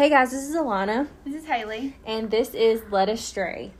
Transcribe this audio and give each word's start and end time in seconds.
Hey 0.00 0.08
guys, 0.08 0.30
this 0.30 0.48
is 0.48 0.56
Alana, 0.56 1.08
This 1.26 1.34
is 1.34 1.44
Haley. 1.44 1.94
and 2.06 2.30
this 2.30 2.54
is 2.54 2.80
Let 2.90 3.10
Us 3.10 3.20
Stray. 3.20 3.70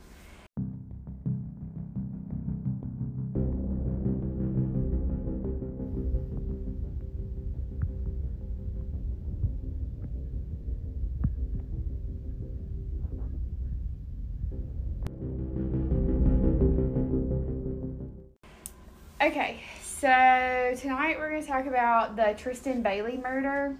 Okay, 19.19 19.63
so 19.81 20.75
tonight 20.77 21.17
we're 21.17 21.31
going 21.31 21.41
to 21.41 21.47
talk 21.47 21.65
about 21.65 22.15
the 22.15 22.35
Tristyn 22.37 22.83
Bailey 22.83 23.17
murder. 23.17 23.75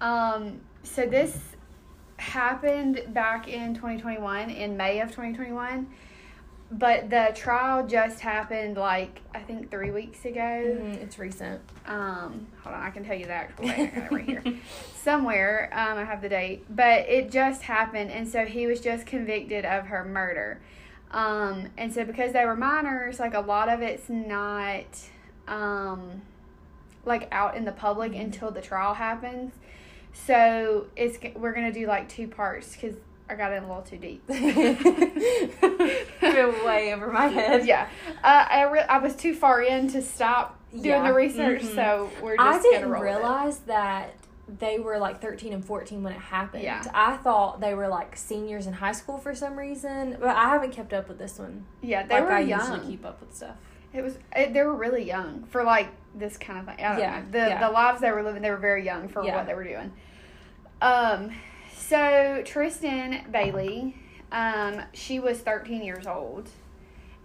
Um, 0.00 0.62
so 0.82 1.04
this 1.04 1.55
happened 2.36 3.02
back 3.14 3.48
in 3.48 3.74
2021, 3.74 4.50
in 4.50 4.76
May 4.76 5.00
of 5.00 5.08
2021, 5.08 5.86
but 6.70 7.08
the 7.08 7.32
trial 7.34 7.86
just 7.86 8.20
happened 8.20 8.76
like 8.76 9.22
I 9.34 9.40
think 9.40 9.70
three 9.70 9.90
weeks 9.90 10.22
ago. 10.26 10.40
Mm, 10.40 10.96
it's 10.96 11.18
recent. 11.18 11.62
Um, 11.86 12.46
hold 12.62 12.74
on, 12.74 12.82
I 12.82 12.90
can 12.90 13.06
tell 13.06 13.16
you 13.16 13.24
the 13.24 13.32
actual 13.32 13.64
date. 13.68 13.78
I 13.78 13.86
got 13.86 14.12
it 14.12 14.12
right 14.12 14.24
here. 14.26 14.44
Somewhere, 14.94 15.70
um, 15.72 15.96
I 15.96 16.04
have 16.04 16.20
the 16.20 16.28
date, 16.28 16.66
but 16.68 17.08
it 17.08 17.30
just 17.30 17.62
happened, 17.62 18.10
and 18.10 18.28
so 18.28 18.44
he 18.44 18.66
was 18.66 18.82
just 18.82 19.06
convicted 19.06 19.64
of 19.64 19.86
her 19.86 20.04
murder. 20.04 20.60
Um, 21.12 21.68
and 21.78 21.90
so 21.94 22.04
because 22.04 22.34
they 22.34 22.44
were 22.44 22.56
minors, 22.56 23.18
like 23.18 23.32
a 23.32 23.40
lot 23.40 23.70
of 23.70 23.80
it's 23.80 24.10
not, 24.10 24.84
um, 25.48 26.20
like 27.06 27.28
out 27.32 27.56
in 27.56 27.64
the 27.64 27.72
public 27.72 28.14
until 28.14 28.50
the 28.50 28.60
trial 28.60 28.92
happens. 28.92 29.54
So 30.24 30.86
it's 30.96 31.18
we're 31.36 31.52
gonna 31.52 31.72
do 31.72 31.86
like 31.86 32.08
two 32.08 32.26
parts 32.28 32.72
because 32.74 32.96
I 33.28 33.34
got 33.34 33.52
in 33.52 33.62
a 33.62 33.66
little 33.66 33.82
too 33.82 33.98
deep. 33.98 34.22
Way 36.64 36.92
over 36.94 37.10
my 37.12 37.26
head. 37.28 37.66
yeah, 37.66 37.88
uh, 38.24 38.46
I 38.50 38.62
re- 38.70 38.80
I 38.88 38.98
was 38.98 39.14
too 39.16 39.34
far 39.34 39.62
in 39.62 39.88
to 39.92 40.02
stop 40.02 40.58
doing 40.72 40.84
Yeah. 40.86 41.06
the 41.08 41.14
research, 41.14 41.62
Mhm. 41.62 41.74
so 41.74 42.10
we're 42.22 42.36
just 42.36 42.48
I 42.48 42.52
gonna 42.62 42.62
didn't 42.86 42.90
realize 42.90 43.58
that 43.60 44.14
they 44.48 44.78
were 44.78 44.98
like 44.98 45.20
13 45.20 45.52
and 45.52 45.64
14 45.64 46.02
when 46.02 46.12
it 46.12 46.20
happened. 46.20 46.62
Yeah. 46.62 46.82
I 46.94 47.16
thought 47.16 47.60
they 47.60 47.74
were 47.74 47.88
like 47.88 48.16
seniors 48.16 48.66
in 48.66 48.74
high 48.74 48.92
school 48.92 49.18
for 49.18 49.34
some 49.34 49.56
reason, 49.58 50.16
but 50.20 50.30
I 50.36 50.48
haven't 50.48 50.70
kept 50.72 50.92
up 50.92 51.08
with 51.08 51.18
this 51.18 51.38
one. 51.38 51.64
Yeah, 51.82 52.04
they 52.06 52.14
like 52.16 52.24
were 52.24 52.32
I 52.32 52.40
young. 52.40 52.60
usually 52.60 52.86
keep 52.90 53.04
up 53.04 53.20
with 53.20 53.34
stuff. 53.34 53.56
It 53.92 54.02
was 54.02 54.18
it, 54.34 54.52
they 54.52 54.62
were 54.62 54.74
really 54.74 55.04
young 55.04 55.44
for 55.44 55.62
like 55.64 55.88
this 56.14 56.36
kind 56.36 56.58
of 56.60 56.66
thing. 56.74 56.84
I 56.84 56.88
don't 56.90 56.98
Yeah, 57.00 57.20
know. 57.20 57.26
The 57.30 57.38
yeah. 57.38 57.66
the 57.66 57.72
lives 57.72 58.00
they 58.00 58.10
were 58.12 58.22
living, 58.22 58.42
they 58.42 58.50
were 58.50 58.56
very 58.56 58.84
young 58.84 59.08
for 59.08 59.22
Yeah. 59.24 59.36
what 59.36 59.46
they 59.46 59.54
were 59.54 59.64
doing. 59.64 59.92
Um, 60.82 61.32
so 61.74 62.42
Tristyn 62.44 63.30
Bailey, 63.30 63.96
um, 64.32 64.82
she 64.92 65.18
was 65.20 65.38
13 65.40 65.82
years 65.82 66.06
old, 66.06 66.48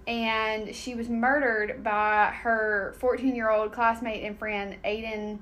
and 0.08 0.74
she 0.76 0.96
was 0.96 1.10
murdered 1.10 1.84
by 1.84 2.28
her 2.28 2.96
14 3.00 3.36
year 3.36 3.50
old 3.50 3.72
classmate 3.72 4.24
and 4.24 4.38
friend 4.38 4.76
Aiden 4.86 5.40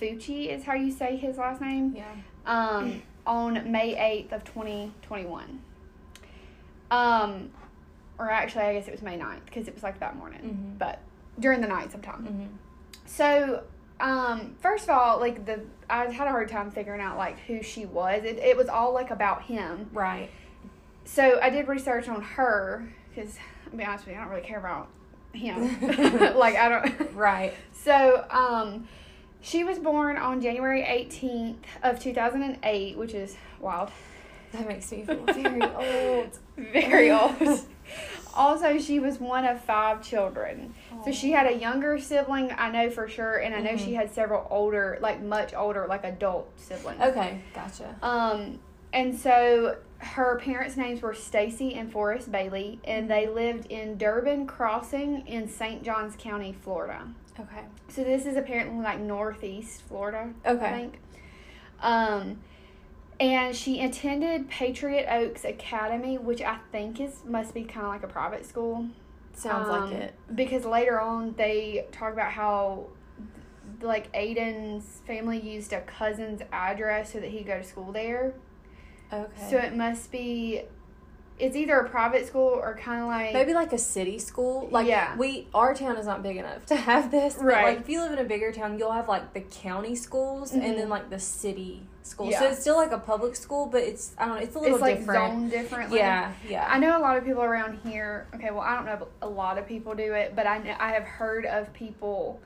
Fucci 0.00 0.48
is 0.48 0.64
how 0.64 0.74
you 0.74 0.90
say 0.92 1.16
his 1.16 1.38
last 1.38 1.60
name 1.60 1.94
Yeah. 1.96 2.04
um, 2.46 3.02
on 3.26 3.70
May 3.70 3.94
8th 3.96 4.32
of 4.32 4.44
2021. 4.44 5.60
Um, 6.90 7.50
or 8.18 8.30
actually, 8.30 8.64
I 8.64 8.72
guess 8.74 8.88
it 8.88 8.92
was 8.92 9.02
May 9.02 9.16
9th 9.18 9.44
because 9.46 9.68
it 9.68 9.74
was 9.74 9.82
like 9.82 10.00
that 10.00 10.16
morning, 10.16 10.40
Mhm. 10.74 10.78
but 10.78 11.00
during 11.38 11.60
the 11.60 11.68
night 11.68 11.92
sometime. 11.92 12.24
hmm 12.24 12.46
So, 13.06 13.62
um, 14.00 14.54
first 14.60 14.84
of 14.84 14.90
all, 14.90 15.18
like 15.20 15.44
the 15.46 15.60
I 15.90 16.04
had 16.06 16.26
a 16.28 16.30
hard 16.30 16.48
time 16.48 16.70
figuring 16.70 17.00
out 17.00 17.16
like 17.16 17.38
who 17.40 17.62
she 17.62 17.86
was. 17.86 18.24
It, 18.24 18.38
it 18.38 18.56
was 18.56 18.68
all 18.68 18.92
like 18.92 19.10
about 19.10 19.42
him. 19.42 19.88
Right. 19.92 20.30
So 21.04 21.40
I 21.40 21.48
did 21.50 21.68
research 21.68 22.08
on 22.08 22.20
her 22.22 22.92
because, 23.14 23.38
I'll 23.70 23.78
be 23.78 23.84
honest 23.84 24.04
with 24.04 24.14
you, 24.14 24.20
I 24.20 24.24
don't 24.24 24.30
really 24.32 24.46
care 24.46 24.58
about 24.58 24.88
him. 25.32 25.80
like 26.36 26.56
I 26.56 26.68
don't. 26.68 27.12
Right. 27.14 27.54
So, 27.72 28.26
um, 28.30 28.86
she 29.40 29.62
was 29.64 29.78
born 29.78 30.16
on 30.16 30.40
January 30.42 30.82
18th 30.82 31.56
of 31.82 31.98
2008, 32.00 32.98
which 32.98 33.14
is 33.14 33.36
wild. 33.60 33.90
That 34.52 34.66
makes 34.68 34.90
me 34.92 35.04
feel 35.04 35.24
very 35.24 35.62
old. 35.62 36.38
Very 36.56 37.10
old. 37.10 37.60
Also, 38.34 38.78
she 38.78 39.00
was 39.00 39.18
one 39.18 39.44
of 39.44 39.60
five 39.60 40.02
children. 40.02 40.74
So 41.04 41.12
she 41.12 41.32
had 41.32 41.46
a 41.46 41.56
younger 41.56 41.98
sibling, 41.98 42.52
I 42.56 42.70
know 42.70 42.90
for 42.90 43.08
sure, 43.08 43.38
and 43.38 43.54
I 43.54 43.60
know 43.60 43.76
she 43.76 43.94
had 43.94 44.12
several 44.12 44.46
older, 44.50 44.98
like 45.00 45.22
much 45.22 45.54
older, 45.54 45.86
like 45.88 46.04
adult 46.04 46.50
siblings. 46.56 47.00
Okay, 47.00 47.40
gotcha. 47.54 47.96
Um, 48.02 48.58
and 48.92 49.18
so 49.18 49.76
her 49.98 50.38
parents' 50.38 50.76
names 50.76 51.02
were 51.02 51.14
Stacy 51.14 51.74
and 51.74 51.90
Forrest 51.92 52.30
Bailey, 52.30 52.80
and 52.84 53.10
they 53.10 53.26
lived 53.26 53.66
in 53.66 53.98
Durbin 53.98 54.46
Crossing 54.46 55.26
in 55.26 55.48
St. 55.48 55.82
Johns 55.82 56.14
County, 56.16 56.52
Florida. 56.52 57.08
Okay. 57.38 57.62
So 57.88 58.04
this 58.04 58.26
is 58.26 58.36
apparently 58.36 58.82
like 58.82 59.00
northeast 59.00 59.82
Florida. 59.82 60.30
okay 60.46 60.66
I 60.66 60.72
think. 60.72 61.00
Um, 61.80 62.38
and 63.20 63.54
she 63.54 63.80
attended 63.80 64.48
Patriot 64.48 65.06
Oaks 65.12 65.44
Academy, 65.44 66.18
which 66.18 66.40
I 66.42 66.58
think 66.72 67.00
is 67.00 67.22
must 67.24 67.54
be 67.54 67.64
kind 67.64 67.86
of 67.86 67.92
like 67.92 68.02
a 68.02 68.08
private 68.08 68.46
school. 68.46 68.86
Sounds 69.34 69.68
Um, 69.68 69.90
like 69.90 69.92
it. 70.00 70.14
Because 70.34 70.64
later 70.64 71.00
on 71.00 71.34
they 71.36 71.86
talk 71.92 72.12
about 72.12 72.32
how 72.32 72.86
like 73.80 74.12
Aiden's 74.12 75.00
family 75.06 75.38
used 75.38 75.72
a 75.72 75.80
cousin's 75.82 76.42
address 76.52 77.12
so 77.12 77.20
that 77.20 77.30
he 77.30 77.42
go 77.42 77.58
to 77.58 77.64
school 77.64 77.92
there. 77.92 78.34
Okay. 79.12 79.48
So 79.50 79.56
it 79.58 79.74
must 79.76 80.10
be 80.10 80.62
it's 81.38 81.54
either 81.54 81.78
a 81.78 81.88
private 81.88 82.26
school 82.26 82.48
or 82.48 82.76
kind 82.76 83.00
of 83.00 83.06
like 83.06 83.32
Maybe 83.32 83.54
like 83.54 83.72
a 83.72 83.78
city 83.78 84.18
school. 84.18 84.68
Like 84.72 84.88
Yeah. 84.88 85.16
we 85.16 85.46
our 85.54 85.72
town 85.74 85.96
is 85.96 86.06
not 86.06 86.22
big 86.22 86.36
enough 86.36 86.66
to 86.66 86.74
have 86.76 87.10
this. 87.12 87.34
But 87.34 87.44
Right. 87.44 87.64
like 87.64 87.80
if 87.80 87.88
you 87.88 88.00
live 88.00 88.12
in 88.12 88.18
a 88.18 88.24
bigger 88.24 88.50
town, 88.50 88.76
you'll 88.78 88.90
have 88.92 89.08
like 89.08 89.34
the 89.34 89.40
county 89.42 89.94
schools 89.94 90.52
and 90.52 90.62
Mhm. 90.62 90.76
then 90.76 90.88
like 90.88 91.10
the 91.10 91.20
city 91.20 91.86
schools. 92.08 92.34
So 92.36 92.46
it's 92.46 92.60
still 92.60 92.76
like 92.76 92.92
a 92.92 92.98
public 92.98 93.36
school, 93.36 93.66
but 93.66 93.82
it's 93.82 94.14
I 94.18 94.26
don't 94.26 94.36
know, 94.36 94.40
it's 94.42 94.56
a 94.56 94.58
little 94.58 94.76
it's 94.76 94.82
like 94.82 94.98
different. 94.98 95.32
zoned 95.32 95.50
differently. 95.50 95.98
Yeah, 95.98 96.32
yeah. 96.48 96.66
I 96.68 96.78
know 96.78 96.98
a 96.98 97.00
lot 97.00 97.16
of 97.16 97.24
people 97.24 97.42
around 97.42 97.78
here. 97.84 98.26
Okay, 98.34 98.50
well, 98.50 98.60
I 98.60 98.74
don't 98.76 98.86
know 98.86 98.94
if 98.94 99.02
a 99.22 99.28
lot 99.28 99.58
of 99.58 99.66
people 99.66 99.94
do 99.94 100.14
it, 100.14 100.34
but 100.34 100.46
I 100.46 100.58
know, 100.58 100.74
I 100.78 100.92
have 100.92 101.04
heard 101.04 101.46
of 101.46 101.72
people 101.72 102.40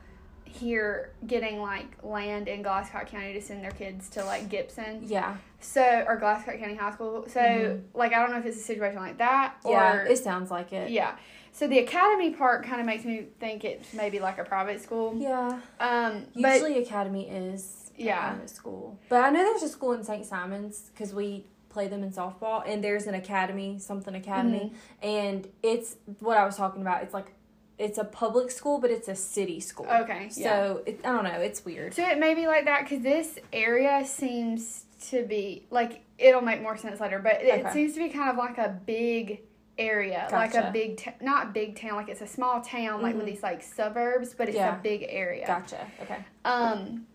here 0.45 1.11
getting 1.25 1.59
like 1.59 1.97
land 2.03 2.47
in 2.47 2.63
Glasscock 2.63 3.07
County 3.07 3.33
to 3.33 3.41
send 3.41 3.63
their 3.63 3.71
kids 3.71 4.07
to 4.09 4.23
like 4.23 4.49
Gibson, 4.49 4.99
yeah. 5.03 5.37
so 5.59 5.81
or 6.07 6.19
Glasscock 6.19 6.59
County 6.59 6.75
High 6.75 6.91
School. 6.91 7.25
So 7.27 7.39
Mhm. 7.39 7.81
like 7.95 8.13
I 8.13 8.19
don't 8.19 8.31
know 8.31 8.37
if 8.37 8.45
it's 8.45 8.57
a 8.57 8.63
situation 8.63 8.99
like 8.99 9.17
that 9.17 9.55
Yeah. 9.65 10.03
It 10.03 10.17
sounds 10.17 10.51
like 10.51 10.71
it. 10.71 10.91
yeah. 10.91 11.15
So 11.55 11.67
the 11.67 11.79
academy 11.79 12.31
part 12.31 12.63
kind 12.65 12.79
of 12.79 12.85
makes 12.87 13.03
me 13.05 13.27
think 13.39 13.63
it's 13.63 13.93
maybe 13.93 14.19
like 14.19 14.37
a 14.39 14.43
private 14.43 14.81
school. 14.81 15.13
Yeah. 15.17 15.59
Um, 15.79 16.25
but 16.35 16.53
Usually 16.53 16.79
Academy 16.83 17.29
is 17.29 17.82
Yeah. 17.97 18.43
school. 18.45 18.97
But 19.09 19.23
I 19.23 19.29
know 19.29 19.43
there's 19.43 19.63
a 19.63 19.69
school 19.69 19.93
in 19.93 20.03
St. 20.03 20.25
Simon's 20.25 20.89
because 20.93 21.13
we 21.13 21.45
play 21.69 21.87
them 21.87 22.03
in 22.03 22.11
softball 22.11 22.63
and 22.67 22.83
there's 22.83 23.07
an 23.07 23.15
academy, 23.15 23.79
something 23.79 24.13
academy. 24.15 24.71
Mm-hmm. 25.01 25.07
And 25.07 25.47
it's 25.63 25.95
what 26.19 26.37
I 26.37 26.45
was 26.45 26.55
talking 26.55 26.81
about. 26.81 27.03
It's 27.03 27.13
like 27.13 27.33
it's 27.79 27.97
a 27.97 28.03
public 28.05 28.51
school, 28.51 28.79
but 28.79 28.91
it's 28.91 29.07
a 29.07 29.15
city 29.15 29.59
school. 29.59 29.87
okay, 29.87 30.29
yeah. 30.35 30.49
So 30.49 30.83
it, 30.85 30.99
I 31.03 31.11
don't 31.11 31.23
know. 31.23 31.39
It's 31.41 31.65
weird. 31.65 31.93
So 31.95 32.07
it 32.07 32.19
may 32.19 32.35
be 32.35 32.45
like 32.47 32.65
that 32.65 32.83
because 32.87 33.01
this 33.03 33.39
area 33.51 34.05
seems 34.05 34.85
to 35.09 35.25
be 35.25 35.65
like 35.71 36.01
it'll 36.19 36.41
make 36.41 36.61
more 36.61 36.77
sense 36.77 36.99
later, 36.99 37.19
but 37.19 37.41
it 37.41 37.61
Okay. 37.65 37.73
seems 37.73 37.93
to 37.93 37.99
be 37.99 38.09
kind 38.09 38.29
of 38.29 38.37
like 38.37 38.57
a 38.59 38.79
big 38.85 39.41
area, 39.79 40.27
like 40.31 40.53
a 40.53 40.69
big 40.71 40.97
ta- 40.97 41.13
not 41.19 41.51
big 41.53 41.75
town, 41.75 41.95
like 41.95 42.07
it's 42.07 42.21
a 42.21 42.27
small 42.27 42.61
town, 42.61 43.01
like 43.01 43.15
with 43.15 43.23
Mhm. 43.23 43.29
these 43.29 43.43
like 43.43 43.63
suburbs, 43.63 44.35
but 44.35 44.47
it's 44.47 44.55
Yeah. 44.55 44.77
a 44.77 44.81
big 44.81 45.03
area. 45.09 45.47
Gotcha. 45.47 45.87
Okay. 46.03 46.17
Um, 46.45 47.07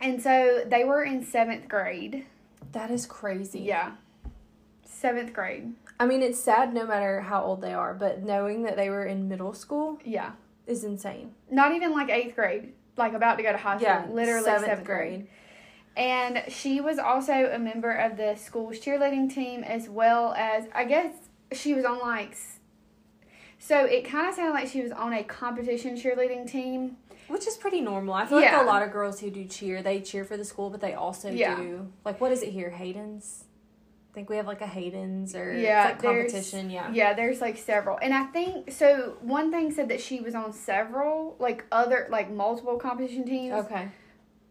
and 0.00 0.22
so 0.22 0.62
they 0.66 0.84
were 0.84 1.02
in 1.04 1.24
seventh 1.24 1.68
grade. 1.68 2.26
That 2.72 2.90
is 2.90 3.06
crazy. 3.06 3.60
Yeah, 3.60 3.92
seventh 4.84 5.32
grade. 5.32 5.72
I 5.98 6.06
mean, 6.06 6.22
it's 6.22 6.40
sad 6.40 6.72
no 6.72 6.86
matter 6.86 7.20
how 7.20 7.42
old 7.42 7.60
they 7.60 7.74
are, 7.74 7.92
but 7.94 8.22
knowing 8.22 8.62
that 8.62 8.76
they 8.76 8.88
were 8.88 9.04
in 9.04 9.28
middle 9.28 9.52
school 9.52 9.98
Yeah, 10.04 10.32
is 10.66 10.82
insane. 10.84 11.34
not 11.50 11.72
even 11.72 11.92
like 11.92 12.08
eighth 12.08 12.34
grade, 12.34 12.72
like 12.96 13.12
about 13.12 13.36
to 13.36 13.42
go 13.42 13.52
to 13.52 13.58
high 13.58 13.76
school. 13.76 13.86
Yeah. 13.88 14.06
literally 14.10 14.44
seventh, 14.44 14.84
grade. 14.84 15.26
And 15.96 16.42
she 16.48 16.80
was 16.80 16.98
also 16.98 17.50
a 17.52 17.58
member 17.58 17.92
of 17.92 18.16
the 18.16 18.34
school's 18.36 18.78
cheerleading 18.80 19.32
team, 19.34 19.62
as 19.64 19.88
well 19.88 20.32
as 20.34 20.64
I 20.74 20.84
guess 20.84 21.12
she 21.52 21.74
was 21.74 21.84
on 21.84 21.98
like. 21.98 22.36
So 23.58 23.84
it 23.84 24.06
kind 24.06 24.26
of 24.28 24.34
sounded 24.34 24.52
like 24.54 24.68
she 24.68 24.80
was 24.80 24.92
on 24.92 25.12
a 25.12 25.22
competition 25.22 25.96
cheerleading 25.96 26.50
team. 26.50 26.96
Which 27.30 27.46
is 27.46 27.56
pretty 27.56 27.80
normal. 27.80 28.14
I 28.14 28.26
feel 28.26 28.40
Yeah. 28.40 28.56
like 28.58 28.62
a 28.62 28.66
lot 28.66 28.82
of 28.82 28.90
girls 28.92 29.20
who 29.20 29.30
do 29.30 29.44
cheer, 29.44 29.82
they 29.82 30.00
cheer 30.00 30.24
for 30.24 30.36
the 30.36 30.44
school, 30.44 30.68
but 30.70 30.80
they 30.80 30.94
also 30.94 31.30
Yeah. 31.30 31.54
do 31.56 31.92
like 32.04 32.20
what 32.20 32.32
is 32.32 32.42
it 32.42 32.50
here? 32.50 32.70
Hayden's. 32.70 33.44
I 34.10 34.12
think 34.12 34.28
we 34.28 34.36
have 34.36 34.46
like 34.48 34.60
a 34.60 34.66
Hayden's 34.66 35.36
or 35.36 35.52
Yeah, 35.52 35.84
like 35.84 36.02
competition. 36.02 36.68
Yeah. 36.68 36.90
Yeah, 36.90 37.14
there's 37.14 37.40
like 37.40 37.56
several, 37.56 37.96
and 38.02 38.12
I 38.12 38.24
think 38.24 38.72
so. 38.72 39.16
One 39.20 39.52
thing 39.52 39.70
said 39.70 39.88
that 39.90 40.00
she 40.00 40.20
was 40.20 40.34
on 40.34 40.52
several, 40.52 41.36
like 41.38 41.64
other, 41.70 42.08
like 42.10 42.28
multiple 42.28 42.76
competition 42.76 43.24
teams. 43.24 43.54
Okay. 43.66 43.88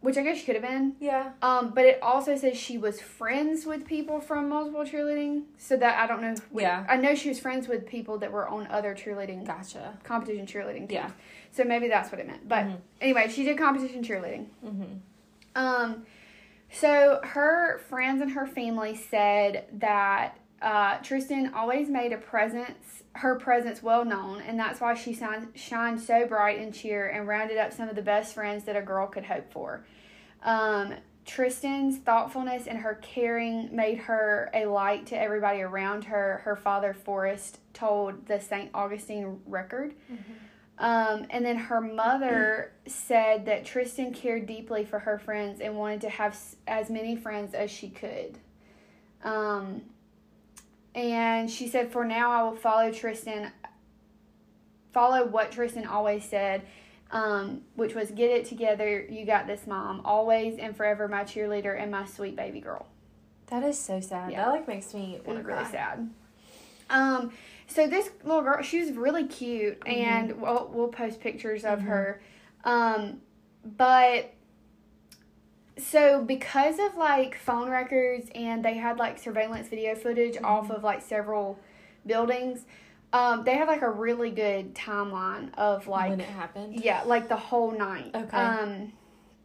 Which 0.01 0.17
I 0.17 0.23
guess 0.23 0.37
she 0.37 0.45
could 0.45 0.55
have 0.55 0.63
been. 0.63 0.95
Yeah. 0.99 1.31
Um, 1.41 1.71
but 1.75 1.85
it 1.85 1.99
also 2.01 2.35
says 2.37 2.55
she 2.57 2.77
was 2.77 3.01
friends 3.01 3.65
with 3.65 3.85
people 3.85 4.21
from 4.21 4.47
multiple 4.49 4.81
cheerleading. 4.83 5.43
So 5.57 5.75
that 5.77 5.99
I 5.99 6.07
don't 6.07 6.21
know. 6.21 6.35
what- 6.51 6.61
Yeah. 6.61 6.85
I 6.87 6.95
know 6.97 7.15
she 7.15 7.29
was 7.29 7.39
friends 7.39 7.67
with 7.67 7.85
people 7.85 8.17
that 8.19 8.31
were 8.31 8.47
on 8.47 8.67
other 8.67 8.95
cheerleading 8.95 9.45
Gotcha. 9.45 9.97
competition 10.03 10.45
cheerleading 10.45 10.79
teams. 10.87 10.91
Yeah. 10.91 11.11
So 11.51 11.63
maybe 11.65 11.87
that's 11.89 12.11
what 12.11 12.21
it 12.21 12.27
meant. 12.27 12.47
But 12.47 12.65
Mhm. 12.65 12.77
anyway, 13.01 13.27
she 13.27 13.43
did 13.43 13.57
competition 13.57 14.03
cheerleading. 14.03 14.45
Mm-hmm. 14.65 14.83
Um, 15.55 16.05
so 16.71 17.19
her 17.23 17.79
friends 17.89 18.21
and 18.21 18.31
her 18.31 18.45
family 18.47 18.95
said 18.95 19.65
that 19.73 20.37
uh, 20.61 20.97
Tristyn 20.99 21.53
always 21.53 21.87
made 21.89 22.11
a 22.13 22.17
presence, 22.17 23.03
her 23.13 23.35
presence 23.35 23.81
well 23.83 24.03
known, 24.05 24.41
and 24.41 24.59
that's 24.59 24.79
why 24.81 24.93
she 24.93 25.13
shined, 25.13 25.47
shined 25.55 25.99
so 26.01 26.25
bright 26.27 26.59
in 26.59 26.71
cheer 26.71 27.07
and 27.07 27.27
rounded 27.27 27.57
up 27.57 27.73
some 27.73 27.89
of 27.89 27.95
the 27.95 28.01
best 28.01 28.33
friends 28.33 28.63
that 28.65 28.75
a 28.75 28.81
girl 28.81 29.07
could 29.07 29.25
hope 29.25 29.51
for. 29.51 29.85
Um, 30.43 30.95
Tristyn's 31.25 31.99
thoughtfulness 31.99 32.65
and 32.65 32.79
her 32.79 32.95
caring 33.03 33.75
made 33.75 33.99
her 33.99 34.49
a 34.53 34.65
light 34.65 35.05
to 35.07 35.19
everybody 35.19 35.61
around 35.61 36.05
her. 36.05 36.41
Her 36.43 36.55
father, 36.55 36.93
Forrest, 36.93 37.59
told 37.73 38.25
the 38.25 38.39
St. 38.39 38.71
Augustine 38.73 39.39
Record. 39.45 39.93
Um, 40.79 41.27
and 41.29 41.45
then 41.45 41.57
her 41.57 41.81
mother 41.81 42.71
said 42.87 43.45
that 43.45 43.65
Tristyn 43.65 44.13
cared 44.15 44.47
deeply 44.47 44.85
for 44.85 44.97
her 44.99 45.19
friends 45.19 45.59
and 45.61 45.77
wanted 45.77 46.01
to 46.01 46.09
have 46.09 46.31
s- 46.31 46.55
as 46.67 46.89
many 46.89 47.15
friends 47.17 47.53
as 47.53 47.69
she 47.69 47.89
could. 47.89 48.39
Um, 49.23 49.81
and 50.95 51.49
she 51.49 51.67
said, 51.67 51.91
For 51.91 52.05
now, 52.05 52.31
I 52.31 52.43
will 52.43 52.55
follow 52.57 52.91
Tristyn, 52.91 53.51
follow 54.93 55.25
what 55.25 55.51
Tristyn 55.51 55.87
always 55.87 56.23
said, 56.23 56.63
um, 57.11 57.61
which 57.75 57.95
was, 57.95 58.11
Get 58.11 58.31
it 58.31 58.45
together. 58.45 59.05
You 59.09 59.25
got 59.25 59.47
this, 59.47 59.65
mom. 59.67 60.01
Always 60.05 60.57
and 60.59 60.75
forever 60.75 61.07
my 61.07 61.23
cheerleader 61.23 61.79
and 61.81 61.91
my 61.91 62.05
sweet 62.05 62.35
baby 62.35 62.59
girl. 62.59 62.85
That 63.47 63.63
is 63.63 63.77
so 63.79 63.99
sad. 63.99 64.31
Yeah. 64.31 64.45
That 64.45 64.51
like 64.51 64.67
makes 64.67 64.93
me 64.93 65.19
want 65.25 65.39
to 65.39 65.45
really 65.45 65.63
cry. 65.63 65.71
sad. 65.71 66.09
Um, 66.91 67.31
so 67.67 67.87
this 67.87 68.09
little 68.23 68.41
girl, 68.41 68.61
she 68.63 68.79
was 68.79 68.91
really 68.91 69.25
cute, 69.27 69.79
Mm-hmm. 69.81 69.89
and 69.91 70.41
we'll, 70.41 70.69
we'll 70.73 70.87
post 70.87 71.19
pictures 71.19 71.63
of 71.65 71.81
her. 71.81 72.21
Um, 72.63 73.21
but 73.77 74.33
so 75.81 76.23
because 76.23 76.79
of 76.79 76.95
like 76.95 77.35
phone 77.35 77.69
records 77.69 78.29
and 78.35 78.63
they 78.63 78.75
had 78.75 78.97
like 78.97 79.17
surveillance 79.19 79.67
video 79.67 79.95
footage 79.95 80.35
Mm-hmm. 80.35 80.45
off 80.45 80.69
of 80.69 80.83
like 80.83 81.01
several 81.01 81.59
buildings, 82.05 82.65
um, 83.13 83.43
they 83.43 83.55
have 83.55 83.67
like 83.67 83.81
a 83.81 83.89
really 83.89 84.31
good 84.31 84.75
timeline 84.75 85.53
of 85.55 85.87
like 85.87 86.09
when 86.11 86.21
it 86.21 86.29
happened. 86.29 86.79
yeah, 86.83 87.03
like 87.03 87.27
the 87.27 87.35
whole 87.35 87.71
night. 87.71 88.11
Okay. 88.15 88.37
Um, 88.37 88.93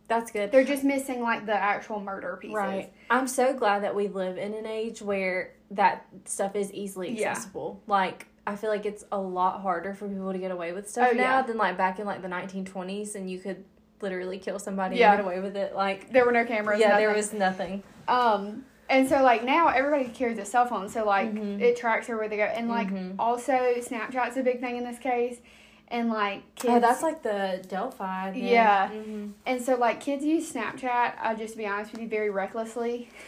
That's 0.09 0.31
good. 0.31 0.53
they're 0.53 0.65
just 0.65 0.85
missing 0.85 1.21
like 1.23 1.47
the 1.47 1.55
actual 1.55 2.01
murder 2.01 2.37
pieces. 2.41 2.55
Right. 2.57 2.93
I'm 3.11 3.27
so 3.27 3.55
glad 3.55 3.83
that 3.85 3.95
we 3.95 4.09
live 4.09 4.37
in 4.37 4.53
an 4.55 4.67
age 4.67 5.01
where 5.01 5.55
that 5.71 6.07
stuff 6.27 6.55
is 6.57 6.71
easily 6.73 7.19
Yeah. 7.19 7.31
accessible. 7.31 7.83
Like 7.87 8.27
I 8.47 8.57
feel 8.57 8.69
like 8.69 8.85
it's 8.85 9.05
a 9.11 9.19
lot 9.19 9.63
harder 9.63 9.95
for 9.95 10.07
people 10.07 10.31
to 10.33 10.39
get 10.39 10.51
away 10.51 10.73
with 10.73 10.89
stuff 10.91 11.09
Oh, 11.13 11.17
now 11.17 11.39
yeah. 11.39 11.43
than 11.43 11.57
like 11.57 11.79
back 11.79 11.99
in 11.99 12.05
like 12.07 12.21
the 12.21 12.29
1920s 12.29 13.15
and 13.15 13.31
you 13.31 13.39
could 13.39 13.65
literally 14.01 14.39
kill 14.39 14.59
somebody 14.59 14.97
Yeah. 14.97 15.13
and 15.13 15.19
get 15.19 15.25
away 15.25 15.41
with 15.41 15.57
it. 15.57 15.75
Like 15.75 16.11
There 16.13 16.25
were 16.25 16.33
no 16.33 16.45
cameras. 16.45 16.81
yeah, 16.81 16.99
there 16.99 17.13
was 17.15 17.33
nothing. 17.33 17.83
Um, 18.09 18.65
and 18.91 19.09
so 19.09 19.23
like 19.23 19.45
now 19.45 19.69
everybody 19.69 20.05
carries 20.09 20.39
a 20.39 20.45
cell 20.45 20.67
phone, 20.67 20.89
so 20.89 21.05
like 21.07 21.33
Mhm. 21.33 21.61
it 21.61 21.77
tracks 21.77 22.07
her 22.09 22.17
where 22.19 22.29
they 22.29 22.37
go, 22.37 22.45
and 22.45 22.69
like 22.69 22.89
Mhm. 22.89 23.15
also 23.19 23.53
Snapchat's 23.81 24.37
a 24.37 24.43
big 24.43 24.61
thing 24.61 24.77
in 24.77 24.85
this 24.85 24.99
case, 24.99 25.39
and 25.89 26.11
like 26.11 26.43
kids. 26.55 26.75
Oh, 26.75 26.81
that's 26.81 27.03
like 27.03 27.23
the 27.23 27.65
Delphi. 27.69 28.33
Then. 28.33 28.43
Yeah. 28.43 28.89
hmm 28.89 29.29
and 29.47 29.63
so 29.63 29.77
like 29.77 30.01
kids 30.01 30.25
use 30.25 30.53
Snapchat. 30.53 31.13
I 31.21 31.35
just 31.35 31.53
to 31.55 31.59
be 31.59 31.67
honest 31.67 31.93
with 31.93 32.03
you, 32.03 32.09
very 32.09 32.31
recklessly. 32.31 33.09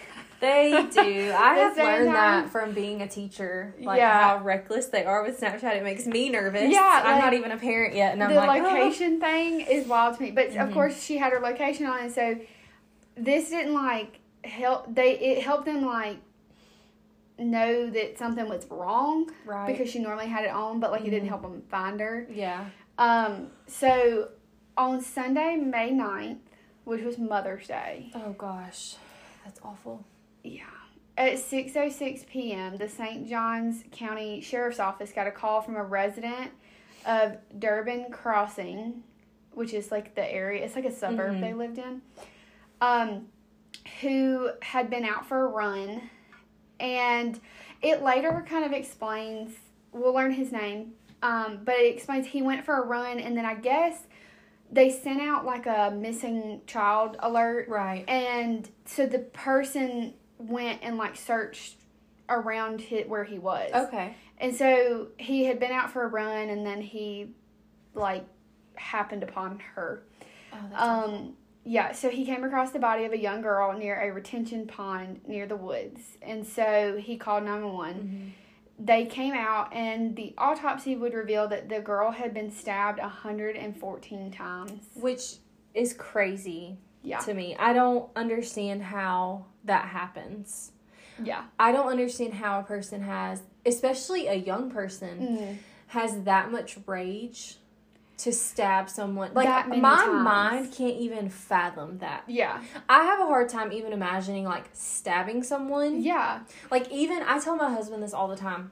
They 0.41 0.71
do. 0.93 1.00
I 1.37 1.55
have 1.56 1.77
learned 1.77 2.06
time- 2.06 2.15
that 2.15 2.50
from 2.50 2.73
being 2.73 3.03
a 3.03 3.09
teacher. 3.09 3.75
Like 3.81 3.99
Yeah. 3.99 4.23
how 4.37 4.44
reckless 4.44 4.87
they 4.87 5.05
are 5.05 5.23
with 5.23 5.41
Snapchat. 5.41 5.77
It 5.77 5.83
makes 5.83 6.06
me 6.06 6.29
nervous. 6.29 6.71
Yeah, 6.73 7.03
I'm 7.05 7.19
not 7.19 7.33
even 7.35 7.53
a 7.53 7.56
parent 7.56 7.94
yet, 7.94 8.12
and 8.12 8.23
I'm 8.23 8.31
the 8.31 8.37
like, 8.37 8.62
oh. 8.62 8.67
location 8.67 9.19
thing 9.21 9.61
is 9.62 9.87
wild 9.87 10.17
to 10.17 10.23
me, 10.23 10.31
but 10.33 10.49
of 10.49 10.53
Mhm. 10.69 10.73
course 10.73 11.03
she 11.03 11.17
had 11.19 11.33
her 11.33 11.41
location 11.41 11.87
on, 11.87 12.00
and 12.00 12.12
so 12.12 12.37
this 13.17 13.49
didn't 13.50 13.75
like 13.75 14.21
help. 14.44 14.94
They 14.94 15.19
it 15.19 15.43
helped 15.43 15.65
them 15.65 15.85
like 15.85 16.19
know 17.38 17.91
that 17.91 18.19
something 18.19 18.49
was 18.49 18.67
wrong 18.71 19.31
right. 19.44 19.67
because 19.67 19.91
she 19.91 19.99
normally 19.99 20.27
had 20.27 20.44
it 20.44 20.50
on, 20.50 20.81
but 20.81 20.91
like 20.91 21.03
it 21.03 21.11
didn't 21.11 21.27
Mhm. 21.27 21.29
help 21.29 21.43
them 21.43 21.62
find 21.69 22.00
her. 22.00 22.27
yeah. 22.31 22.67
Um, 22.99 23.50
so 23.67 24.29
on 24.77 25.03
Sunday, 25.03 25.56
May 25.56 25.91
9th, 25.91 26.38
which 26.85 27.03
was 27.05 27.19
Mother's 27.19 27.67
Day, 27.69 28.11
Oh 28.15 28.33
gosh, 28.33 28.97
that's 29.44 29.61
awful. 29.62 30.05
Yeah, 30.46 30.64
at 31.19 31.34
6:06 31.34 32.26
p.m., 32.26 32.76
the 32.76 32.88
St. 32.88 33.28
Johns 33.28 33.84
County 33.93 34.40
Sheriff's 34.40 34.78
Office 34.81 35.12
got 35.12 35.26
a 35.26 35.31
call 35.32 35.60
from 35.62 35.76
a 35.76 35.82
resident 35.84 36.52
of 37.04 37.37
Durbin 37.58 38.06
Crossing, 38.10 39.02
which 39.52 39.72
is 39.75 39.90
like 39.90 40.14
the 40.14 40.32
area, 40.32 40.64
it's 40.64 40.75
like 40.76 40.84
a 40.84 40.93
suburb 40.93 41.37
Mhm. 41.37 41.40
they 41.40 41.52
lived 41.54 41.78
in. 41.78 42.02
Um, 42.81 43.28
who 44.00 44.50
had 44.62 44.90
been 44.90 45.04
out 45.04 45.26
for 45.26 45.44
a 45.46 45.48
run 45.48 46.10
and 46.81 47.40
it 47.82 48.02
later 48.02 48.44
kind 48.49 48.64
of 48.64 48.72
explains 48.72 49.54
we'll 49.92 50.12
learn 50.12 50.32
his 50.32 50.50
name 50.52 50.92
um, 51.22 51.60
but 51.64 51.76
it 51.76 51.94
explains 51.94 52.26
he 52.26 52.42
went 52.42 52.64
for 52.64 52.82
a 52.82 52.84
run 52.87 53.19
and 53.20 53.37
then 53.37 53.44
i 53.46 53.54
guess 53.54 54.00
they 54.70 54.90
sent 54.90 55.20
out 55.22 55.44
like 55.46 55.66
a 55.66 55.90
missing 55.96 56.60
child 56.66 57.16
alert 57.20 57.69
Right. 57.69 58.04
and 58.08 58.69
so 58.84 59.06
the 59.06 59.20
person 59.20 60.14
went 60.38 60.81
and 60.83 60.97
like 60.99 61.17
searched 61.17 61.77
around 62.29 62.81
hit 62.81 63.09
where 63.09 63.25
he 63.25 63.38
was 63.38 63.71
Okay. 63.73 64.15
and 64.38 64.55
so 64.55 65.09
he 65.17 65.44
had 65.44 65.59
been 65.61 65.71
out 65.73 65.91
for 65.91 66.03
a 66.05 66.09
run 66.09 66.49
and 66.49 66.67
then 66.67 66.81
he 66.81 67.31
like 67.94 68.25
happened 68.75 69.23
upon 69.23 69.61
her 69.75 70.03
Oh, 70.53 70.59
that's 70.71 70.83
awful. 70.83 71.15
um, 71.15 71.33
yeah, 71.65 71.93
so 71.93 72.09
he 72.09 72.25
came 72.25 72.44
across 72.44 72.71
the 72.71 72.79
body 72.79 73.05
of 73.05 73.12
a 73.12 73.19
young 73.19 73.41
girl 73.43 73.77
near 73.77 74.00
a 74.00 74.12
retention 74.12 74.67
pond 74.69 75.21
near 75.27 75.47
the 75.47 75.56
woods. 75.56 76.00
And 76.23 76.47
so 76.47 76.97
he 76.97 77.17
called 77.17 77.43
911. 77.43 78.33
Mhm. 78.79 78.85
They 78.87 79.05
came 79.06 79.35
out, 79.35 79.73
and 79.73 80.15
the 80.15 80.33
autopsy 80.38 80.94
would 80.94 81.12
reveal 81.12 81.49
that 81.49 81.69
the 81.69 81.81
girl 81.81 82.12
had 82.12 82.33
been 82.33 82.50
stabbed 82.53 83.00
114 83.00 84.31
times. 84.31 84.88
Which 84.94 85.38
is 85.75 85.93
crazy 85.93 86.79
Yeah. 87.06 87.19
to 87.20 87.32
me. 87.35 87.56
I 87.58 87.73
don't 87.73 88.08
understand 88.17 88.82
how 88.82 89.47
that 89.64 89.87
happens. 89.87 90.73
Yeah. 91.23 91.44
I 91.58 91.73
don't 91.73 91.88
understand 91.88 92.35
how 92.35 92.61
a 92.61 92.62
person 92.62 93.02
has, 93.02 93.42
especially 93.64 94.26
a 94.26 94.35
young 94.35 94.71
person, 94.71 95.19
Mm. 95.21 95.57
has 95.88 96.23
that 96.25 96.50
much 96.50 96.76
rage 96.87 97.59
to 98.19 98.33
stab 98.33 98.88
someone. 98.88 99.30
Like 99.35 99.69
my 99.69 99.97
times. 100.04 100.25
mind 100.25 100.73
can't 100.73 100.97
even 100.97 101.28
fathom 101.28 101.99
that. 101.99 102.25
Yeah. 102.26 102.62
I 102.88 103.04
have 103.04 103.21
a 103.21 103.26
hard 103.26 103.49
time 103.50 103.73
even 103.73 103.92
imagining 103.92 104.45
like 104.45 104.69
stabbing 104.73 105.42
someone. 105.42 106.00
Yeah. 106.02 106.40
Like 106.71 106.90
even 106.90 107.23
I 107.23 107.38
tell 107.38 107.57
my 107.57 107.71
husband 107.71 108.02
this 108.02 108.12
all 108.14 108.28
the 108.28 108.37
time. 108.37 108.71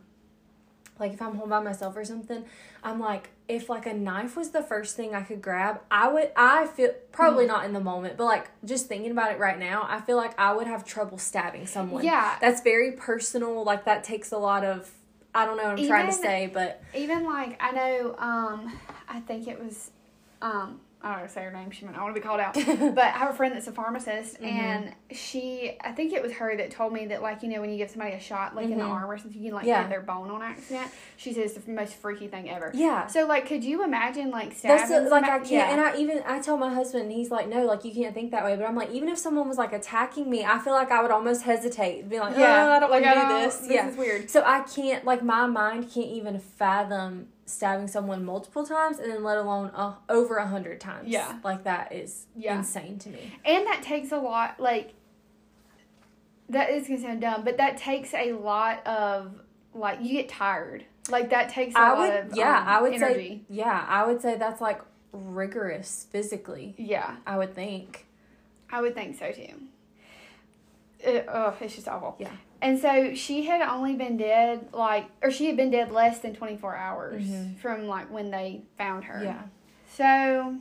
Like 0.98 1.12
if 1.12 1.20
I'm 1.20 1.34
home 1.36 1.48
by 1.48 1.60
myself 1.60 1.96
or 1.96 2.04
something, 2.04 2.44
I'm 2.82 3.00
like, 3.00 3.30
if 3.48 3.68
like 3.68 3.86
a 3.86 3.92
knife 3.94 4.36
was 4.36 4.50
the 4.50 4.62
first 4.62 4.96
thing 4.96 5.14
I 5.14 5.22
could 5.22 5.42
grab, 5.42 5.80
I 5.90 6.08
would 6.08 6.30
I 6.36 6.66
feel 6.66 6.88
Mm. 6.90 7.12
probably 7.12 7.46
not 7.46 7.64
in 7.64 7.72
the 7.72 7.80
moment, 7.80 8.16
but 8.16 8.24
like 8.24 8.50
just 8.64 8.86
thinking 8.86 9.10
about 9.10 9.30
it 9.32 9.38
right 9.38 9.58
now, 9.58 9.86
I 9.88 10.00
feel 10.00 10.16
like 10.16 10.38
I 10.38 10.52
would 10.52 10.66
have 10.66 10.84
trouble 10.84 11.18
stabbing 11.18 11.66
someone. 11.66 12.04
Yeah. 12.04 12.36
That's 12.40 12.60
very 12.62 12.92
personal, 12.92 13.62
like 13.64 13.84
that 13.84 14.04
takes 14.04 14.32
a 14.32 14.38
lot 14.38 14.64
of 14.64 14.90
I 15.34 15.46
don't 15.46 15.56
know 15.56 15.64
what 15.64 15.78
I'm 15.80 15.86
trying 15.86 16.06
to 16.06 16.12
say, 16.12 16.48
but 16.52 16.80
Even 16.94 17.24
like, 17.24 17.60
I 17.60 17.72
know, 17.72 18.14
um, 18.18 18.78
I 19.08 19.18
think 19.20 19.48
it 19.48 19.58
was, 19.62 19.90
um, 20.40 20.80
I 21.04 21.18
don't 21.18 21.30
say 21.30 21.44
her 21.44 21.50
name. 21.52 21.70
She 21.70 21.84
might 21.84 21.92
not 21.94 22.02
want 22.02 22.14
to 22.14 22.20
be 22.20 22.26
called 22.26 22.40
out. 22.40 22.54
but 22.94 22.98
I 23.04 23.10
have 23.18 23.30
a 23.30 23.34
friend 23.34 23.54
that's 23.54 23.66
a 23.66 23.72
pharmacist, 23.72 24.40
Mhm. 24.40 24.46
and 24.46 24.94
she, 25.12 25.76
I 25.82 25.92
think 25.92 26.14
it 26.14 26.22
was 26.22 26.32
her 26.32 26.56
that 26.56 26.70
told 26.70 26.94
me 26.94 27.06
that, 27.06 27.20
like, 27.20 27.42
you 27.42 27.50
know, 27.50 27.60
when 27.60 27.70
you 27.70 27.76
give 27.76 27.90
somebody 27.90 28.12
a 28.14 28.20
shot, 28.20 28.56
like 28.56 28.64
in 28.70 28.78
the 28.78 28.84
Mhm. 28.84 28.90
arm 28.90 29.10
or 29.10 29.18
something, 29.18 29.38
you 29.40 29.50
can, 29.50 29.56
like, 29.56 29.66
Yeah. 29.66 29.82
hit 29.82 29.90
their 29.90 30.00
bone 30.00 30.30
on 30.30 30.40
accident. 30.42 30.88
She 31.18 31.32
says 31.34 31.56
it's 31.56 31.66
the 31.66 31.72
most 31.72 31.94
freaky 31.94 32.26
thing 32.28 32.48
ever. 32.50 32.70
yeah. 32.74 33.06
So, 33.06 33.26
like, 33.26 33.46
could 33.46 33.62
you 33.62 33.84
imagine, 33.84 34.30
like, 34.30 34.52
stabbing 34.52 34.76
That's 34.78 34.90
the, 35.04 35.10
like 35.10 35.24
I 35.24 35.38
can't, 35.40 35.72
and 35.72 35.80
I 35.80 35.96
even 35.96 36.22
I 36.26 36.38
tell 36.40 36.56
my 36.56 36.72
husband, 36.72 37.04
and 37.04 37.12
he's 37.12 37.30
like, 37.30 37.48
no, 37.48 37.64
like 37.66 37.84
you 37.84 37.92
can't 37.92 38.14
think 38.14 38.30
that 38.30 38.42
way. 38.44 38.56
But 38.56 38.66
I'm 38.66 38.74
like, 38.74 38.90
even 38.90 39.10
if 39.10 39.18
someone 39.18 39.46
was 39.46 39.58
like 39.58 39.72
attacking 39.74 40.28
me, 40.30 40.44
I 40.44 40.58
feel 40.58 40.72
like 40.72 40.90
I 40.90 41.02
would 41.02 41.10
almost 41.10 41.42
hesitate, 41.42 42.08
be 42.08 42.18
like, 42.18 42.36
yeah, 42.36 42.68
oh, 42.68 42.72
I 42.72 42.78
don't 42.80 42.90
like, 42.90 43.04
want 43.04 43.14
to 43.20 43.20
do 43.28 43.40
this. 43.42 43.56
This 43.58 43.70
yeah. 43.70 43.88
is 43.88 43.96
weird. 43.96 44.30
So 44.30 44.42
I 44.44 44.60
can't, 44.62 45.04
like, 45.04 45.22
my 45.22 45.46
mind 45.46 45.90
can't 45.92 46.06
even 46.08 46.38
fathom 46.38 47.28
stabbing 47.46 47.86
someone 47.88 48.24
multiple 48.24 48.64
times, 48.64 48.98
and 48.98 49.10
then 49.12 49.22
let 49.22 49.36
alone 49.38 49.70
uh, 49.74 49.94
over 50.08 50.36
a 50.36 50.46
hundred 50.46 50.80
times. 50.80 51.08
Yeah. 51.08 51.38
like 51.44 51.64
that 51.64 51.92
is 51.92 52.26
Yeah. 52.34 52.56
insane 52.58 52.98
to 53.00 53.10
me. 53.10 53.32
And 53.44 53.66
that 53.66 53.82
takes 53.82 54.12
a 54.12 54.18
lot, 54.18 54.58
like, 54.58 54.94
that 56.48 56.70
is 56.70 56.86
gonna 56.88 57.00
sound 57.00 57.20
dumb, 57.20 57.44
but 57.44 57.56
that 57.56 57.76
takes 57.76 58.12
a 58.14 58.32
lot 58.32 58.86
of, 58.86 59.40
like, 59.74 60.00
you 60.02 60.10
get 60.12 60.28
tired. 60.28 60.84
Like, 61.10 61.30
that 61.30 61.48
takes 61.50 61.74
a 61.74 61.78
I 61.78 61.88
lot 61.90 61.98
would, 61.98 62.32
of 62.32 62.36
yeah, 62.36 62.58
um, 62.60 62.68
I 62.68 62.80
would 62.82 62.92
energy. 62.94 63.14
say, 63.28 63.54
yeah, 63.54 63.84
I 63.88 64.06
would 64.06 64.22
say 64.22 64.36
that's 64.36 64.60
like 64.60 64.80
rigorous 65.12 66.06
physically. 66.10 66.74
Yeah. 66.78 67.16
I 67.26 67.36
would 67.36 67.54
think. 67.54 68.06
I 68.70 68.80
would 68.80 68.94
think 68.94 69.18
so 69.18 69.30
too. 69.30 69.60
It, 71.00 71.26
oh, 71.28 71.54
it's 71.60 71.74
just 71.74 71.88
awful. 71.88 72.16
Yeah. 72.18 72.30
And 72.64 72.78
so 72.78 73.14
she 73.14 73.44
had 73.44 73.60
only 73.60 73.94
been 73.94 74.16
dead 74.16 74.68
like, 74.72 75.10
or 75.22 75.30
she 75.30 75.46
had 75.46 75.56
been 75.56 75.70
dead 75.70 75.92
less 75.92 76.20
than 76.20 76.34
twenty 76.34 76.56
four 76.56 76.74
hours 76.74 77.22
Mhm. 77.22 77.58
from 77.58 77.86
like 77.86 78.10
when 78.10 78.30
they 78.30 78.62
found 78.78 79.04
her. 79.04 79.22
Yeah. 79.22 79.42
So, 79.86 80.56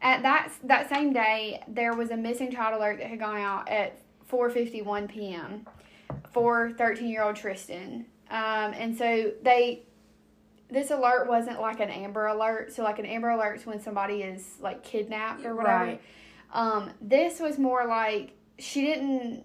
at 0.00 0.22
that 0.22 0.50
that 0.64 0.88
same 0.88 1.12
day, 1.12 1.62
there 1.68 1.92
was 1.92 2.10
a 2.10 2.16
missing 2.16 2.50
child 2.50 2.74
alert 2.74 2.98
that 2.98 3.08
had 3.08 3.18
gone 3.18 3.36
out 3.36 3.68
at 3.68 3.98
4:51 4.30 5.08
p.m. 5.08 5.66
for 6.32 6.70
13-year-old 6.70 7.36
Tristyn. 7.36 8.06
Um, 8.30 8.72
and 8.72 8.96
so 8.96 9.32
they 9.42 9.82
this 10.70 10.90
alert 10.90 11.26
wasn't 11.28 11.60
like 11.60 11.80
an 11.80 11.90
Amber 11.90 12.28
Alert. 12.28 12.72
So 12.72 12.82
like 12.82 12.98
an 12.98 13.04
Amber 13.06 13.28
Alert's 13.28 13.66
when 13.66 13.78
somebody 13.80 14.22
is 14.22 14.54
like 14.60 14.82
kidnapped 14.84 15.44
or 15.44 15.54
whatever. 15.54 15.84
Right. 15.84 16.00
Um, 16.54 16.92
this 17.00 17.40
was 17.40 17.58
more 17.58 17.84
like 17.86 18.32
she 18.58 18.82
didn't 18.86 19.44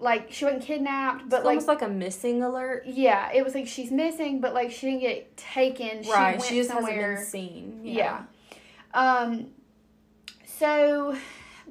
like 0.00 0.30
she 0.32 0.44
wasn't 0.44 0.62
kidnapped, 0.62 1.28
but 1.28 1.38
It's 1.38 1.44
like 1.44 1.50
almost 1.54 1.68
like 1.68 1.82
a 1.82 1.88
missing 1.88 2.42
alert. 2.42 2.84
yeah, 2.86 3.30
it 3.32 3.44
was 3.44 3.54
like 3.54 3.66
she's 3.66 3.90
missing, 3.90 4.40
but 4.40 4.54
like 4.54 4.70
she 4.70 4.86
didn't 4.86 5.00
get 5.00 5.36
taken. 5.36 6.02
She 6.04 6.10
right. 6.12 6.32
went 6.38 6.42
She 6.44 6.56
just 6.56 6.70
somewhere. 6.70 7.16
hasn't 7.16 7.32
been 7.32 7.50
seen. 7.50 7.80
Yeah. 7.84 8.22
Um 8.94 9.48
so 10.46 11.16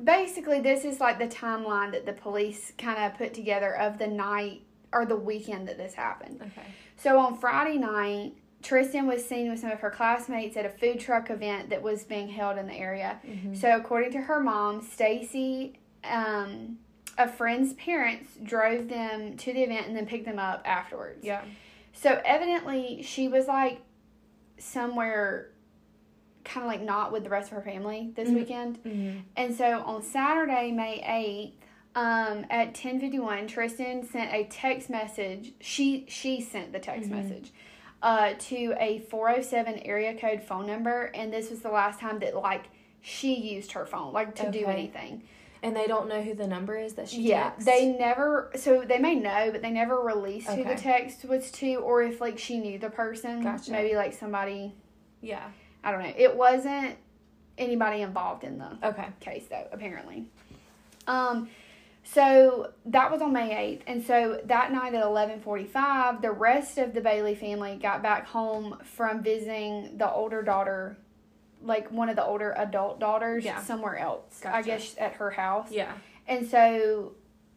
basically 0.01 0.59
this 0.61 0.85
is 0.85 0.99
like 0.99 1.19
the 1.19 1.27
timeline 1.27 1.91
that 1.91 2.05
the 2.05 2.13
police 2.13 2.73
kind 2.77 3.03
of 3.03 3.17
put 3.17 3.33
together 3.33 3.75
of 3.77 3.97
the 3.97 4.07
night 4.07 4.61
or 4.93 5.05
the 5.05 5.15
weekend 5.15 5.67
that 5.67 5.77
this 5.77 5.93
happened. 5.93 6.39
Okay. 6.41 6.67
So 6.97 7.19
on 7.19 7.37
Friday 7.37 7.77
night, 7.77 8.33
Tristyn 8.63 9.05
was 9.05 9.23
seen 9.25 9.49
with 9.49 9.59
some 9.59 9.71
of 9.71 9.79
her 9.81 9.89
classmates 9.89 10.57
at 10.57 10.65
a 10.65 10.69
food 10.69 10.99
truck 10.99 11.29
event 11.29 11.69
that 11.69 11.81
was 11.81 12.03
being 12.03 12.27
held 12.27 12.57
in 12.57 12.67
the 12.67 12.73
area. 12.73 13.19
Mhm. 13.25 13.55
So 13.55 13.75
according 13.75 14.11
to 14.13 14.21
her 14.21 14.39
mom, 14.39 14.81
Stacy, 14.81 15.73
um, 16.03 16.79
a 17.17 17.27
friend's 17.27 17.73
parents 17.73 18.29
drove 18.43 18.87
them 18.89 19.35
to 19.37 19.53
the 19.53 19.63
event 19.63 19.87
and 19.87 19.95
then 19.95 20.05
picked 20.05 20.25
them 20.25 20.39
up 20.39 20.61
afterwards. 20.65 21.23
Yeah. 21.23 21.41
So 21.93 22.21
evidently 22.25 23.01
she 23.01 23.27
was 23.27 23.47
like 23.47 23.81
somewhere 24.57 25.49
kind 26.43 26.65
of 26.65 26.71
like 26.71 26.81
not 26.81 27.11
with 27.11 27.23
the 27.23 27.29
rest 27.29 27.51
of 27.51 27.57
her 27.57 27.61
family 27.63 28.11
this 28.15 28.29
Mhm. 28.29 28.35
weekend. 28.35 28.83
Mm-hmm. 28.83 29.19
And 29.35 29.55
so 29.55 29.81
on 29.81 30.01
Saturday, 30.01 30.71
May 30.71 31.01
8th, 31.01 31.53
um, 31.95 32.45
at 32.49 32.73
10:51, 32.73 33.47
Tristyn 33.47 34.05
sent 34.05 34.31
a 34.33 34.45
text 34.45 34.89
message. 34.89 35.53
She 35.59 36.05
she 36.07 36.39
sent 36.41 36.71
the 36.71 36.79
text 36.79 37.09
Mhm. 37.09 37.15
message 37.15 37.51
uh, 38.01 38.33
to 38.37 38.75
a 38.79 38.99
407 38.99 39.79
area 39.79 40.13
code 40.13 40.41
phone 40.43 40.67
number 40.67 41.05
and 41.15 41.33
this 41.33 41.49
was 41.49 41.61
the 41.61 41.69
last 41.71 41.99
time 41.99 42.19
that 42.19 42.35
like 42.35 42.65
she 43.01 43.33
used 43.33 43.71
her 43.71 43.85
phone 43.87 44.13
like 44.13 44.35
to 44.35 44.51
do 44.51 44.65
anything. 44.67 45.23
And 45.63 45.75
they 45.75 45.87
don't 45.87 46.07
know 46.07 46.21
who 46.21 46.33
the 46.35 46.47
number 46.47 46.77
is 46.77 46.93
that 46.95 47.09
she 47.09 47.21
Yeah, 47.23 47.49
texts? 47.49 47.65
they 47.65 47.87
never. 47.87 48.51
So 48.55 48.83
they 48.87 48.99
may 48.99 49.15
know, 49.15 49.49
but 49.51 49.61
they 49.61 49.71
never 49.71 49.99
released 49.99 50.49
who 50.49 50.63
the 50.63 50.75
text 50.75 51.25
was 51.25 51.51
to, 51.53 51.75
or 51.75 52.03
if 52.03 52.21
like 52.21 52.37
she 52.37 52.59
knew 52.59 52.77
the 52.77 52.89
person. 52.89 53.41
Gotcha. 53.41 53.71
Maybe 53.71 53.95
like 53.95 54.13
somebody. 54.13 54.75
Yeah. 55.21 55.43
I 55.83 55.91
don't 55.91 56.03
know. 56.03 56.13
It 56.15 56.35
wasn't 56.35 56.95
anybody 57.57 58.01
involved 58.01 58.43
in 58.43 58.59
the 58.59 58.77
Okay. 58.83 59.07
case 59.19 59.45
though. 59.49 59.67
Apparently. 59.71 60.25
Um. 61.07 61.49
So 62.03 62.71
that 62.85 63.11
was 63.11 63.21
on 63.21 63.33
May 63.33 63.53
eighth, 63.57 63.83
and 63.85 64.01
so 64.01 64.39
that 64.45 64.71
night 64.71 64.93
at 64.93 65.03
eleven 65.03 65.41
forty 65.41 65.65
five, 65.65 66.21
the 66.21 66.31
rest 66.31 66.77
of 66.77 66.93
the 66.93 67.01
Bailey 67.01 67.35
family 67.35 67.75
got 67.75 68.01
back 68.01 68.27
home 68.27 68.77
from 68.83 69.21
visiting 69.21 69.97
the 69.97 70.09
older 70.09 70.41
daughter, 70.41 70.97
like 71.63 71.91
one 71.91 72.09
of 72.09 72.15
the 72.15 72.25
older 72.25 72.53
adult 72.57 72.99
daughters, 72.99 73.43
Yeah. 73.43 73.59
somewhere 73.61 73.97
else. 73.97 74.41
I 74.45 74.61
guess 74.61 74.95
at 74.97 75.13
her 75.13 75.31
house. 75.31 75.71
Yeah. 75.71 75.91
And 76.27 76.45
so 76.47 77.13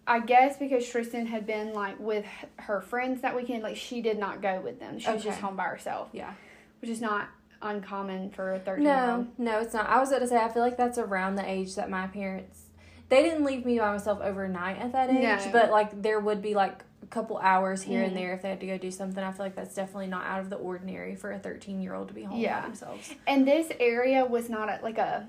I 0.06 0.20
guess 0.20 0.56
because 0.56 0.84
Tristyn 0.86 1.26
had 1.26 1.46
been 1.46 1.72
like 1.74 1.98
with 2.00 2.24
her 2.56 2.80
friends 2.80 3.20
that 3.22 3.36
weekend, 3.36 3.62
like 3.62 3.76
she 3.76 4.00
did 4.00 4.18
not 4.18 4.40
go 4.42 4.60
with 4.60 4.80
them. 4.80 4.98
She 4.98 5.10
was 5.10 5.22
just 5.22 5.40
home 5.40 5.56
by 5.56 5.64
herself, 5.64 6.08
Yeah. 6.12 6.32
which 6.80 6.90
is 6.90 7.00
not 7.00 7.28
uncommon 7.62 8.30
for 8.30 8.54
a 8.54 8.58
13 8.58 8.84
No, 8.84 8.90
year 9.04 9.14
old. 9.16 9.38
no, 9.38 9.58
it's 9.60 9.74
not. 9.74 9.86
I 9.88 10.00
was 10.00 10.08
going 10.08 10.22
to 10.22 10.28
say, 10.28 10.38
I 10.38 10.48
feel 10.48 10.62
like 10.62 10.76
that's 10.78 10.98
around 10.98 11.34
the 11.36 11.48
age 11.48 11.74
that 11.74 11.90
my 11.90 12.06
parents, 12.06 12.62
they 13.10 13.22
didn't 13.22 13.44
leave 13.44 13.66
me 13.66 13.78
by 13.78 13.92
myself 13.92 14.20
overnight 14.22 14.78
at 14.78 14.92
that 14.92 15.10
age, 15.10 15.22
No. 15.46 15.52
but 15.52 15.70
like 15.70 16.00
there 16.02 16.18
would 16.20 16.40
be 16.40 16.54
like 16.54 16.84
a 17.02 17.06
couple 17.06 17.38
hours 17.38 17.82
here 17.82 18.02
Mhm. 18.02 18.08
and 18.08 18.16
there 18.16 18.32
if 18.34 18.42
they 18.42 18.50
had 18.50 18.60
to 18.60 18.66
go 18.66 18.76
do 18.78 18.90
something. 18.90 19.22
I 19.22 19.32
feel 19.32 19.46
like 19.46 19.54
that's 19.54 19.74
definitely 19.74 20.06
not 20.08 20.26
out 20.26 20.40
of 20.40 20.50
the 20.50 20.56
ordinary 20.56 21.14
for 21.16 21.32
a 21.32 21.38
13 21.38 21.80
year 21.80 21.94
old 21.94 22.08
to 22.08 22.14
be 22.14 22.24
home 22.24 22.38
Yeah. 22.38 22.60
by 22.60 22.66
themselves. 22.66 23.14
And 23.26 23.46
this 23.48 23.70
area 23.80 24.24
was 24.24 24.50
not 24.50 24.68
a, 24.68 24.78
like 24.82 24.98
a, 24.98 25.26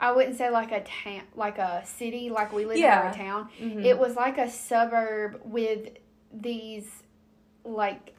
I 0.00 0.12
wouldn't 0.12 0.36
say 0.36 0.50
like 0.50 0.72
a 0.72 0.82
town, 0.82 1.22
like 1.34 1.58
a 1.58 1.82
city, 1.86 2.28
like 2.30 2.52
we 2.52 2.64
live 2.66 2.78
Yeah. 2.78 3.08
in 3.08 3.14
a 3.14 3.16
town. 3.16 3.48
Mhm. 3.60 3.84
It 3.84 3.98
was 3.98 4.16
like 4.16 4.38
a 4.38 4.50
suburb 4.50 5.40
with 5.44 5.96
these 6.32 6.90
like 7.64 8.14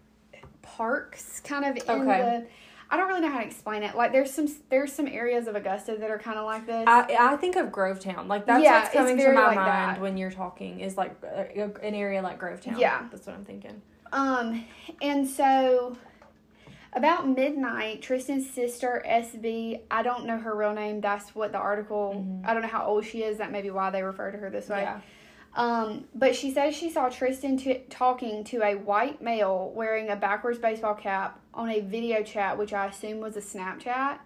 parks 0.61 1.39
kind 1.41 1.65
of 1.65 1.75
in 1.77 2.01
Okay. 2.01 2.21
the. 2.21 2.47
I 2.89 2.97
don't 2.97 3.07
really 3.07 3.21
know 3.21 3.29
how 3.29 3.39
to 3.39 3.45
explain 3.45 3.83
it. 3.83 3.95
Like 3.95 4.11
there's 4.11 4.31
some 4.33 4.47
there's 4.69 4.93
some 4.93 5.07
areas 5.07 5.47
of 5.47 5.55
Augusta 5.55 5.97
that 5.99 6.09
are 6.09 6.17
kind 6.19 6.37
of 6.39 6.45
like 6.45 6.65
this. 6.65 6.85
I, 6.87 7.15
I 7.19 7.35
think 7.37 7.55
of 7.57 7.67
Grovetown. 7.67 8.27
Like 8.27 8.45
that's 8.45 8.63
Yeah, 8.63 8.81
what's 8.81 8.93
coming 8.93 9.17
to 9.17 9.31
my 9.33 9.47
like 9.47 9.55
mind 9.57 9.67
that. 9.97 10.01
when 10.01 10.17
you're 10.17 10.31
talking 10.31 10.79
is 10.79 10.95
like 10.97 11.15
a- 11.23 11.71
an 11.83 11.93
area 11.95 12.21
like 12.21 12.39
Grovetown. 12.39 12.79
Yeah. 12.79 13.07
That's 13.11 13.27
what 13.27 13.35
I'm 13.35 13.43
thinking. 13.45 13.81
Um, 14.13 14.63
and 15.01 15.27
so 15.27 15.97
about 16.93 17.27
midnight, 17.27 18.01
Tristyn's 18.01 18.49
sister 18.49 19.03
SB, 19.05 19.81
I 19.91 20.01
don't 20.01 20.25
know 20.25 20.37
her 20.37 20.55
real 20.55 20.73
name. 20.73 21.01
That's 21.01 21.35
what 21.35 21.51
the 21.51 21.57
article. 21.57 22.13
Mhm. 22.25 22.47
I 22.47 22.53
don't 22.53 22.61
know 22.63 22.69
how 22.69 22.85
old 22.85 23.03
she 23.05 23.23
is. 23.23 23.37
That 23.39 23.51
may 23.51 23.61
be 23.61 23.69
why 23.69 23.89
they 23.89 24.01
refer 24.03 24.31
to 24.31 24.37
her 24.37 24.49
this 24.49 24.69
way. 24.69 24.81
Yeah. 24.83 25.01
Um, 25.55 26.05
but 26.13 26.35
she 26.35 26.51
says 26.51 26.75
she 26.75 26.89
saw 26.89 27.09
Tristyn 27.09 27.57
t- 27.59 27.81
talking 27.89 28.43
to 28.45 28.61
a 28.61 28.75
white 28.75 29.21
male 29.21 29.71
wearing 29.75 30.09
a 30.09 30.15
backwards 30.15 30.59
baseball 30.59 30.93
cap 30.93 31.39
on 31.53 31.69
a 31.69 31.79
video 31.81 32.21
chat, 32.21 32.57
which 32.57 32.73
I 32.73 32.85
assume 32.87 33.19
was 33.19 33.35
a 33.37 33.41
Snapchat. 33.41 34.19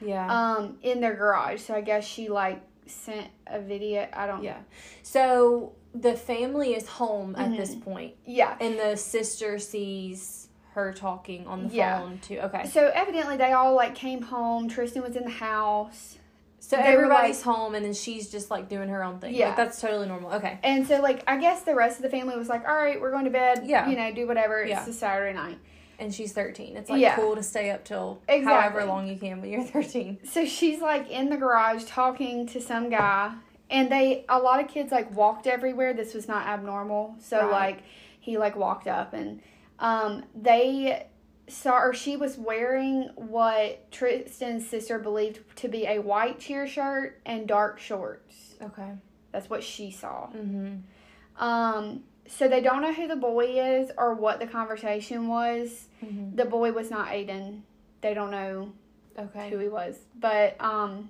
Yeah. 0.00 0.26
Um, 0.32 0.78
in 0.82 1.00
their 1.00 1.14
garage. 1.14 1.60
So 1.60 1.74
I 1.74 1.80
guess 1.80 2.04
she 2.06 2.28
like 2.28 2.60
sent 2.86 3.26
a 3.48 3.60
video. 3.60 4.06
I 4.12 4.26
don't. 4.28 4.44
yeah. 4.44 4.58
So 5.02 5.72
the 5.94 6.14
family 6.14 6.74
is 6.74 6.86
home 6.86 7.34
at 7.36 7.56
this 7.56 7.74
Mhm. 7.74 7.82
point, 7.82 8.14
Yeah. 8.24 8.56
and 8.60 8.78
the 8.78 8.96
sister 8.96 9.58
sees 9.58 10.48
her 10.74 10.92
talking 10.92 11.46
on 11.48 11.66
the 11.66 11.74
Yeah. 11.74 11.98
phone 11.98 12.18
too. 12.20 12.38
Okay. 12.38 12.66
So 12.66 12.92
evidently 12.94 13.36
they 13.36 13.52
all 13.52 13.74
like 13.74 13.96
came 13.96 14.22
home. 14.22 14.68
Tristyn 14.68 15.02
was 15.02 15.16
in 15.16 15.24
the 15.24 15.30
house. 15.30 16.17
So 16.60 16.76
They 16.76 16.82
everybody's 16.82 17.40
home, 17.42 17.74
and 17.74 17.84
then 17.84 17.94
she's 17.94 18.28
just 18.30 18.50
like 18.50 18.68
doing 18.68 18.88
her 18.88 19.02
own 19.02 19.20
thing. 19.20 19.34
Yeah. 19.34 19.48
Like, 19.48 19.56
that's 19.56 19.80
totally 19.80 20.08
normal. 20.08 20.32
Okay. 20.34 20.58
And 20.62 20.86
so, 20.86 21.00
like, 21.00 21.22
I 21.26 21.36
guess 21.38 21.62
the 21.62 21.74
rest 21.74 21.96
of 21.98 22.02
the 22.02 22.10
family 22.10 22.36
was 22.36 22.48
like, 22.48 22.66
all 22.68 22.74
right, 22.74 23.00
we're 23.00 23.12
going 23.12 23.24
to 23.26 23.30
bed. 23.30 23.62
Yeah. 23.64 23.88
You 23.88 23.96
know, 23.96 24.12
do 24.12 24.26
whatever. 24.26 24.60
It's 24.62 24.70
Yeah. 24.70 24.86
a 24.88 24.92
Saturday 24.92 25.32
night. 25.34 25.58
And 26.00 26.14
she's 26.14 26.32
13. 26.32 26.76
It's 26.76 26.90
like 26.90 27.00
Yeah. 27.00 27.16
cool 27.16 27.34
to 27.36 27.42
stay 27.42 27.70
up 27.70 27.84
till 27.84 28.20
Exactly. 28.28 28.52
however 28.52 28.84
long 28.86 29.08
you 29.08 29.16
can 29.16 29.40
when 29.40 29.50
you're 29.50 29.62
13. 29.64 30.18
So 30.24 30.44
she's 30.44 30.80
like 30.80 31.08
in 31.10 31.28
the 31.30 31.36
garage 31.36 31.84
talking 31.84 32.46
to 32.48 32.60
some 32.60 32.88
guy. 32.90 33.32
And 33.70 33.90
they, 33.90 34.24
a 34.28 34.38
lot 34.38 34.60
of 34.60 34.68
kids 34.68 34.92
like 34.92 35.14
walked 35.14 35.46
everywhere. 35.46 35.92
This 35.94 36.14
was 36.14 36.26
not 36.28 36.46
abnormal. 36.46 37.16
So, 37.20 37.40
Right. 37.42 37.50
like, 37.50 37.78
he 38.20 38.36
like 38.38 38.56
walked 38.56 38.86
up 38.86 39.12
and 39.14 39.40
um, 39.78 40.24
they 40.34 41.06
saw, 41.48 41.78
or 41.78 41.92
she 41.94 42.16
was 42.16 42.36
wearing 42.38 43.10
what 43.16 43.90
Tristyn's 43.90 44.68
sister 44.68 44.98
believed 44.98 45.40
to 45.56 45.68
be 45.68 45.86
a 45.86 45.98
white 46.00 46.38
cheer 46.38 46.66
shirt 46.66 47.20
and 47.26 47.46
dark 47.48 47.78
shorts. 47.78 48.54
Okay. 48.62 48.92
That's 49.32 49.48
what 49.50 49.62
she 49.62 49.90
saw. 49.90 50.28
Mm-hmm. 50.28 51.42
Um, 51.44 52.04
so 52.26 52.48
they 52.48 52.60
don't 52.60 52.82
know 52.82 52.92
who 52.92 53.06
the 53.08 53.16
boy 53.16 53.46
is 53.80 53.90
or 53.96 54.14
what 54.14 54.40
the 54.40 54.46
conversation 54.46 55.28
was. 55.28 55.86
mm-hmm. 56.04 56.36
The 56.36 56.44
boy 56.44 56.72
was 56.72 56.90
not 56.90 57.08
Aiden. 57.08 57.60
They 58.00 58.14
don't 58.14 58.30
know 58.30 58.72
Okay. 59.18 59.50
who 59.50 59.58
he 59.58 59.68
was. 59.68 59.96
But 60.18 60.56
um 60.60 61.08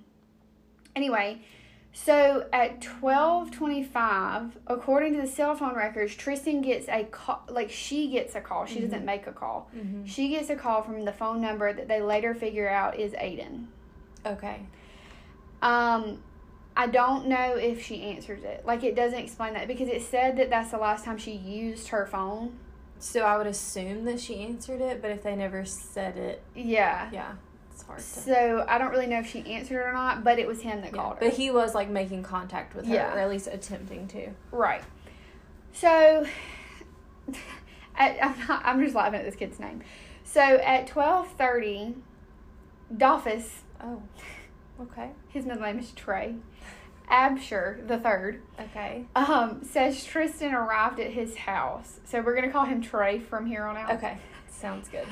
anyway, 0.95 1.41
so 1.93 2.45
at 2.53 2.81
12:25, 2.81 4.51
according 4.67 5.15
to 5.15 5.21
the 5.21 5.27
cell 5.27 5.55
phone 5.55 5.75
records, 5.75 6.15
Tristyn 6.15 6.61
gets 6.63 6.87
a 6.87 7.03
call 7.05 7.41
like 7.49 7.69
she 7.71 8.09
gets 8.09 8.35
a 8.35 8.41
call. 8.41 8.65
She 8.65 8.79
doesn't 8.79 9.05
make 9.05 9.27
a 9.27 9.31
call. 9.31 9.69
Mm-hmm. 9.75 10.05
She 10.05 10.29
gets 10.29 10.49
a 10.49 10.55
call 10.55 10.81
from 10.81 11.03
the 11.05 11.11
phone 11.13 11.41
number 11.41 11.73
that 11.73 11.87
they 11.87 12.01
later 12.01 12.33
figure 12.33 12.69
out 12.69 12.97
is 12.99 13.13
Aiden. 13.13 13.65
Okay. 14.25 14.61
Um 15.61 16.21
I 16.77 16.87
don't 16.87 17.27
know 17.27 17.55
if 17.57 17.83
she 17.83 18.03
answers 18.03 18.43
it. 18.43 18.65
Like 18.65 18.83
it 18.83 18.95
doesn't 18.95 19.19
explain 19.19 19.53
that 19.53 19.67
because 19.67 19.89
it 19.89 20.01
said 20.01 20.37
that 20.37 20.49
that's 20.49 20.71
the 20.71 20.77
last 20.77 21.03
time 21.03 21.17
she 21.17 21.31
used 21.33 21.89
her 21.89 22.05
phone. 22.05 22.57
So 22.99 23.21
I 23.21 23.37
would 23.37 23.47
assume 23.47 24.05
that 24.05 24.19
she 24.19 24.39
answered 24.43 24.79
it, 24.81 25.01
but 25.01 25.11
if 25.11 25.23
they 25.23 25.35
never 25.35 25.65
said 25.65 26.17
it, 26.17 26.41
Yeah. 26.53 27.09
yeah, 27.11 27.31
it's 27.79 27.87
hard 27.87 27.99
to. 27.99 28.03
So 28.05 28.65
I 28.67 28.77
don't 28.77 28.91
really 28.91 29.07
know 29.07 29.19
if 29.19 29.27
she 29.27 29.39
answered 29.51 29.81
or 29.85 29.93
not, 29.93 30.23
but 30.23 30.37
it 30.39 30.47
was 30.47 30.61
him 30.61 30.81
that 30.81 30.91
Yeah. 30.93 31.01
called 31.01 31.13
her. 31.15 31.19
But 31.21 31.33
he 31.33 31.49
was 31.51 31.73
like 31.75 31.89
making 31.89 32.23
contact 32.23 32.75
with 32.75 32.85
her, 32.87 32.93
Yeah. 32.93 33.13
or 33.15 33.19
at 33.19 33.29
least 33.29 33.47
attempting 33.47 34.07
to. 34.09 34.29
right. 34.51 34.81
So 35.73 36.25
at, 37.97 38.17
I'm 38.23 38.47
not, 38.47 38.61
I'm 38.65 38.83
just 38.83 38.95
laughing 38.95 39.19
at 39.19 39.25
this 39.25 39.35
kid's 39.35 39.59
name. 39.59 39.81
So 40.23 40.41
at 40.41 40.87
twelve 40.87 41.31
thirty, 41.33 41.95
Dolphus, 42.95 43.63
Oh. 43.81 44.01
Okay. 44.81 45.11
his 45.29 45.45
middle 45.45 45.61
name 45.63 45.79
is 45.79 45.91
Trey. 45.91 46.35
Absher 47.09 47.87
the 47.87 47.97
third, 47.97 48.41
Okay. 48.59 49.05
um, 49.15 49.63
says 49.63 50.05
Tristyn 50.05 50.53
arrived 50.53 50.99
at 50.99 51.11
his 51.11 51.35
house. 51.37 51.99
So 52.05 52.21
we're 52.21 52.35
gonna 52.35 52.51
call 52.51 52.65
him 52.65 52.81
Trey 52.81 53.19
from 53.19 53.45
here 53.47 53.65
on 53.65 53.77
out. 53.77 53.91
Okay. 53.93 54.17
Sounds 54.47 54.87
good. 54.89 55.07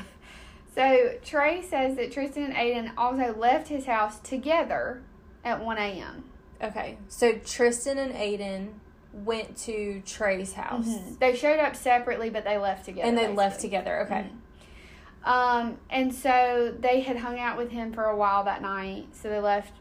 So 0.77 1.13
Trey 1.25 1.63
says 1.63 1.96
that 1.96 2.12
Tristyn 2.12 2.46
and 2.46 2.53
Aiden 2.53 2.91
also 2.96 3.36
left 3.36 3.67
his 3.67 3.88
house 3.88 4.19
together 4.19 5.01
at 5.43 5.65
1 5.65 5.77
a.m. 5.79 6.24
Okay. 6.62 7.00
So 7.07 7.34
Tristyn 7.34 7.98
and 7.98 8.13
Aiden 8.13 8.74
went 9.12 9.57
to 9.57 10.03
Trey's 10.05 10.53
house. 10.53 10.88
They 11.19 11.36
showed 11.36 11.60
up 11.60 11.75
separately, 11.75 12.29
but 12.29 12.43
they 12.43 12.60
left 12.60 12.86
together. 12.86 13.07
And 13.07 13.17
they 13.17 13.27
left 13.27 13.60
together. 13.60 14.01
Okay. 14.01 14.27
Um, 15.24 15.79
and 15.89 16.13
so 16.13 16.75
they 16.79 17.00
had 17.00 17.17
hung 17.17 17.39
out 17.39 17.57
with 17.57 17.72
him 17.72 17.91
for 17.91 18.05
a 18.05 18.15
while 18.15 18.43
that 18.43 18.62
night. 18.62 19.07
So 19.13 19.29
they 19.29 19.39
left. 19.39 19.74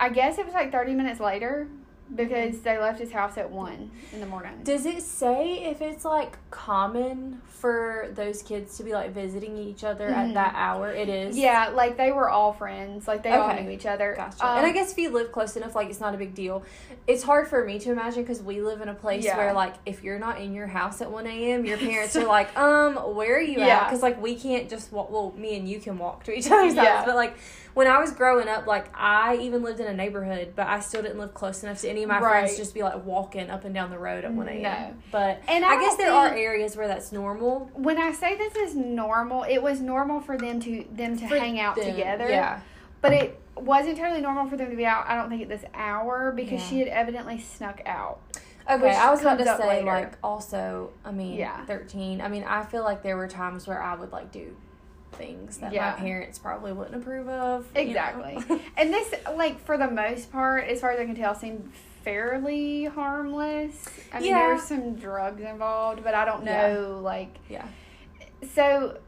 I 0.00 0.08
guess 0.08 0.36
it 0.36 0.44
was 0.44 0.54
like 0.54 0.72
30 0.72 0.94
minutes 0.94 1.20
later 1.20 1.68
because 2.14 2.60
they 2.60 2.78
left 2.78 2.98
his 3.00 3.12
house 3.12 3.36
at 3.36 3.50
1 3.50 3.90
in 4.12 4.20
the 4.20 4.26
morning. 4.26 4.52
Does 4.64 4.86
it 4.86 5.02
say 5.02 5.64
if 5.64 5.80
it's 5.82 6.04
like 6.04 6.38
common 6.50 7.40
for 7.46 8.08
those 8.14 8.40
kids 8.42 8.76
to 8.76 8.84
be 8.84 8.92
like 8.92 9.10
visiting 9.12 9.56
each 9.58 9.82
other 9.84 10.08
Mhm. 10.08 10.16
at 10.28 10.34
that 10.34 10.52
hour? 10.56 10.90
It 10.90 11.08
is. 11.08 11.36
Yeah, 11.36 11.68
like 11.68 11.96
they 11.96 12.12
were 12.12 12.28
all 12.30 12.52
friends. 12.52 13.08
Like 13.08 13.22
they 13.22 13.32
all 13.32 13.52
knew 13.54 13.68
each 13.70 13.86
other. 13.86 14.14
Gotcha. 14.16 14.46
Um, 14.46 14.58
and 14.58 14.66
I 14.66 14.72
guess 14.72 14.92
if 14.92 14.98
you 14.98 15.10
live 15.10 15.32
close 15.32 15.56
enough, 15.56 15.74
like 15.74 15.90
it's 15.90 16.00
not 16.00 16.14
a 16.14 16.18
big 16.18 16.34
deal. 16.34 16.62
It's 17.06 17.22
hard 17.22 17.48
for 17.48 17.64
me 17.64 17.78
to 17.80 17.90
imagine 17.90 18.22
because 18.22 18.42
we 18.42 18.60
live 18.60 18.80
in 18.80 18.88
a 18.88 18.94
place 18.94 19.24
Yeah. 19.24 19.36
where, 19.38 19.52
like, 19.54 19.74
if 19.86 20.04
you're 20.04 20.18
not 20.18 20.40
in 20.40 20.54
your 20.54 20.66
house 20.66 21.00
at 21.00 21.10
1 21.10 21.26
a.m., 21.26 21.64
your 21.64 21.78
parents 21.88 22.14
are 22.16 22.26
like, 22.26 22.54
um, 22.56 22.96
where 23.16 23.36
are 23.38 23.40
you 23.40 23.60
at? 23.60 23.84
Because, 23.84 24.02
like, 24.02 24.20
we 24.20 24.34
can't 24.34 24.68
just 24.68 24.92
walk, 24.92 25.10
well, 25.10 25.32
me 25.36 25.56
and 25.56 25.66
you 25.66 25.80
can 25.80 25.96
walk 25.98 26.24
to 26.24 26.32
each 26.32 26.50
other's 26.50 26.74
Yeah. 26.74 26.96
house. 26.98 27.06
But, 27.06 27.14
like, 27.16 27.34
when 27.72 27.86
I 27.86 27.98
was 27.98 28.12
growing 28.12 28.46
up, 28.46 28.66
like, 28.66 28.86
I 28.94 29.36
even 29.36 29.62
lived 29.62 29.80
in 29.80 29.86
a 29.86 29.94
neighborhood, 29.94 30.52
but 30.54 30.66
I 30.66 30.80
still 30.80 31.00
didn't 31.00 31.18
live 31.18 31.32
close 31.32 31.62
enough 31.62 31.80
to 31.80 31.88
any 31.88 31.97
of 32.02 32.08
my 32.08 32.20
friends 32.20 32.56
just 32.56 32.74
be, 32.74 32.82
like, 32.82 33.04
walking 33.04 33.50
up 33.50 33.64
and 33.64 33.74
down 33.74 33.90
the 33.90 33.98
road 33.98 34.24
at 34.24 34.32
1 34.32 34.48
a.m. 34.48 34.62
No. 34.62 34.94
But 35.10 35.42
And 35.48 35.64
I, 35.64 35.74
I 35.76 35.80
guess 35.80 35.96
there 35.96 36.12
are 36.12 36.34
areas 36.34 36.76
where 36.76 36.88
that's 36.88 37.12
normal. 37.12 37.70
when 37.74 37.98
I 37.98 38.12
say 38.12 38.36
this 38.36 38.54
is 38.56 38.74
normal, 38.74 39.44
it 39.44 39.58
was 39.62 39.80
normal 39.80 40.20
for 40.20 40.36
them 40.38 40.60
to 40.60 40.84
them 40.92 41.18
to 41.18 41.28
For 41.28 41.36
hang 41.38 41.58
out 41.60 41.76
them. 41.76 41.86
together. 41.86 42.28
Yeah. 42.28 42.60
But 43.00 43.12
it 43.12 43.40
wasn't 43.56 43.96
totally 43.98 44.20
normal 44.20 44.48
for 44.48 44.56
them 44.56 44.70
to 44.70 44.76
be 44.76 44.84
out. 44.86 45.06
I 45.08 45.14
don't 45.14 45.28
think 45.28 45.42
at 45.42 45.48
this 45.48 45.64
hour 45.74 46.32
because 46.32 46.60
Yeah. 46.62 46.68
she 46.68 46.78
had 46.80 46.88
evidently 46.88 47.38
snuck 47.40 47.80
out. 47.86 48.20
Okay, 48.70 48.90
I 48.94 49.10
was 49.10 49.22
about 49.22 49.38
to 49.38 49.44
say 49.46 49.66
later. 49.66 49.86
like 49.86 50.12
also, 50.22 50.90
I 51.04 51.10
mean, 51.10 51.38
Yeah. 51.38 51.64
thirteen. 51.64 52.20
I 52.20 52.28
mean, 52.28 52.44
I 52.44 52.64
feel 52.64 52.82
like 52.84 53.02
there 53.02 53.16
were 53.16 53.26
times 53.28 53.66
where 53.66 53.82
I 53.82 53.94
would 53.94 54.12
like 54.12 54.30
do 54.30 54.54
things 55.12 55.56
that 55.58 55.72
Yeah. 55.72 55.92
my 55.92 55.96
parents 55.96 56.38
probably 56.38 56.72
wouldn't 56.72 56.94
approve 56.96 57.28
of. 57.30 57.66
you 57.74 57.82
know? 57.84 57.88
Exactly. 57.88 58.60
and 58.76 58.92
this, 58.92 59.14
like 59.34 59.58
for 59.64 59.78
the 59.78 59.88
most 59.90 60.30
part, 60.30 60.64
as 60.64 60.80
far 60.80 60.90
as 60.90 61.00
I 61.00 61.06
can 61.06 61.14
tell, 61.14 61.34
seemed 61.34 61.72
fairly 62.04 62.84
harmless. 62.84 63.88
I 64.12 64.20
mean, 64.20 64.30
Yeah. 64.30 64.38
there 64.38 64.54
were 64.54 64.60
some 64.60 64.94
drugs 64.96 65.42
involved, 65.42 66.02
but 66.04 66.14
I 66.14 66.24
don't 66.24 66.44
Yeah. 66.44 66.72
know. 66.72 67.00
Like, 67.02 67.36
yeah. 67.48 67.66
so 68.54 68.98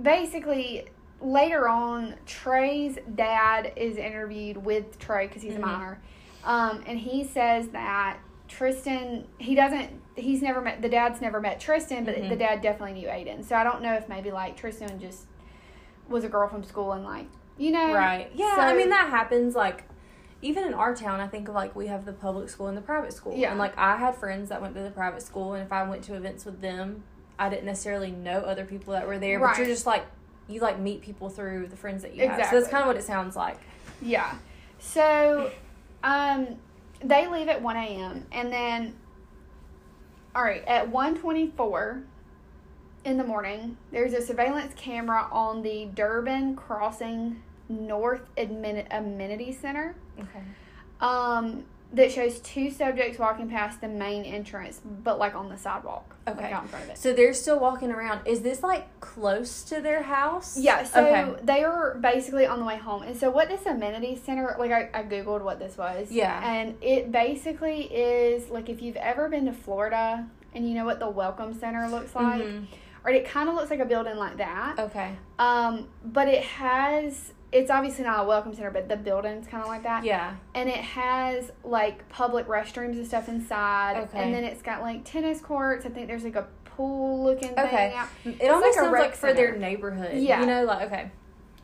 basically. 0.00 0.86
Later 1.20 1.68
on, 1.68 2.14
Trey's 2.26 2.96
dad 3.16 3.72
is 3.74 3.96
interviewed 3.96 4.56
with 4.56 5.00
Trey 5.00 5.26
because 5.26 5.42
he's 5.42 5.54
Mhm. 5.54 5.64
a 5.64 5.66
minor, 5.66 6.00
um, 6.44 6.84
and 6.86 6.96
he 6.96 7.24
says 7.24 7.70
that 7.70 8.18
Tristyn 8.48 9.24
he 9.38 9.56
doesn't 9.56 9.90
he's 10.14 10.42
never 10.42 10.60
met 10.60 10.80
the 10.80 10.88
dad's 10.88 11.20
never 11.20 11.40
met 11.40 11.58
Tristyn, 11.58 12.04
but 12.04 12.14
Mhm. 12.14 12.28
the 12.28 12.36
dad 12.36 12.60
definitely 12.62 12.92
knew 13.00 13.08
Aiden. 13.08 13.42
So 13.44 13.56
I 13.56 13.64
don't 13.64 13.82
know 13.82 13.94
if 13.94 14.08
maybe 14.08 14.30
like 14.30 14.56
Tristyn 14.56 15.00
just 15.00 15.26
was 16.08 16.22
a 16.22 16.28
girl 16.28 16.46
from 16.46 16.62
school 16.62 16.92
and 16.92 17.04
like 17.04 17.26
you 17.56 17.72
know 17.72 17.92
Right. 17.92 18.30
Yeah. 18.32 18.54
I 18.56 18.74
mean, 18.74 18.90
that 18.90 19.08
happens. 19.10 19.56
Like, 19.56 19.82
even 20.40 20.64
in 20.64 20.74
our 20.74 20.94
town, 20.94 21.20
I 21.20 21.26
think 21.26 21.48
of 21.48 21.54
like 21.54 21.74
we 21.74 21.88
have 21.88 22.04
the 22.04 22.12
public 22.12 22.48
school 22.48 22.68
and 22.68 22.76
the 22.76 22.82
private 22.82 23.12
school. 23.12 23.36
Yeah. 23.36 23.50
And 23.50 23.58
like 23.58 23.76
I 23.76 23.96
had 23.96 24.14
friends 24.14 24.48
that 24.50 24.62
went 24.62 24.74
to 24.74 24.82
the 24.82 24.90
private 24.90 25.22
school, 25.22 25.54
and 25.54 25.64
if 25.64 25.72
I 25.72 25.88
went 25.88 26.04
to 26.04 26.14
events 26.14 26.44
with 26.44 26.60
them, 26.60 27.02
I 27.38 27.48
didn't 27.48 27.66
necessarily 27.66 28.10
know 28.10 28.40
other 28.40 28.64
people 28.64 28.92
that 28.92 29.06
were 29.06 29.18
there. 29.18 29.40
But 29.40 29.58
you're 29.58 29.66
just 29.66 29.86
like 29.86 30.06
you 30.48 30.60
like 30.60 30.78
meet 30.78 31.02
people 31.02 31.28
through 31.28 31.66
the 31.66 31.76
friends 31.76 32.02
that 32.02 32.14
you 32.14 32.28
have. 32.28 32.50
So 32.50 32.58
that's 32.58 32.70
kind 32.70 32.82
of 32.82 32.88
what 32.88 32.96
it 32.96 33.04
sounds 33.04 33.36
like. 33.36 33.58
Yeah. 34.00 34.34
So, 34.78 35.50
um, 36.04 36.56
they 37.02 37.26
leave 37.26 37.48
at 37.48 37.60
one 37.60 37.76
a.m. 37.76 38.26
and 38.32 38.52
then, 38.52 38.94
all 40.34 40.42
right, 40.42 40.64
at 40.66 40.88
one 40.88 41.16
twenty-four 41.16 42.02
in 43.04 43.16
the 43.18 43.24
morning, 43.24 43.76
there's 43.92 44.12
a 44.12 44.22
surveillance 44.22 44.72
camera 44.76 45.28
on 45.30 45.62
the 45.62 45.86
Durbin 45.94 46.56
Crossing 46.56 47.42
North 47.68 48.22
Admin- 48.36 48.86
Amenity 48.90 49.52
Center. 49.52 49.94
Okay. 50.18 50.40
Um, 51.00 51.64
that 51.90 52.12
shows 52.12 52.38
two 52.40 52.70
subjects 52.70 53.18
walking 53.18 53.48
past 53.48 53.80
the 53.80 53.88
main 53.88 54.22
entrance, 54.24 54.78
but 54.84 55.18
like 55.18 55.34
on 55.34 55.48
the 55.48 55.56
sidewalk, 55.56 56.14
Okay. 56.28 56.42
like 56.42 56.52
out 56.52 56.64
in 56.64 56.68
front 56.68 56.84
of 56.84 56.90
it. 56.90 56.98
So 56.98 57.14
they're 57.14 57.32
still 57.32 57.58
walking 57.58 57.90
around. 57.90 58.26
Is 58.26 58.42
this 58.42 58.62
like 58.62 59.00
close 59.00 59.62
to 59.64 59.80
their 59.80 60.02
house? 60.02 60.58
Yeah, 60.58 60.84
so 60.84 61.02
Okay. 61.06 61.40
they 61.44 61.64
are 61.64 61.94
basically 61.94 62.44
on 62.44 62.58
the 62.58 62.66
way 62.66 62.76
home. 62.76 63.04
And 63.04 63.16
so 63.16 63.30
what 63.30 63.48
this 63.48 63.64
amenity 63.64 64.20
center 64.22 64.54
like 64.58 64.70
I, 64.70 64.90
I 64.92 65.02
Googled 65.04 65.42
what 65.42 65.58
this 65.58 65.78
was. 65.78 66.10
Yeah. 66.12 66.38
And 66.46 66.76
it 66.82 67.10
basically 67.10 67.84
is 67.84 68.50
like 68.50 68.68
if 68.68 68.82
you've 68.82 68.96
ever 68.96 69.30
been 69.30 69.46
to 69.46 69.52
Florida 69.54 70.26
and 70.54 70.68
you 70.68 70.74
know 70.74 70.84
what 70.84 70.98
the 71.00 71.08
welcome 71.08 71.58
center 71.58 71.88
looks 71.88 72.14
like. 72.14 72.42
Mhm. 72.42 72.66
Or 73.02 73.10
it 73.12 73.24
kinda 73.26 73.52
looks 73.52 73.70
like 73.70 73.80
a 73.80 73.86
building 73.86 74.16
like 74.18 74.36
that. 74.36 74.78
Okay. 74.78 75.12
Um, 75.38 75.88
but 76.04 76.28
it 76.28 76.42
has 76.44 77.32
it's 77.50 77.70
obviously 77.70 78.04
not 78.04 78.24
a 78.24 78.28
welcome 78.28 78.52
center, 78.54 78.70
but 78.70 78.88
the 78.88 78.96
building's 78.96 79.46
kinda 79.46 79.66
like 79.66 79.82
that. 79.84 80.04
Yeah. 80.04 80.34
And 80.54 80.68
it 80.68 80.76
has 80.76 81.50
like 81.64 82.06
public 82.10 82.46
restrooms 82.46 82.92
and 82.96 83.06
stuff 83.06 83.28
inside. 83.28 83.96
Okay. 84.08 84.18
And 84.22 84.34
then 84.34 84.44
it's 84.44 84.60
got 84.62 84.82
like 84.82 85.04
tennis 85.04 85.40
courts. 85.40 85.86
I 85.86 85.88
think 85.88 86.08
there's 86.08 86.24
like 86.24 86.36
a 86.36 86.46
pool 86.64 87.24
looking 87.24 87.54
thing 87.54 87.66
Okay. 87.66 87.94
out. 87.96 88.08
It 88.24 88.48
almost 88.50 88.62
like 88.66 88.70
a 88.72 88.74
sounds 88.74 88.92
rec 88.92 89.02
like 89.02 89.14
for 89.14 89.32
their 89.32 89.56
neighborhood. 89.56 90.18
Yeah. 90.18 90.40
You 90.40 90.46
know, 90.46 90.64
like 90.64 90.86
okay. 90.88 91.10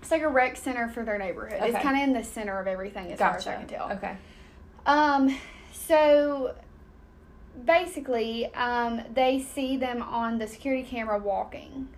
It's 0.01 0.11
like 0.11 0.23
a 0.23 0.29
rec 0.29 0.57
center 0.57 0.89
for 0.89 1.05
their 1.05 1.19
neighborhood. 1.19 1.61
Okay. 1.61 1.69
It's 1.71 1.79
kind 1.83 1.97
of 1.97 2.03
in 2.03 2.13
the 2.15 2.23
center 2.25 2.59
of 2.59 2.67
everything, 2.67 3.13
as 3.13 3.19
far 3.19 3.37
as 3.37 3.47
I 3.47 3.57
can 3.57 3.67
tell. 3.67 3.91
Okay. 3.93 4.17
Um, 4.87 5.35
so 5.73 6.55
basically, 7.65 8.53
um, 8.55 9.03
they 9.15 9.41
see 9.41 9.77
them 9.77 10.03
on 10.03 10.39
the 10.39 10.47
security 10.47 10.83
camera 10.83 11.19
walking. 11.19 11.89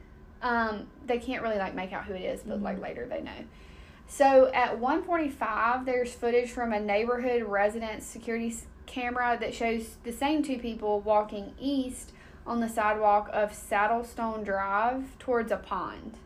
Um, 0.43 0.87
they 1.07 1.19
can't 1.19 1.43
really 1.43 1.59
like 1.59 1.75
make 1.75 1.93
out 1.93 2.05
who 2.05 2.15
it 2.15 2.21
is, 2.23 2.43
but 2.43 2.61
like 2.63 2.79
Mhm. 2.79 2.83
later 2.83 3.07
they 3.07 3.23
know. 3.23 3.33
So 4.09 4.51
at 4.55 4.79
1:45, 4.79 5.85
there's 5.85 6.15
footage 6.15 6.51
from 6.51 6.73
a 6.73 6.81
neighborhood 6.81 7.43
residence 7.43 8.05
security 8.07 8.55
camera 8.87 9.37
that 9.41 9.55
shows 9.55 9.97
the 10.05 10.13
same 10.13 10.43
two 10.43 10.59
people 10.59 11.01
walking 11.01 11.55
east 11.59 12.13
on 12.47 12.61
the 12.61 12.69
sidewalk 12.69 13.29
of 13.33 13.53
Saddlestone 13.53 14.45
Drive 14.45 15.19
towards 15.19 15.51
a 15.51 15.57
pond. 15.57 16.17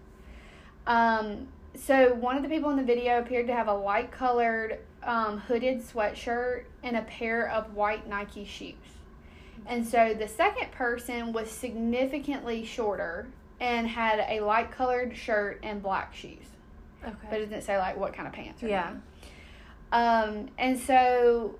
Um, 0.86 1.48
so 1.74 2.12
one 2.14 2.36
of 2.36 2.42
the 2.42 2.48
people 2.48 2.70
in 2.70 2.76
the 2.76 2.82
video 2.82 3.18
appeared 3.18 3.46
to 3.46 3.54
have 3.54 3.68
a 3.68 3.74
light 3.74 4.10
colored 4.10 4.80
um, 5.02 5.38
hooded 5.38 5.80
sweatshirt 5.80 6.64
and 6.82 6.96
a 6.96 7.02
pair 7.02 7.48
of 7.48 7.74
white 7.74 8.06
Nike 8.06 8.44
shoes. 8.44 8.74
And 9.66 9.86
so 9.86 10.14
the 10.14 10.28
second 10.28 10.72
person 10.72 11.32
was 11.32 11.50
significantly 11.50 12.64
shorter 12.64 13.28
and 13.60 13.86
had 13.86 14.24
a 14.28 14.40
light 14.40 14.70
colored 14.70 15.16
shirt 15.16 15.60
and 15.62 15.82
black 15.82 16.14
shoes. 16.14 16.46
But 17.02 17.14
Okay. 17.24 17.36
it 17.36 17.48
didn't 17.50 17.62
say 17.62 17.78
like 17.78 17.96
what 17.96 18.12
kind 18.12 18.26
of 18.28 18.34
pants 18.34 18.62
or 18.62 18.68
Yeah. 18.68 18.82
anything. 18.82 19.02
Um, 19.92 20.48
and 20.58 20.78
so 20.78 21.56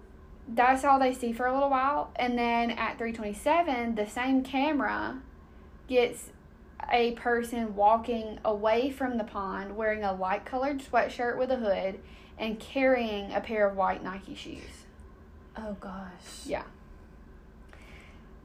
that's 0.48 0.85
all 0.85 0.98
they 0.98 1.12
see 1.14 1.33
for 1.33 1.46
a 1.46 1.53
little 1.55 1.70
while. 1.70 2.11
And 2.16 2.38
then 2.38 2.70
at 2.72 2.98
327, 2.98 3.94
the 3.94 4.07
same 4.07 4.42
camera 4.42 5.20
gets 5.88 6.31
a 6.92 7.12
person 7.12 7.74
walking 7.76 8.38
away 8.44 8.90
from 8.90 9.18
the 9.18 9.24
pond 9.24 9.76
wearing 9.76 10.03
a 10.05 10.12
light 10.12 10.44
colored 10.44 10.79
sweatshirt 10.81 11.37
with 11.37 11.50
a 11.50 11.57
hood 11.57 12.00
and 12.38 12.59
carrying 12.59 13.33
a 13.33 13.40
pair 13.40 13.68
of 13.68 13.76
white 13.76 14.03
Nike 14.03 14.35
shoes. 14.35 14.85
Oh 15.57 15.74
gosh. 15.81 16.46
Yeah. 16.46 16.62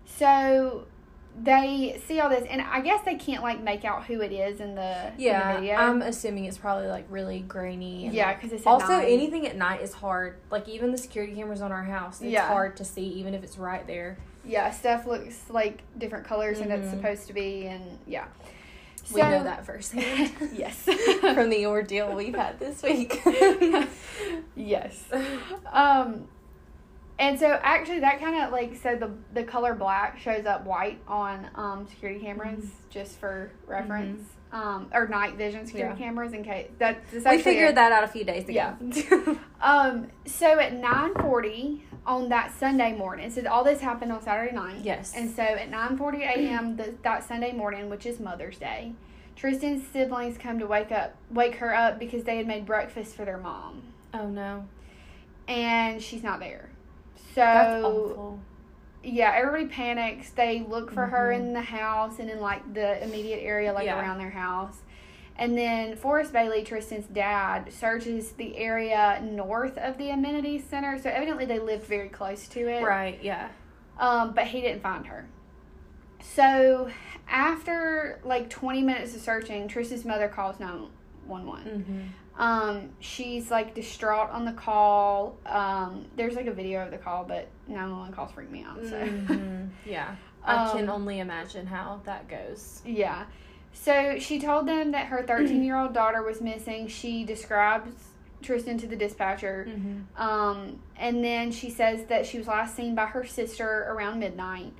So 0.06 0.86
they 1.38 2.02
see 2.08 2.20
all 2.20 2.30
this, 2.30 2.46
and 2.50 2.62
I 2.62 2.80
guess 2.82 3.04
they 3.04 3.16
can't 3.16 3.44
like 3.44 3.62
make 3.62 3.84
out 3.84 4.06
who 4.06 4.22
it 4.22 4.32
is 4.32 4.60
in 4.62 4.76
the, 4.76 5.08
in 5.10 5.18
the 5.18 5.24
Yeah, 5.24 5.56
video. 5.58 5.76
I'm 5.76 6.02
assuming 6.02 6.46
it's 6.46 6.58
probably 6.58 6.88
like 6.88 7.06
really 7.10 7.40
grainy. 7.42 8.06
And 8.06 8.14
yeah, 8.14 8.28
like- 8.28 8.42
because 8.42 8.54
it's 8.54 8.66
also, 8.66 8.88
night. 8.88 9.08
anything 9.12 9.46
at 9.46 9.56
night 9.58 9.82
is 9.82 9.94
hard. 9.94 10.38
Like 10.50 10.68
even 10.70 10.92
the 10.92 10.98
security 10.98 11.34
cameras 11.36 11.62
on 11.62 11.72
our 11.72 11.84
house, 11.84 12.22
it's 12.22 12.32
Yeah. 12.32 12.48
hard 12.48 12.78
to 12.78 12.86
see, 12.86 13.04
even 13.06 13.34
if 13.34 13.44
it's 13.44 13.58
right 13.58 13.86
there. 13.86 14.18
yeah, 14.46 14.70
stuff 14.72 15.06
looks 15.08 15.50
like 15.50 15.82
different 15.98 16.26
colors 16.26 16.60
than 16.60 16.72
it's 16.72 16.88
Mhm. 16.88 16.92
supposed 16.92 17.28
to 17.28 17.34
be, 17.34 17.66
and 17.66 17.98
yeah. 18.08 18.26
we 19.14 19.22
know 19.22 19.44
that 19.44 19.66
firsthand 19.66 20.32
yes. 20.54 20.84
from 21.34 21.50
the 21.50 21.66
ordeal 21.66 22.14
we've 22.16 22.34
had 22.36 22.60
this 22.60 22.82
week. 22.84 23.22
yes. 24.56 25.04
Um. 25.72 26.28
And 27.18 27.40
so 27.40 27.60
actually 27.64 28.00
that 28.02 28.20
kind 28.20 28.44
of 28.44 28.52
like 28.52 28.76
so 28.82 28.96
the 28.96 29.12
the 29.34 29.44
color 29.44 29.74
black 29.74 30.20
shows 30.20 30.46
up 30.46 30.66
white 30.66 31.00
on 31.08 31.48
um, 31.56 31.88
security 31.88 32.20
cameras 32.20 32.60
Mm-hmm. 32.66 32.90
just 32.90 33.18
for 33.20 33.52
reference. 33.68 34.30
Um, 34.52 34.88
or 34.94 35.08
night 35.08 35.36
vision 35.36 35.66
security 35.66 36.00
Yeah. 36.00 36.06
cameras 36.06 36.32
in 36.32 36.44
case 36.44 36.70
that 36.78 37.00
We 37.12 37.42
figured 37.42 37.76
that 37.76 37.92
out 37.92 38.04
a 38.06 38.08
few 38.08 38.24
days 38.24 38.44
ago. 38.48 38.54
Yeah. 38.54 39.36
Um, 39.62 40.08
so 40.26 40.60
at 40.60 40.74
nine 40.74 41.14
forty 41.16 41.84
on 42.06 42.30
that 42.30 42.54
Sunday 42.60 42.96
morning, 42.96 43.32
so 43.32 43.42
all 43.50 43.64
this 43.64 43.82
happened 43.82 44.12
on 44.12 44.22
Saturday 44.22 44.54
night. 44.54 44.82
Yes. 44.84 45.14
And 45.16 45.30
so 45.36 45.42
at 45.42 45.70
nine 45.72 45.98
forty 45.98 46.22
a.m. 46.24 46.78
th- 46.78 46.92
that 47.04 47.24
Sunday 47.28 47.52
morning, 47.52 47.90
which 47.90 48.06
is 48.06 48.20
Mother's 48.20 48.60
Day, 48.60 48.94
Tristyn's 49.36 49.88
siblings 49.88 50.38
come 50.38 50.60
to 50.60 50.68
wake 50.68 50.92
up, 50.92 51.16
wake 51.32 51.56
her 51.56 51.74
up 51.76 51.98
because 51.98 52.24
they 52.26 52.38
had 52.38 52.46
made 52.46 52.66
breakfast 52.68 53.16
for 53.16 53.26
their 53.26 53.40
mom, 53.40 53.82
oh 54.14 54.28
no. 54.28 54.66
and 55.48 56.00
she's 56.02 56.22
not 56.24 56.40
there. 56.40 56.70
So 57.36 58.40
yeah, 59.04 59.34
everybody 59.36 59.68
panics. 59.68 60.32
They 60.32 60.62
look 60.62 60.92
for 60.92 61.06
her 61.06 61.30
Mhm. 61.32 61.36
in 61.40 61.54
the 61.54 61.62
house 61.62 62.18
and 62.20 62.30
in 62.30 62.40
like 62.40 62.74
the 62.74 63.04
immediate 63.04 63.42
area, 63.44 63.72
like 63.74 63.86
Yeah. 63.86 64.00
around 64.00 64.18
their 64.18 64.32
house. 64.32 64.82
And 65.38 65.58
then 65.58 65.96
Forrest 65.98 66.32
Bailey, 66.32 66.64
Tristyn's 66.64 67.08
dad, 67.08 67.72
searches 67.72 68.32
the 68.32 68.58
area 68.58 69.20
north 69.22 69.78
of 69.78 69.98
the 69.98 70.10
amenities 70.10 70.64
center. 70.64 70.98
So 70.98 71.10
evidently 71.10 71.46
they 71.46 71.60
lived 71.60 71.84
very 71.84 72.08
close 72.10 72.48
to 72.48 72.68
it. 72.68 72.82
Right, 72.84 73.20
yeah. 73.22 73.50
Um, 74.00 74.32
but 74.34 74.46
he 74.46 74.62
didn't 74.62 74.82
find 74.82 75.06
her. 75.08 75.28
So 76.22 76.90
after 77.30 78.20
like 78.24 78.50
20 78.50 78.82
minutes 78.82 79.14
of 79.14 79.22
searching, 79.22 79.68
Tristyn's 79.68 80.06
mother 80.06 80.30
calls 80.30 80.60
911. 80.60 81.66
Mm-hmm. 81.66 82.02
Um, 82.38 82.90
she's 83.00 83.50
like 83.50 83.74
distraught 83.76 84.30
on 84.32 84.44
the 84.46 84.52
call. 84.54 85.38
Um, 85.46 86.06
there's 86.18 86.36
like 86.36 86.48
a 86.48 86.54
video 86.54 86.84
of 86.84 86.92
the 86.92 86.98
call, 86.98 87.24
but 87.24 87.48
911 87.68 88.14
calls 88.14 88.32
freak 88.32 88.52
me 88.52 88.64
out. 88.64 88.84
So. 88.84 89.00
Mhm. 89.02 89.70
Yeah. 89.86 90.16
I 90.44 90.72
can 90.74 90.90
Um, 90.90 90.96
only 91.02 91.20
imagine 91.20 91.66
how 91.66 92.02
that 92.06 92.28
goes. 92.28 92.82
Yeah. 92.86 93.26
So 93.74 94.20
she 94.20 94.40
told 94.40 94.68
them 94.68 94.92
that 94.92 95.08
her 95.08 95.24
13 95.24 95.64
year 95.64 95.78
old 95.78 95.94
daughter 96.02 96.22
was 96.24 96.42
missing. 96.42 96.88
She 96.88 97.24
describes 97.24 97.92
Tristyn 98.44 98.80
to 98.82 98.88
the 98.88 98.96
dispatcher. 98.96 99.68
Mm-hmm. 99.70 100.22
Um, 100.22 100.80
and 100.98 101.24
then 101.24 101.52
she 101.52 101.70
says 101.70 102.06
that 102.08 102.26
she 102.26 102.38
was 102.38 102.48
last 102.48 102.76
seen 102.76 102.96
by 102.96 103.06
her 103.08 103.26
sister 103.26 103.86
around 103.90 104.20
midnight, 104.20 104.72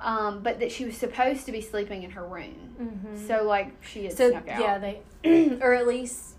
um, 0.00 0.42
but 0.42 0.58
that 0.60 0.72
she 0.72 0.84
was 0.86 0.96
supposed 0.96 1.44
to 1.46 1.52
be 1.52 1.60
sleeping 1.60 2.02
in 2.02 2.10
her 2.12 2.26
room. 2.26 2.74
Mm-hmm. 2.80 3.26
So, 3.26 3.44
like, 3.44 3.72
she 3.82 4.04
had 4.04 4.16
So 4.16 4.30
snuck 4.30 4.48
out. 4.48 4.60
yeah, 4.60 4.78
they 4.78 5.58
or 5.62 5.74
at 5.74 5.86
least 5.86 6.29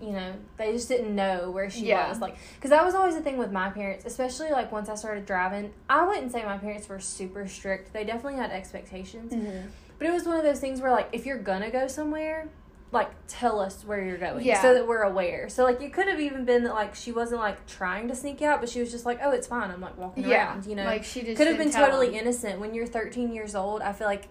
you 0.00 0.12
know 0.12 0.32
they 0.56 0.72
just 0.72 0.88
didn't 0.88 1.14
know 1.14 1.50
where 1.50 1.68
she 1.70 1.86
Yeah. 1.86 2.08
was. 2.08 2.20
Like, 2.20 2.36
because 2.56 2.70
that 2.70 2.84
was 2.84 2.94
always 2.94 3.14
the 3.14 3.20
thing 3.22 3.36
with 3.38 3.52
my 3.52 3.70
parents, 3.70 4.04
especially 4.04 4.50
like 4.50 4.72
once 4.72 4.88
I 4.88 4.94
started 4.94 5.26
driving. 5.26 5.72
I 5.88 6.06
wouldn't 6.06 6.32
say 6.32 6.42
my 6.44 6.58
parents 6.58 6.88
were 6.88 7.00
super 7.00 7.46
strict. 7.48 7.92
They 7.92 8.04
definitely 8.04 8.36
had 8.38 8.50
expectations, 8.50 9.32
Mhm. 9.32 9.68
but 9.98 10.06
it 10.06 10.12
was 10.12 10.24
one 10.26 10.36
of 10.38 10.42
those 10.44 10.60
things 10.60 10.80
where 10.80 10.90
like 10.90 11.08
if 11.12 11.26
you're 11.26 11.38
gonna 11.38 11.70
go 11.70 11.86
somewhere. 11.86 12.48
Like 12.92 13.10
tell 13.28 13.60
us 13.60 13.84
where 13.84 14.02
you're 14.04 14.18
going, 14.18 14.44
Yeah. 14.44 14.60
so 14.60 14.74
that 14.74 14.84
we're 14.88 15.02
aware. 15.02 15.48
So 15.48 15.62
like 15.62 15.80
it 15.80 15.92
could 15.92 16.08
have 16.08 16.18
even 16.18 16.44
been 16.44 16.64
that 16.64 16.74
like 16.74 16.96
she 16.96 17.12
wasn't 17.12 17.40
like 17.40 17.64
trying 17.68 18.08
to 18.08 18.16
sneak 18.16 18.42
out, 18.42 18.58
but 18.58 18.68
she 18.68 18.80
was 18.80 18.90
just 18.90 19.06
like, 19.06 19.20
oh, 19.22 19.30
it's 19.30 19.46
fine. 19.46 19.70
I'm 19.70 19.80
like 19.80 19.96
walking 19.96 20.24
Yeah. 20.24 20.48
around, 20.48 20.66
you 20.66 20.74
know. 20.74 20.84
Like, 20.86 21.04
she 21.04 21.22
just 21.22 21.36
could 21.36 21.46
have 21.46 21.56
been 21.56 21.70
totally 21.70 22.18
innocent 22.18 22.58
when 22.58 22.74
you're 22.74 22.88
13 22.88 23.32
years 23.32 23.54
old 23.54 23.80
i 23.80 23.92
feel 23.92 24.08
like 24.08 24.26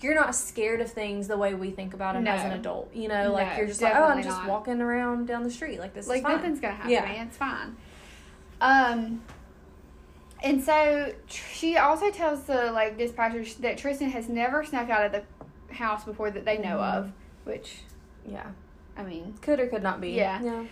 you're 0.00 0.14
not 0.14 0.34
scared 0.34 0.80
of 0.80 0.90
things 0.90 1.28
the 1.28 1.36
way 1.36 1.54
we 1.54 1.70
think 1.70 1.94
about 1.94 2.14
them 2.14 2.26
as 2.26 2.44
an 2.44 2.52
adult 2.52 2.90
you 2.94 3.08
know 3.08 3.32
like 3.32 3.48
No, 3.52 3.56
you're 3.58 3.66
just 3.66 3.80
like 3.82 3.94
oh 3.96 4.04
i'm 4.04 4.22
just 4.22 4.36
not. 4.38 4.48
walking 4.48 4.80
around 4.80 5.26
down 5.26 5.42
the 5.42 5.50
street 5.50 5.78
like 5.78 5.94
this 5.94 6.06
Like, 6.08 6.18
is 6.18 6.22
fine 6.24 6.36
nothing's 6.36 6.60
going 6.60 6.72
to 6.72 6.76
happen, 6.76 6.90
Yeah. 6.92 7.02
man. 7.04 7.26
It's 7.28 7.36
fine. 7.36 7.76
Um, 8.60 9.22
and 10.42 10.62
so 10.62 11.12
tr- 11.28 11.48
she 11.54 11.76
also 11.78 12.10
tells 12.10 12.44
the, 12.44 12.70
like, 12.72 12.98
dispatchers 12.98 13.56
that 13.58 13.78
Tristyn 13.78 14.10
has 14.10 14.28
never 14.28 14.64
snuck 14.64 14.90
out 14.90 15.06
of 15.06 15.12
the 15.12 15.74
house 15.74 16.04
before 16.04 16.30
that 16.30 16.44
they 16.44 16.58
know 16.58 16.76
Mhm. 16.78 16.94
of, 16.94 17.12
which, 17.44 17.80
yeah 18.26 18.46
I 18.96 19.02
mean, 19.02 19.34
could 19.42 19.58
or 19.58 19.66
could 19.66 19.82
not 19.82 20.00
be 20.00 20.10
Yeah. 20.10 20.40
yeah 20.42 20.64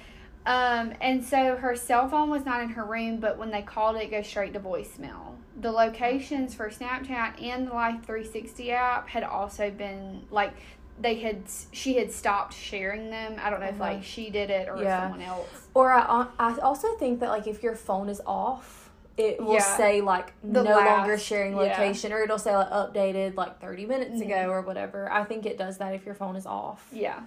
Um, 0.44 0.92
and 1.00 1.24
so 1.24 1.56
her 1.56 1.74
cell 1.76 2.08
phone 2.08 2.28
was 2.30 2.44
not 2.44 2.60
in 2.62 2.70
her 2.70 2.84
room, 2.84 3.18
but 3.18 3.38
when 3.38 3.50
they 3.50 3.62
called 3.62 3.96
it, 3.96 4.02
it 4.04 4.10
goes 4.10 4.26
straight 4.26 4.52
to 4.54 4.60
voicemail. 4.60 5.36
The 5.60 5.70
locations 5.70 6.54
for 6.54 6.70
Snapchat 6.70 7.42
and 7.42 7.66
the 7.68 7.72
Life 7.74 8.04
360 8.04 8.72
app 8.72 9.08
had 9.08 9.22
also 9.22 9.70
been 9.70 10.22
like 10.30 10.52
they 11.00 11.16
had 11.16 11.42
she 11.72 11.96
had 11.96 12.12
stopped 12.12 12.54
sharing 12.54 13.10
them. 13.10 13.36
I 13.42 13.50
don't 13.50 13.60
know 13.60 13.66
if 13.66 13.80
Uh-huh. 13.80 13.92
like 13.94 14.04
she 14.04 14.30
did 14.30 14.50
it 14.50 14.68
or 14.68 14.82
Yeah. 14.82 15.02
someone 15.02 15.22
else. 15.22 15.68
or 15.74 15.90
I, 15.92 16.26
I 16.38 16.54
also 16.58 16.94
think 16.96 17.20
that 17.20 17.28
like 17.30 17.46
if 17.46 17.62
your 17.62 17.74
phone 17.74 18.08
is 18.08 18.20
off 18.26 18.90
it 19.18 19.42
will 19.42 19.54
Yeah. 19.54 19.76
say 19.76 20.00
like 20.00 20.32
The 20.42 20.62
no 20.62 20.70
longer 20.74 21.12
last- 21.12 21.24
sharing 21.24 21.52
yeah. 21.52 21.58
location 21.64 22.12
or 22.14 22.22
it'll 22.22 22.38
say 22.38 22.56
like 22.56 22.70
updated 22.70 23.36
like 23.36 23.60
30 23.60 23.84
minutes 23.84 24.20
Mhm. 24.20 24.24
ago 24.26 24.50
or 24.50 24.62
whatever 24.62 25.10
i 25.12 25.22
think 25.22 25.44
it 25.44 25.58
does 25.58 25.76
that 25.78 25.94
if 25.94 26.06
your 26.06 26.14
phone 26.14 26.34
is 26.34 26.46
off 26.46 26.88
Yeah. 26.92 27.20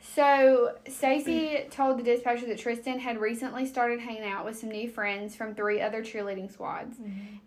So 0.00 0.76
Stacy 0.88 1.66
told 1.70 1.98
the 1.98 2.02
dispatcher 2.02 2.46
that 2.46 2.58
Tristyn 2.58 2.98
had 2.98 3.18
recently 3.20 3.66
started 3.66 4.00
hanging 4.00 4.24
out 4.24 4.44
with 4.44 4.58
some 4.58 4.70
new 4.70 4.88
friends 4.88 5.36
from 5.36 5.54
three 5.54 5.80
other 5.80 6.02
cheerleading 6.02 6.50
squads. 6.50 6.96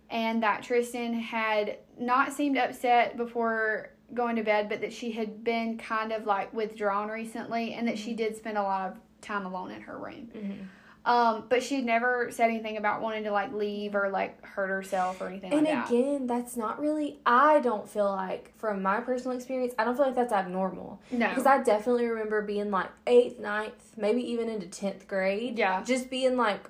and 0.10 0.44
that 0.44 0.62
Tristyn 0.64 1.20
had 1.20 1.78
not 1.98 2.32
seemed 2.34 2.58
upset 2.58 3.18
before 3.18 3.90
going 4.14 4.36
to 4.36 4.44
bed, 4.44 4.70
but 4.70 4.80
that 4.82 4.94
she 4.94 5.12
had 5.12 5.44
been 5.44 5.76
kind 5.80 6.12
of 6.12 6.26
like 6.28 6.54
withdrawn 6.54 7.10
recently, 7.10 7.74
and 7.74 7.88
that 7.88 7.98
she 7.98 8.14
did 8.14 8.36
spend 8.38 8.58
a 8.58 8.62
lot 8.62 8.92
of 8.92 9.00
time 9.22 9.46
alone 9.48 9.72
in 9.72 9.82
her 9.82 9.98
room. 9.98 10.30
Mhm. 10.36 10.68
Um, 11.06 11.44
but 11.50 11.62
she 11.62 11.82
never 11.82 12.30
said 12.32 12.50
anything 12.50 12.78
about 12.78 13.02
wanting 13.02 13.26
to 13.26 13.32
like 13.32 13.52
leave 13.54 13.94
or 13.94 14.10
like 14.10 14.44
hurt 14.46 14.70
herself 14.70 15.20
or 15.20 15.28
anything 15.28 15.52
And 15.52 15.66
like 15.66 15.74
that. 15.74 15.90
again, 15.90 16.28
that's 16.28 16.56
not 16.56 16.80
really. 16.80 17.20
I 17.26 17.60
don't 17.60 17.90
feel 17.90 18.06
like, 18.06 18.54
from 18.58 18.82
my 18.82 19.02
personal 19.02 19.36
experience, 19.36 19.74
I 19.78 19.84
don't 19.84 19.96
feel 19.98 20.06
like 20.06 20.16
that's 20.16 20.32
abnormal. 20.32 21.02
No, 21.12 21.28
Because 21.30 21.46
I 21.46 21.62
definitely 21.62 22.06
remember 22.06 22.42
being 22.42 22.72
like 22.72 22.90
eighth, 23.06 23.40
ninth, 23.40 23.92
maybe 23.98 24.22
even 24.32 24.48
into 24.48 24.68
tenth 24.68 25.08
grade. 25.08 25.58
Yeah. 25.58 25.84
Just 25.84 26.10
being 26.10 26.38
like, 26.38 26.70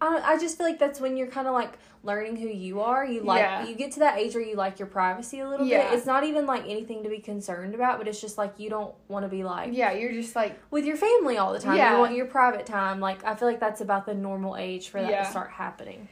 I, 0.00 0.20
I 0.34 0.38
just 0.38 0.56
feel 0.56 0.66
like 0.66 0.78
that's 0.78 1.00
when 1.00 1.16
you're 1.16 1.26
kind 1.26 1.46
of 1.46 1.52
like 1.54 1.74
learning 2.02 2.36
who 2.36 2.48
you 2.48 2.80
are. 2.80 3.04
You 3.04 3.20
like 3.22 3.40
Yeah. 3.40 3.66
you 3.66 3.74
get 3.74 3.92
to 3.92 4.00
that 4.00 4.18
age 4.18 4.34
where 4.34 4.42
you 4.42 4.56
like 4.56 4.78
your 4.78 4.88
privacy 4.88 5.40
a 5.40 5.48
little 5.48 5.66
Yeah. 5.66 5.90
bit. 5.90 5.98
It's 5.98 6.06
not 6.06 6.24
even 6.24 6.46
like 6.46 6.62
anything 6.66 7.02
to 7.02 7.10
be 7.10 7.18
concerned 7.18 7.74
about, 7.74 7.98
but 7.98 8.08
it's 8.08 8.20
just 8.20 8.38
like 8.38 8.54
you 8.58 8.70
don't 8.70 8.94
want 9.08 9.24
to 9.24 9.28
be 9.28 9.44
like 9.44 9.70
yeah, 9.74 9.92
you're 9.92 10.12
just 10.12 10.34
like 10.34 10.58
with 10.70 10.86
your 10.86 10.96
family 10.96 11.36
all 11.36 11.52
the 11.52 11.58
time. 11.60 11.76
Yeah. 11.76 11.92
You 11.94 11.98
want 12.00 12.14
your 12.14 12.26
private 12.26 12.64
time. 12.64 13.00
Like 13.00 13.22
I 13.24 13.34
feel 13.34 13.48
like 13.48 13.60
that's 13.60 13.82
about 13.82 14.06
the 14.06 14.14
normal 14.14 14.56
age 14.56 14.88
for 14.88 15.02
that 15.02 15.10
Yeah. 15.10 15.24
to 15.24 15.30
start 15.30 15.50
happening. 15.50 16.08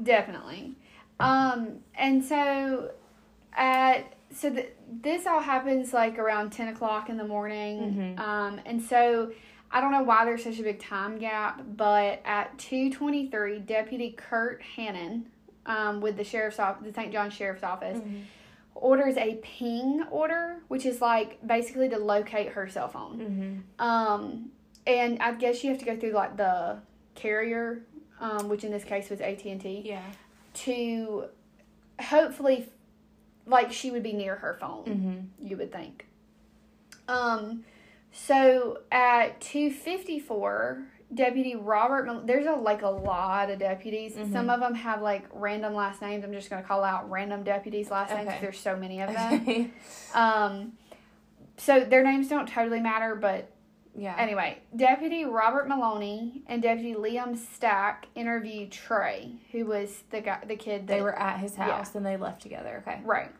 Definitely. 0.00 0.74
Um, 1.20 1.78
and 1.96 2.24
so 2.24 2.90
at 3.56 4.12
so 4.32 4.50
th- 4.50 4.70
this 5.00 5.26
all 5.26 5.40
happens 5.40 5.92
like 5.92 6.18
around 6.18 6.50
ten 6.50 6.68
o'clock 6.68 7.08
in 7.08 7.16
the 7.16 7.26
morning. 7.26 8.16
Mhm. 8.18 8.20
Um, 8.20 8.60
and 8.66 8.82
so 8.82 9.32
I 9.74 9.80
don't 9.80 9.90
know 9.90 10.04
why 10.04 10.24
there's 10.24 10.44
such 10.44 10.58
a 10.60 10.62
big 10.62 10.78
time 10.80 11.18
gap, 11.18 11.60
but 11.76 12.22
at 12.24 12.56
two 12.58 12.90
twenty 12.92 13.28
three, 13.28 13.58
Deputy 13.58 14.12
Kurt 14.16 14.62
Hannon, 14.62 15.26
um, 15.66 16.00
with 16.00 16.16
the 16.16 16.22
sheriff's 16.24 16.58
office, 16.60 16.86
the 16.86 16.94
St. 16.94 17.12
John 17.12 17.28
Sheriff's 17.30 17.64
Office, 17.64 18.00
orders 18.76 19.16
a 19.16 19.34
ping 19.42 20.04
order, 20.10 20.58
which 20.68 20.86
is 20.86 21.00
like 21.00 21.44
basically 21.46 21.88
to 21.88 21.98
locate 21.98 22.50
her 22.52 22.68
cell 22.68 22.88
phone. 22.88 23.18
Mm-hmm. 23.78 23.84
Um, 23.84 24.50
and 24.86 25.20
I 25.20 25.32
guess 25.32 25.64
you 25.64 25.70
have 25.70 25.80
to 25.80 25.84
go 25.84 25.96
through 25.96 26.12
like 26.12 26.36
the 26.36 26.78
carrier, 27.16 27.82
um, 28.20 28.48
which 28.48 28.62
in 28.62 28.70
this 28.70 28.84
case 28.84 29.10
was 29.10 29.20
AT 29.20 29.44
and 29.44 29.60
T 29.60 29.82
Yeah. 29.84 30.02
to 30.54 31.24
hopefully 32.00 32.68
like 33.46 33.72
she 33.72 33.90
would 33.90 34.02
be 34.04 34.12
near 34.12 34.36
her 34.36 34.56
phone 34.60 34.84
Mm-hmm. 34.84 35.46
you 35.48 35.56
would 35.56 35.70
think 35.70 36.06
um 37.08 37.62
so 38.16 38.78
at 38.92 39.40
254 39.40 40.84
deputy 41.12 41.54
robert 41.56 42.06
Mil- 42.06 42.22
there's 42.24 42.46
a 42.46 42.52
like 42.52 42.82
a 42.82 42.88
lot 42.88 43.50
of 43.50 43.58
deputies 43.58 44.14
Mhm. 44.14 44.32
some 44.32 44.48
of 44.50 44.60
them 44.60 44.74
have 44.74 45.02
like 45.02 45.24
random 45.32 45.74
last 45.74 46.00
names 46.00 46.24
i'm 46.24 46.32
just 46.32 46.48
going 46.48 46.62
to 46.62 46.66
call 46.66 46.82
out 46.84 47.10
random 47.10 47.42
deputies 47.42 47.90
last 47.90 48.10
names 48.14 48.28
Okay. 48.28 48.38
there's 48.40 48.58
so 48.58 48.76
many 48.76 49.00
of 49.00 49.12
them 49.12 49.34
Okay. 49.42 49.70
um 50.14 50.72
so 51.56 51.80
their 51.80 52.02
names 52.02 52.28
don't 52.28 52.48
totally 52.48 52.80
matter 52.80 53.14
but 53.14 53.50
yeah. 53.96 54.16
Anyway, 54.18 54.58
Deputy 54.74 55.24
Robert 55.24 55.68
Maloney 55.68 56.42
and 56.48 56.60
Deputy 56.60 56.94
Liam 56.96 57.36
Stack 57.36 58.08
interviewed 58.16 58.72
Trey, 58.72 59.36
who 59.52 59.66
was 59.66 60.02
the 60.10 60.20
guy, 60.20 60.40
the 60.44 60.56
kid 60.56 60.88
that 60.88 60.94
they 60.96 61.00
were 61.00 61.16
at 61.16 61.38
his 61.38 61.56
Yeah. 61.56 61.70
house 61.76 61.94
and 61.94 62.04
they 62.04 62.16
left 62.16 62.42
together. 62.42 62.82
Okay. 62.84 63.00
right. 63.04 63.30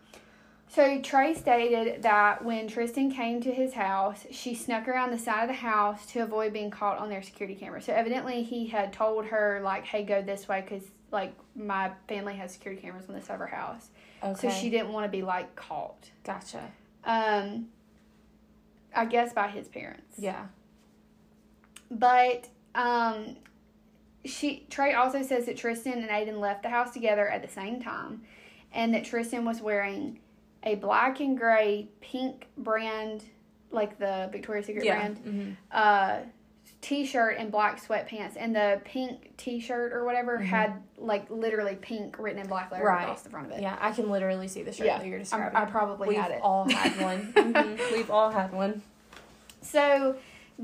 So 0.75 1.01
Trey 1.01 1.35
stated 1.35 2.03
that 2.03 2.45
when 2.45 2.69
Tristyn 2.69 3.15
came 3.15 3.41
to 3.43 3.53
his 3.53 3.75
house, 3.75 4.27
she 4.33 4.57
snuck 4.57 4.89
around 4.89 5.13
the 5.13 5.19
side 5.19 5.43
of 5.43 5.49
the 5.49 5.55
house 5.55 6.05
to 6.07 6.21
avoid 6.21 6.53
being 6.53 6.71
caught 6.71 6.99
on 6.99 7.09
their 7.09 7.23
security 7.23 7.55
camera. 7.55 7.81
So 7.81 7.93
evidently, 7.93 8.43
he 8.43 8.67
had 8.67 8.93
told 8.93 9.27
her 9.27 9.61
like, 9.63 9.85
"Hey, 9.85 10.03
go 10.05 10.21
this 10.21 10.49
way," 10.49 10.63
because 10.63 10.83
like 11.13 11.33
my 11.55 11.93
family 12.09 12.35
has 12.35 12.53
security 12.53 12.83
cameras 12.83 13.09
on 13.09 13.15
this 13.15 13.27
side 13.27 13.37
of 13.37 13.41
our 13.43 13.47
house. 13.47 13.91
Okay. 14.21 14.49
So 14.49 14.51
she 14.53 14.69
didn't 14.69 14.93
want 14.93 15.05
to 15.05 15.11
be 15.11 15.23
like 15.23 15.55
caught. 15.55 16.11
Gotcha. 16.25 16.73
Um, 17.05 17.69
I 18.97 19.05
guess 19.05 19.33
by 19.33 19.49
his 19.49 19.69
parents. 19.69 20.19
Yeah. 20.19 20.47
But 21.89 22.49
um 22.75 23.37
she 24.25 24.67
Trey 24.71 24.95
also 24.95 25.23
says 25.23 25.47
that 25.47 25.57
Tristyn 25.57 25.99
and 25.99 26.09
Aiden 26.09 26.41
left 26.41 26.65
the 26.65 26.71
house 26.71 26.91
together 26.93 27.29
at 27.29 27.43
the 27.43 27.49
same 27.49 27.81
time, 27.81 28.23
and 28.73 28.93
that 28.93 29.05
Tristyn 29.05 29.45
was 29.45 29.61
wearing 29.61 30.19
a 30.65 30.75
black 30.77 31.21
and 31.21 31.37
gray 31.39 31.89
pink 32.01 32.47
brand, 32.59 33.23
like 33.71 33.99
the 33.99 34.29
Victoria's 34.33 34.67
Secret 34.67 34.85
Yeah. 34.85 34.97
brand, 34.97 35.19
hmm 35.19 35.51
uh, 35.71 36.19
t-shirt 36.81 37.37
and 37.39 37.51
black 37.51 37.83
sweatpants, 37.83 38.33
and 38.39 38.55
the 38.55 38.79
pink 38.85 39.35
t-shirt 39.39 39.93
or 39.93 40.05
whatever 40.05 40.37
had 40.39 40.83
like 40.99 41.31
literally 41.31 41.77
pink 41.77 42.19
written 42.19 42.41
in 42.41 42.47
black 42.47 42.71
letters 42.71 42.85
Mm-hmm. 42.87 42.95
Right. 42.97 43.03
across 43.05 43.23
the 43.23 43.31
front 43.31 43.47
of 43.47 43.53
it. 43.53 43.63
Yeah, 43.63 43.77
I 43.81 43.91
can 43.93 44.11
literally 44.11 44.49
see 44.49 44.63
the 44.63 44.73
shirt 44.73 44.87
Yeah, 44.87 44.99
that 44.99 45.07
you're 45.07 45.15
I'm- 45.17 45.23
describing. 45.23 45.57
I 45.57 45.65
probably 45.65 46.09
We've 46.09 46.19
had 46.19 46.33
it. 46.33 46.41
all 46.43 46.69
had 46.69 47.01
one. 47.03 47.33
Mhm. 47.33 47.93
We've 47.93 48.11
all 48.11 48.31
had 48.31 48.53
one. 48.53 48.83
So, 49.63 50.17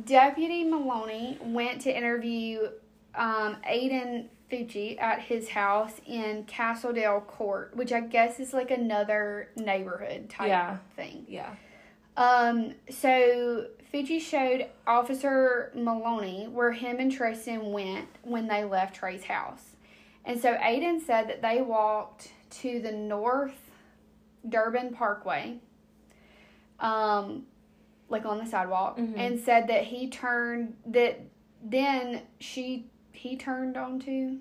Deputy 0.05 0.65
Maloney 0.65 1.39
went 1.43 1.81
to 1.83 1.97
interview 1.97 2.69
um, 3.15 3.57
Aiden 3.69 4.27
Fucci 4.51 5.01
at 5.01 5.21
his 5.21 5.49
house 5.51 6.01
in 6.07 6.45
Castledale 6.45 7.27
Court, 7.27 7.75
which 7.77 7.93
I 7.93 8.01
guess 8.01 8.41
is 8.41 8.53
like 8.53 8.71
another 8.71 9.49
neighborhood 9.57 10.29
type 10.29 10.49
Yeah. 10.49 10.79
thing. 10.97 11.25
Yeah. 11.29 11.55
Um, 12.17 12.75
so 12.91 13.67
Fucci 13.93 14.21
showed 14.21 14.67
Officer 14.87 15.73
Maloney 15.75 16.49
where 16.49 16.73
him 16.73 16.99
and 16.99 17.11
Tristyn 17.11 17.71
went 17.73 18.09
when 18.23 18.47
they 18.49 18.65
left 18.65 18.97
Trey's 18.97 19.25
house. 19.25 19.77
And 20.25 20.39
so 20.41 20.55
Aiden 20.57 21.01
said 21.01 21.29
that 21.29 21.41
they 21.43 21.63
walked 21.63 22.33
to 22.51 22.81
the 22.81 22.93
North 22.93 23.71
Durbin 24.49 24.93
Parkway, 24.93 25.59
um, 26.79 27.47
like 28.09 28.27
on 28.27 28.39
the 28.39 28.47
sidewalk, 28.47 28.99
Mhm. 28.99 29.15
and 29.17 29.41
said 29.41 29.69
that 29.69 29.85
he 29.85 30.09
turned 30.09 30.77
that 30.87 31.21
then 31.63 32.23
she 32.39 32.90
he 33.21 33.37
turned 33.37 33.77
onto 33.77 34.39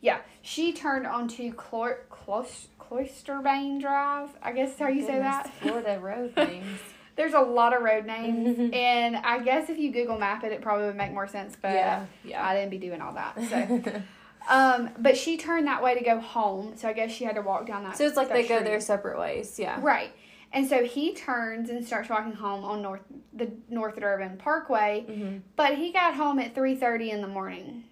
yeah 0.00 0.18
she 0.42 0.72
turned 0.72 1.06
onto 1.06 1.52
Clo- 1.52 1.96
Clois- 2.08 2.68
Cloisterbane 2.78 3.80
Drive. 3.80 4.30
I 4.42 4.52
guess 4.52 4.74
is 4.74 4.78
how 4.78 4.88
you 4.88 5.04
say 5.04 5.18
that. 5.18 5.52
Florida 5.60 5.98
road 6.00 6.32
names. 6.36 6.78
There's 7.16 7.32
a 7.34 7.40
lot 7.40 7.74
of 7.74 7.82
road 7.82 8.06
names, 8.06 8.70
and 8.72 9.16
I 9.16 9.38
guess 9.40 9.70
if 9.70 9.78
you 9.78 9.90
Google 9.92 10.18
Map 10.18 10.44
it, 10.44 10.52
it 10.52 10.60
probably 10.60 10.86
would 10.86 10.96
make 10.96 11.12
more 11.12 11.26
sense. 11.26 11.56
But 11.60 11.72
yeah. 11.72 12.06
yeah. 12.24 12.46
I 12.46 12.54
didn't 12.54 12.70
be 12.70 12.78
doing 12.78 13.00
all 13.00 13.14
that. 13.14 13.40
So, 13.48 14.02
um, 14.48 14.90
but 14.98 15.16
she 15.16 15.36
turned 15.36 15.66
that 15.66 15.82
way 15.82 15.94
to 15.98 16.04
go 16.04 16.20
home, 16.20 16.76
so 16.76 16.88
I 16.88 16.92
guess 16.92 17.10
she 17.10 17.24
had 17.24 17.36
to 17.36 17.42
walk 17.42 17.66
down 17.66 17.84
that. 17.84 17.96
so 17.96 18.04
it's 18.04 18.16
like 18.16 18.28
they 18.28 18.42
go 18.42 18.56
street. 18.56 18.64
their 18.64 18.80
separate 18.80 19.18
ways. 19.18 19.58
Yeah. 19.58 19.78
Right. 19.80 20.12
And 20.54 20.68
so 20.68 20.84
he 20.84 21.12
turns 21.12 21.68
and 21.68 21.84
starts 21.84 22.08
walking 22.08 22.32
home 22.32 22.64
on 22.64 22.80
North 22.80 23.02
the 23.32 23.50
North 23.68 23.96
Durbin 23.98 24.36
Parkway, 24.38 25.00
hmm 25.02 25.36
but 25.56 25.74
he 25.74 25.92
got 25.92 26.14
home 26.14 26.38
at 26.38 26.54
three 26.54 26.76
thirty 26.76 27.10
in 27.10 27.20
the 27.20 27.26
morning. 27.28 27.84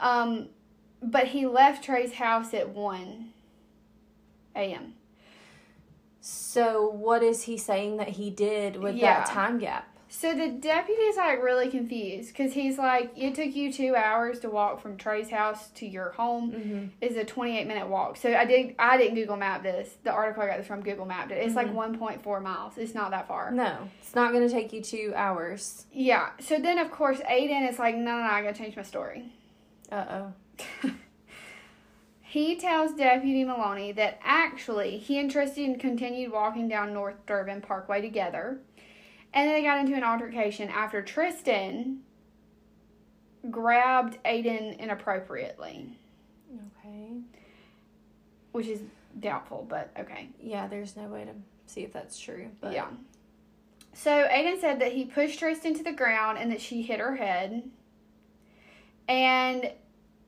Um, 0.00 0.48
but 1.02 1.28
he 1.28 1.46
left 1.46 1.84
Trey's 1.84 2.14
house 2.14 2.52
at 2.52 2.70
one 2.70 3.30
a.m. 4.56 4.94
So 6.20 6.90
what 6.90 7.22
is 7.22 7.42
he 7.44 7.56
saying 7.56 7.96
that 7.98 8.08
he 8.08 8.28
did 8.30 8.76
with 8.76 8.96
Yeah. 8.96 9.20
that 9.20 9.26
time 9.26 9.58
gap? 9.58 9.89
So 10.12 10.34
the 10.34 10.48
deputy's 10.48 11.16
like 11.16 11.40
really 11.40 11.68
confused 11.70 12.28
because 12.36 12.52
he's 12.52 12.78
like, 12.78 13.12
it 13.16 13.36
took 13.36 13.54
you 13.54 13.72
two 13.72 13.94
hours 13.94 14.40
to 14.40 14.50
walk 14.50 14.82
from 14.82 14.96
Trey's 14.96 15.30
house 15.30 15.68
to 15.76 15.86
your 15.86 16.10
home. 16.10 16.50
Mm-hmm. 16.50 16.86
Is 17.00 17.16
a 17.16 17.24
twenty 17.24 17.56
eight 17.56 17.68
minute 17.68 17.86
walk. 17.88 18.16
So 18.16 18.34
I 18.34 18.44
did 18.44 18.74
I 18.76 18.96
didn't 18.96 19.14
Google 19.14 19.36
Map 19.36 19.62
this. 19.62 19.94
The 20.02 20.10
article 20.10 20.42
I 20.42 20.48
got 20.48 20.58
this 20.58 20.66
from 20.66 20.82
Google 20.82 21.06
Mapped 21.06 21.30
it. 21.30 21.36
It's 21.36 21.54
like 21.54 21.68
Mhm. 21.68 21.74
one 21.74 21.96
point 21.96 22.22
four 22.24 22.40
miles. 22.40 22.76
It's 22.76 22.92
not 22.92 23.12
that 23.12 23.28
far. 23.28 23.52
No, 23.52 23.88
it's 24.00 24.16
not 24.16 24.32
going 24.32 24.46
to 24.46 24.52
take 24.52 24.72
you 24.72 24.82
two 24.82 25.12
hours. 25.14 25.86
Yeah. 25.92 26.30
So 26.40 26.58
then 26.58 26.78
of 26.78 26.90
course 26.90 27.20
Aiden 27.20 27.70
is 27.70 27.78
like, 27.78 27.94
no, 27.94 28.02
no, 28.02 28.18
no, 28.18 28.22
I 28.24 28.42
gotta 28.42 28.58
change 28.58 28.74
my 28.76 28.82
story. 28.82 29.32
Uh 29.92 30.04
oh. 30.84 30.90
He 32.22 32.54
tells 32.54 32.92
Deputy 32.92 33.42
Maloney 33.42 33.90
that 33.92 34.20
actually 34.22 34.98
he 34.98 35.18
and 35.18 35.28
Tristyn 35.28 35.80
continued 35.80 36.30
walking 36.30 36.68
down 36.68 36.92
North 36.94 37.26
Durbin 37.26 37.60
Parkway 37.60 38.00
together. 38.00 38.60
And 39.32 39.48
then 39.48 39.54
they 39.54 39.62
got 39.62 39.78
into 39.78 39.94
an 39.94 40.02
altercation 40.02 40.68
after 40.68 41.02
Tristyn 41.02 41.98
grabbed 43.50 44.18
Aiden 44.24 44.76
inappropriately, 44.78 45.96
Okay. 46.78 47.12
which 48.52 48.66
is 48.66 48.80
doubtful, 49.20 49.64
but 49.68 49.90
okay. 49.98 50.28
Yeah, 50.40 50.66
there's 50.66 50.96
no 50.96 51.04
way 51.04 51.24
to 51.24 51.32
see 51.66 51.82
if 51.82 51.92
that's 51.92 52.18
true. 52.18 52.48
But 52.60 52.72
yeah. 52.72 52.88
So 53.92 54.10
Aiden 54.28 54.60
said 54.60 54.80
that 54.80 54.92
he 54.92 55.04
pushed 55.04 55.40
Tristyn 55.40 55.76
to 55.76 55.82
the 55.84 55.92
ground 55.92 56.38
and 56.38 56.50
that 56.52 56.60
she 56.60 56.82
hit 56.82 57.00
her 57.00 57.16
head. 57.16 57.70
And 59.08 59.72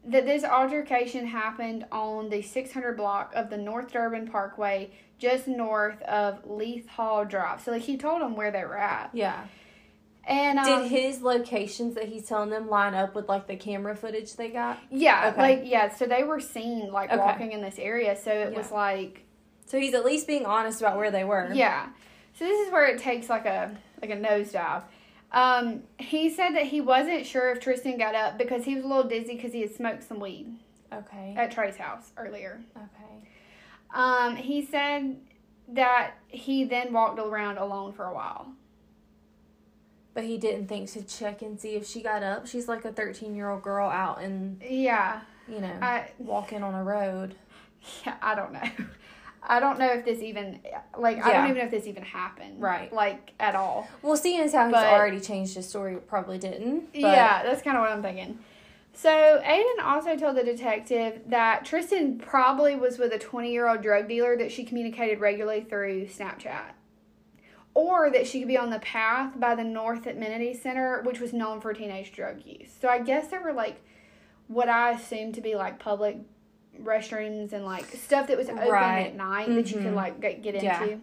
that 0.04 0.24
this 0.26 0.44
altercation 0.44 1.26
happened 1.26 1.84
on 1.92 2.28
the 2.28 2.42
600 2.42 2.96
block 2.96 3.32
of 3.34 3.50
the 3.50 3.56
North 3.56 3.92
Durbin 3.92 4.26
Parkway, 4.28 4.90
just 5.18 5.46
north 5.46 6.00
of 6.02 6.40
Leith 6.44 6.88
Hall 6.88 7.24
Drive. 7.24 7.60
So, 7.62 7.70
like, 7.70 7.82
he 7.82 7.96
told 7.96 8.20
them 8.22 8.34
where 8.34 8.50
they 8.50 8.64
were 8.64 8.76
at. 8.78 9.10
Yeah. 9.12 9.44
And, 10.24 10.58
um, 10.58 10.82
Did 10.82 10.90
his 10.90 11.20
locations 11.22 11.94
that 11.94 12.08
he's 12.08 12.26
telling 12.26 12.50
them 12.50 12.68
line 12.68 12.94
up 12.94 13.14
with 13.16 13.28
like 13.28 13.48
the 13.48 13.56
camera 13.56 13.96
footage 13.96 14.34
they 14.34 14.50
got? 14.50 14.78
yeah, 14.90 15.30
Okay. 15.32 15.40
like, 15.40 15.62
yeah, 15.64 15.92
so 15.92 16.06
they 16.06 16.22
were 16.22 16.38
seen, 16.40 16.92
like, 16.92 17.10
Okay. 17.10 17.18
walking 17.18 17.52
in 17.52 17.60
this 17.60 17.78
area. 17.78 18.16
So 18.16 18.30
it 18.32 18.54
was 18.54 18.70
like, 18.70 19.24
So 19.66 19.78
he's 19.80 19.94
at 19.94 20.04
least 20.04 20.26
being 20.26 20.44
honest 20.46 20.80
about 20.80 20.96
where 20.96 21.10
they 21.10 21.24
were. 21.24 21.50
Yeah. 21.52 21.86
So 22.34 22.44
this 22.44 22.66
is 22.66 22.72
where 22.72 22.86
it 22.86 22.98
takes 23.00 23.28
like 23.28 23.46
a 23.46 23.76
like 24.00 24.10
a 24.10 24.16
nosedive. 24.16 24.82
Um, 25.32 25.82
he 25.98 26.28
said 26.28 26.50
that 26.56 26.64
he 26.66 26.80
wasn't 26.80 27.24
sure 27.26 27.50
if 27.52 27.60
Tristyn 27.60 27.98
got 27.98 28.14
up 28.14 28.36
because 28.38 28.64
he 28.64 28.74
was 28.74 28.84
a 28.84 28.86
little 28.88 29.04
dizzy 29.08 29.34
because 29.36 29.52
he 29.52 29.62
had 29.62 29.74
smoked 29.74 30.02
some 30.04 30.20
weed 30.20 30.54
Okay. 30.92 31.34
at 31.38 31.50
Trey's 31.50 31.76
house 31.76 32.10
earlier. 32.18 32.60
Okay. 32.76 33.28
Um, 33.94 34.36
he 34.36 34.64
said 34.64 35.16
that 35.68 36.12
he 36.28 36.64
then 36.64 36.92
walked 36.92 37.18
around 37.18 37.56
alone 37.58 37.92
for 37.92 38.04
a 38.04 38.12
while. 38.14 38.52
But 40.14 40.24
he 40.24 40.36
didn't 40.36 40.66
think 40.66 40.90
to 40.92 41.02
check 41.02 41.40
and 41.40 41.58
see 41.58 41.76
if 41.76 41.86
she 41.86 42.02
got 42.02 42.22
up. 42.22 42.46
She's 42.46 42.68
like 42.68 42.84
a 42.84 42.92
13 42.92 43.34
year 43.34 43.48
old 43.48 43.62
girl 43.62 43.88
out 43.88 44.20
and, 44.20 44.60
Yeah, 44.62 45.20
you 45.48 45.60
know, 45.60 45.72
I 45.80 46.10
walking 46.18 46.62
on 46.62 46.74
a 46.74 46.84
road. 46.84 47.34
yeah 48.04 48.16
I 48.20 48.34
don't 48.34 48.52
know. 48.52 48.60
I 49.44 49.58
don't 49.58 49.78
know 49.78 49.88
if 49.92 50.04
this 50.04 50.20
even 50.20 50.60
like 50.96 51.22
I 51.24 51.32
don't 51.32 51.44
even 51.46 51.58
know 51.58 51.64
if 51.64 51.70
this 51.70 51.86
even 51.86 52.04
happened. 52.04 52.60
Right. 52.62 52.92
Like 52.92 53.32
at 53.40 53.54
all. 53.54 53.88
Well, 54.00 54.16
seeing 54.16 54.40
as 54.40 54.52
how 54.52 54.66
he's 54.66 54.76
already 54.76 55.20
changed 55.20 55.56
his 55.56 55.68
story, 55.68 55.94
it 55.94 56.06
probably 56.06 56.38
didn't. 56.38 56.92
But 56.92 57.00
Yeah, 57.00 57.42
that's 57.42 57.62
kind 57.62 57.76
of 57.76 57.82
what 57.82 57.90
I'm 57.90 58.02
thinking. 58.02 58.38
So 58.94 59.40
Aiden 59.44 59.82
also 59.82 60.16
told 60.16 60.36
the 60.36 60.44
detective 60.44 61.22
that 61.28 61.64
Tristyn 61.64 62.20
probably 62.20 62.76
was 62.76 62.98
with 62.98 63.12
a 63.12 63.18
20 63.18 63.50
year 63.50 63.68
old 63.68 63.82
drug 63.82 64.08
dealer 64.08 64.36
that 64.36 64.52
she 64.52 64.64
communicated 64.64 65.18
regularly 65.18 65.62
through 65.62 66.06
Snapchat. 66.06 66.74
Or 67.74 68.10
that 68.10 68.26
she 68.26 68.40
could 68.40 68.48
be 68.48 68.58
on 68.58 68.68
the 68.68 68.80
path 68.80 69.40
by 69.40 69.54
the 69.54 69.64
North 69.64 70.06
Amenity 70.06 70.52
Center, 70.52 71.00
which 71.02 71.20
was 71.20 71.32
known 71.32 71.60
for 71.60 71.72
teenage 71.72 72.12
drug 72.12 72.44
use. 72.44 72.68
So 72.80 72.86
I 72.88 73.00
guess 73.00 73.28
there 73.28 73.42
were 73.42 73.54
like 73.54 73.80
what 74.46 74.68
I 74.68 74.90
assumed 74.90 75.34
to 75.36 75.40
be 75.40 75.54
like 75.54 75.78
public 75.78 76.18
restrooms 76.80 77.52
and 77.52 77.64
like 77.64 77.86
stuff 77.86 78.26
that 78.28 78.36
was 78.36 78.48
open 78.48 78.68
Right. 78.68 79.06
at 79.06 79.14
night 79.16 79.48
that 79.48 79.70
you 79.70 79.78
could 79.78 79.86
Mhm. 79.92 79.94
like 79.94 80.20
get, 80.20 80.42
get 80.42 80.54
into. 80.56 81.00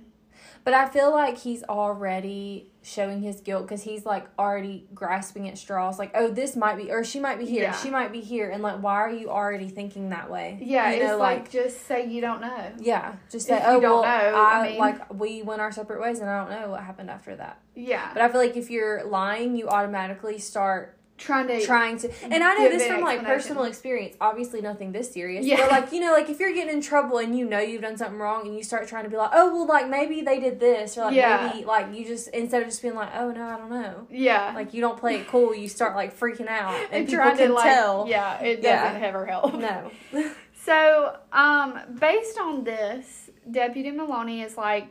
But 0.66 0.74
I 0.74 0.88
feel 0.90 1.12
like 1.12 1.38
he's 1.38 1.64
already 1.64 2.70
showing 2.82 3.22
his 3.22 3.40
guilt 3.42 3.64
because 3.64 3.84
he's 3.84 4.06
like 4.06 4.26
already 4.38 4.88
grasping 4.94 5.48
at 5.48 5.58
straws. 5.58 5.98
Like, 5.98 6.12
oh, 6.14 6.28
this 6.30 6.56
might 6.56 6.76
be, 6.76 6.92
or 6.92 7.04
she 7.04 7.20
might 7.20 7.40
be 7.40 7.46
here, 7.46 7.64
Yeah. 7.64 7.72
she 7.76 7.90
might 7.90 8.12
be 8.12 8.20
here, 8.20 8.50
and 8.50 8.62
like, 8.62 8.82
why 8.82 8.96
are 8.96 9.10
you 9.10 9.30
already 9.30 9.70
thinking 9.70 10.10
that 10.10 10.30
way? 10.30 10.58
Yeah, 10.62 10.90
you 10.92 10.96
it's 11.02 11.06
know, 11.12 11.18
like, 11.18 11.50
just 11.50 11.86
say 11.88 12.06
you 12.08 12.20
don't 12.22 12.42
know. 12.42 12.72
yeah, 12.78 13.14
just 13.32 13.50
if 13.50 13.58
say, 13.58 13.62
you 13.64 13.78
oh, 13.78 13.80
don't 13.80 14.02
well, 14.02 14.04
know, 14.04 14.38
I, 14.38 14.60
I 14.60 14.68
mean- 14.70 14.78
like 14.80 15.14
we 15.14 15.42
went 15.44 15.62
our 15.62 15.72
separate 15.72 16.02
ways, 16.02 16.20
and 16.20 16.30
I 16.30 16.40
don't 16.46 16.52
know 16.62 16.70
what 16.72 16.82
happened 16.84 17.10
after 17.10 17.36
that. 17.38 17.58
Yeah. 17.76 18.10
But 18.14 18.22
I 18.22 18.30
feel 18.30 18.42
like 18.42 18.58
if 18.58 18.70
you're 18.70 19.04
lying, 19.06 19.56
you 19.56 19.70
automatically 19.70 20.40
start 20.40 20.98
Trying 21.20 21.48
to 21.48 21.62
trying 21.66 21.98
to 22.00 22.10
and 22.24 22.42
i 22.44 22.54
know 22.56 22.70
this 22.70 22.88
from 22.88 23.02
like 23.02 23.24
personal 23.24 23.66
experience 23.66 24.16
obviously 24.22 24.62
nothing 24.62 24.92
this 24.94 25.12
serious 25.12 25.46
Yeah. 25.46 25.58
but 25.58 25.70
like 25.72 25.92
you 25.92 26.00
know 26.00 26.14
like 26.14 26.30
if 26.30 26.40
you're 26.40 26.54
getting 26.54 26.76
in 26.76 26.82
trouble 26.82 27.18
and 27.18 27.38
you 27.38 27.46
know 27.46 27.60
you've 27.60 27.82
done 27.82 27.98
something 27.98 28.18
wrong 28.18 28.48
and 28.48 28.56
you 28.56 28.64
start 28.64 28.88
trying 28.88 29.04
to 29.04 29.10
be 29.10 29.18
like 29.18 29.32
oh 29.34 29.54
well 29.54 29.68
like 29.68 29.90
maybe 29.90 30.22
they 30.22 30.40
did 30.40 30.60
this 30.60 30.98
or 30.98 31.06
like 31.06 31.16
Yeah. 31.16 31.52
maybe 31.54 31.66
like 31.66 31.94
you 31.94 32.06
just 32.06 32.30
instead 32.30 32.62
of 32.64 32.70
just 32.70 32.82
being 32.82 32.96
like 32.96 33.10
oh 33.16 33.32
no 33.32 33.44
i 33.48 33.58
don't 33.58 33.70
know 33.70 34.08
Yeah. 34.10 34.54
like 34.56 34.74
you 34.74 34.80
don't 34.82 34.98
play 34.98 35.18
it 35.18 35.28
cool 35.28 35.54
you 35.54 35.68
start 35.68 35.94
like 35.96 36.18
freaking 36.18 36.48
out 36.48 36.74
and, 36.86 36.94
and 36.94 37.06
people 37.08 37.24
trying 37.24 37.38
can 37.38 37.48
to 37.50 37.54
like 37.54 37.64
tell 37.66 38.06
yeah 38.08 38.40
it 38.42 38.62
doesn't 38.62 39.04
ever 39.04 39.26
help 39.26 39.54
no 39.56 39.92
so 40.66 41.16
um 41.34 41.80
based 42.00 42.38
on 42.40 42.64
this 42.64 43.30
deputy 43.52 43.92
maloney 43.92 44.42
is 44.42 44.56
like 44.58 44.90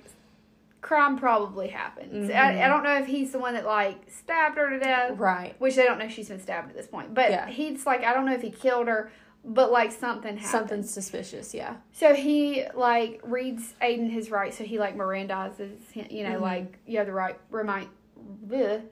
crime 0.81 1.19
probably 1.19 1.69
happens. 1.69 2.31
I, 2.31 2.33
Mhm. 2.35 2.62
I 2.64 2.69
don't 2.69 2.83
know 2.85 2.97
if 2.99 3.07
he's 3.07 3.33
the 3.33 3.38
one 3.38 3.55
that 3.55 3.67
like 3.67 3.97
stabbed 4.11 4.57
her 4.59 4.71
to 4.71 4.79
death 4.79 5.19
right 5.19 5.55
which 5.59 5.75
they 5.77 5.85
don't 5.85 5.99
know 5.99 6.09
she's 6.09 6.29
been 6.29 6.41
stabbed 6.41 6.71
at 6.71 6.77
this 6.77 6.87
point 6.87 7.14
but 7.14 7.31
Yeah. 7.31 7.47
he's 7.49 7.85
like 7.87 8.05
i 8.05 8.14
don't 8.14 8.27
know 8.27 8.35
if 8.35 8.43
he 8.43 8.51
killed 8.51 8.87
her 8.87 9.11
but 9.45 9.73
like 9.73 9.91
something 9.93 10.37
happened 10.37 10.51
something 10.69 10.83
suspicious 10.85 11.53
yeah 11.55 11.75
so 11.93 12.14
he 12.14 12.64
like 12.75 13.21
reads 13.25 13.75
aiden 13.83 14.11
his 14.11 14.31
rights 14.31 14.59
so 14.59 14.64
he 14.64 14.79
like 14.79 14.97
mirandizes 14.97 15.79
you 16.11 16.23
know 16.25 16.38
Mhm. 16.38 16.41
like 16.41 16.79
you 16.87 16.99
have 16.99 17.07
the 17.07 17.12
right 17.12 17.38
remind 17.51 17.88
the 18.47 18.83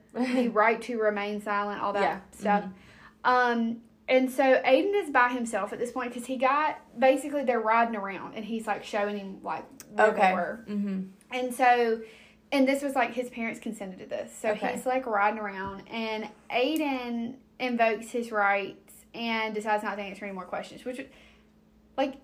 right 0.52 0.80
to 0.82 0.98
remain 1.00 1.40
silent 1.40 1.80
all 1.82 1.92
that 1.92 2.00
Yeah. 2.02 2.18
stuff 2.32 2.64
Um, 3.24 3.78
and 4.08 4.30
so 4.30 4.44
Aiden 4.64 4.94
is 5.02 5.10
by 5.10 5.30
himself 5.30 5.72
at 5.72 5.80
this 5.80 5.90
point 5.90 6.10
because 6.14 6.26
he 6.26 6.36
got 6.36 6.78
basically 6.96 7.42
they're 7.42 7.58
riding 7.60 7.96
around 7.96 8.34
and 8.36 8.44
he's 8.44 8.64
like 8.66 8.84
showing 8.84 9.18
him 9.18 9.38
like 9.42 9.64
where 9.90 10.06
Okay. 10.08 10.28
they 10.28 10.32
were. 10.34 10.64
Mm-hmm. 10.68 11.00
And 11.32 11.52
so, 11.54 12.00
and 12.52 12.66
this 12.68 12.82
was 12.82 12.94
like 12.94 13.12
his 13.14 13.28
parents 13.30 13.60
consented 13.60 13.98
to 14.00 14.06
this. 14.06 14.32
So 14.40 14.50
Okay. 14.50 14.72
he's 14.74 14.86
like 14.86 15.06
riding 15.06 15.38
around, 15.40 15.82
and 15.90 16.28
Aiden 16.50 17.34
invokes 17.58 18.10
his 18.10 18.30
rights 18.30 18.92
and 19.14 19.54
decides 19.54 19.82
not 19.82 19.96
to 19.96 20.02
answer 20.02 20.24
any 20.24 20.34
more 20.34 20.44
questions, 20.44 20.84
which, 20.84 21.04
like, 21.96 22.16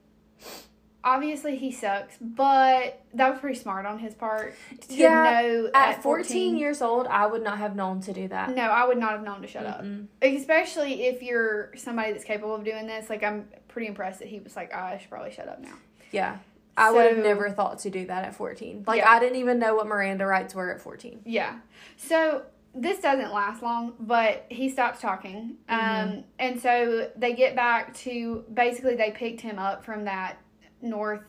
obviously 1.04 1.56
he 1.56 1.72
sucks, 1.72 2.16
but 2.20 3.02
that 3.14 3.30
was 3.30 3.40
pretty 3.40 3.58
smart 3.58 3.86
on 3.86 3.98
his 3.98 4.14
part 4.14 4.54
to 4.88 4.94
Yeah, 4.94 5.22
know 5.42 5.70
At 5.74 6.02
14, 6.02 6.56
years 6.56 6.80
old, 6.82 7.06
I 7.08 7.26
would 7.26 7.42
not 7.42 7.58
have 7.58 7.74
known 7.74 8.00
to 8.02 8.12
do 8.12 8.28
that. 8.28 8.50
No, 8.50 8.62
I 8.62 8.86
would 8.86 8.98
not 8.98 9.12
have 9.12 9.22
known 9.24 9.40
to 9.42 9.48
shut 9.48 9.66
up. 9.66 9.82
Mm-mm. 9.82 10.06
Especially 10.20 11.06
if 11.06 11.22
you're 11.22 11.72
somebody 11.76 12.12
that's 12.12 12.24
capable 12.24 12.54
of 12.54 12.62
doing 12.62 12.86
this. 12.86 13.10
Like, 13.10 13.24
I'm 13.24 13.48
pretty 13.68 13.88
impressed 13.88 14.20
that 14.20 14.28
he 14.28 14.38
was 14.38 14.54
like, 14.54 14.70
oh, 14.74 14.78
I 14.78 14.98
should 14.98 15.10
probably 15.10 15.32
shut 15.32 15.48
up 15.48 15.60
now. 15.60 15.74
Yeah. 16.12 16.38
I 16.76 16.90
would 16.90 17.06
have 17.16 17.18
never 17.24 17.50
thought 17.50 17.78
to 17.80 17.90
do 17.90 18.06
that 18.06 18.24
at 18.24 18.34
14. 18.34 18.84
Like, 18.86 18.98
Yeah. 18.98 19.10
I 19.10 19.20
didn't 19.20 19.36
even 19.36 19.58
know 19.58 19.74
what 19.74 19.86
Miranda 19.86 20.26
rights 20.26 20.54
were 20.54 20.72
at 20.74 20.80
14. 20.80 21.20
Yeah. 21.24 21.58
So 21.96 22.44
this 22.74 23.00
doesn't 23.00 23.32
last 23.32 23.62
long, 23.62 23.94
but 24.00 24.46
he 24.48 24.70
stops 24.70 25.00
talking. 25.00 25.56
Um, 25.68 25.78
Mhm. 25.78 26.24
and 26.38 26.60
so 26.60 27.10
they 27.16 27.34
get 27.34 27.54
back 27.54 27.92
to 27.96 28.44
basically 28.52 28.94
they 28.94 29.10
picked 29.10 29.42
him 29.42 29.58
up 29.58 29.84
from 29.84 30.04
that 30.04 30.38
North 30.80 31.26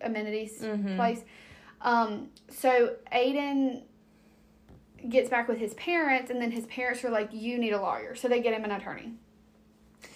Amenities 0.00 0.62
Mhm. 0.62 0.96
place. 0.96 1.24
Um, 1.80 2.30
so 2.48 2.94
Aiden 3.12 3.82
gets 5.08 5.28
back 5.28 5.48
with 5.48 5.58
his 5.58 5.74
parents, 5.74 6.30
and 6.30 6.40
then 6.40 6.50
his 6.50 6.64
parents 6.66 7.04
are 7.04 7.10
like, 7.10 7.32
"You 7.32 7.58
need 7.58 7.72
a 7.72 7.80
lawyer," 7.80 8.14
so 8.14 8.28
they 8.28 8.40
get 8.40 8.54
him 8.54 8.64
an 8.64 8.70
attorney. 8.70 9.14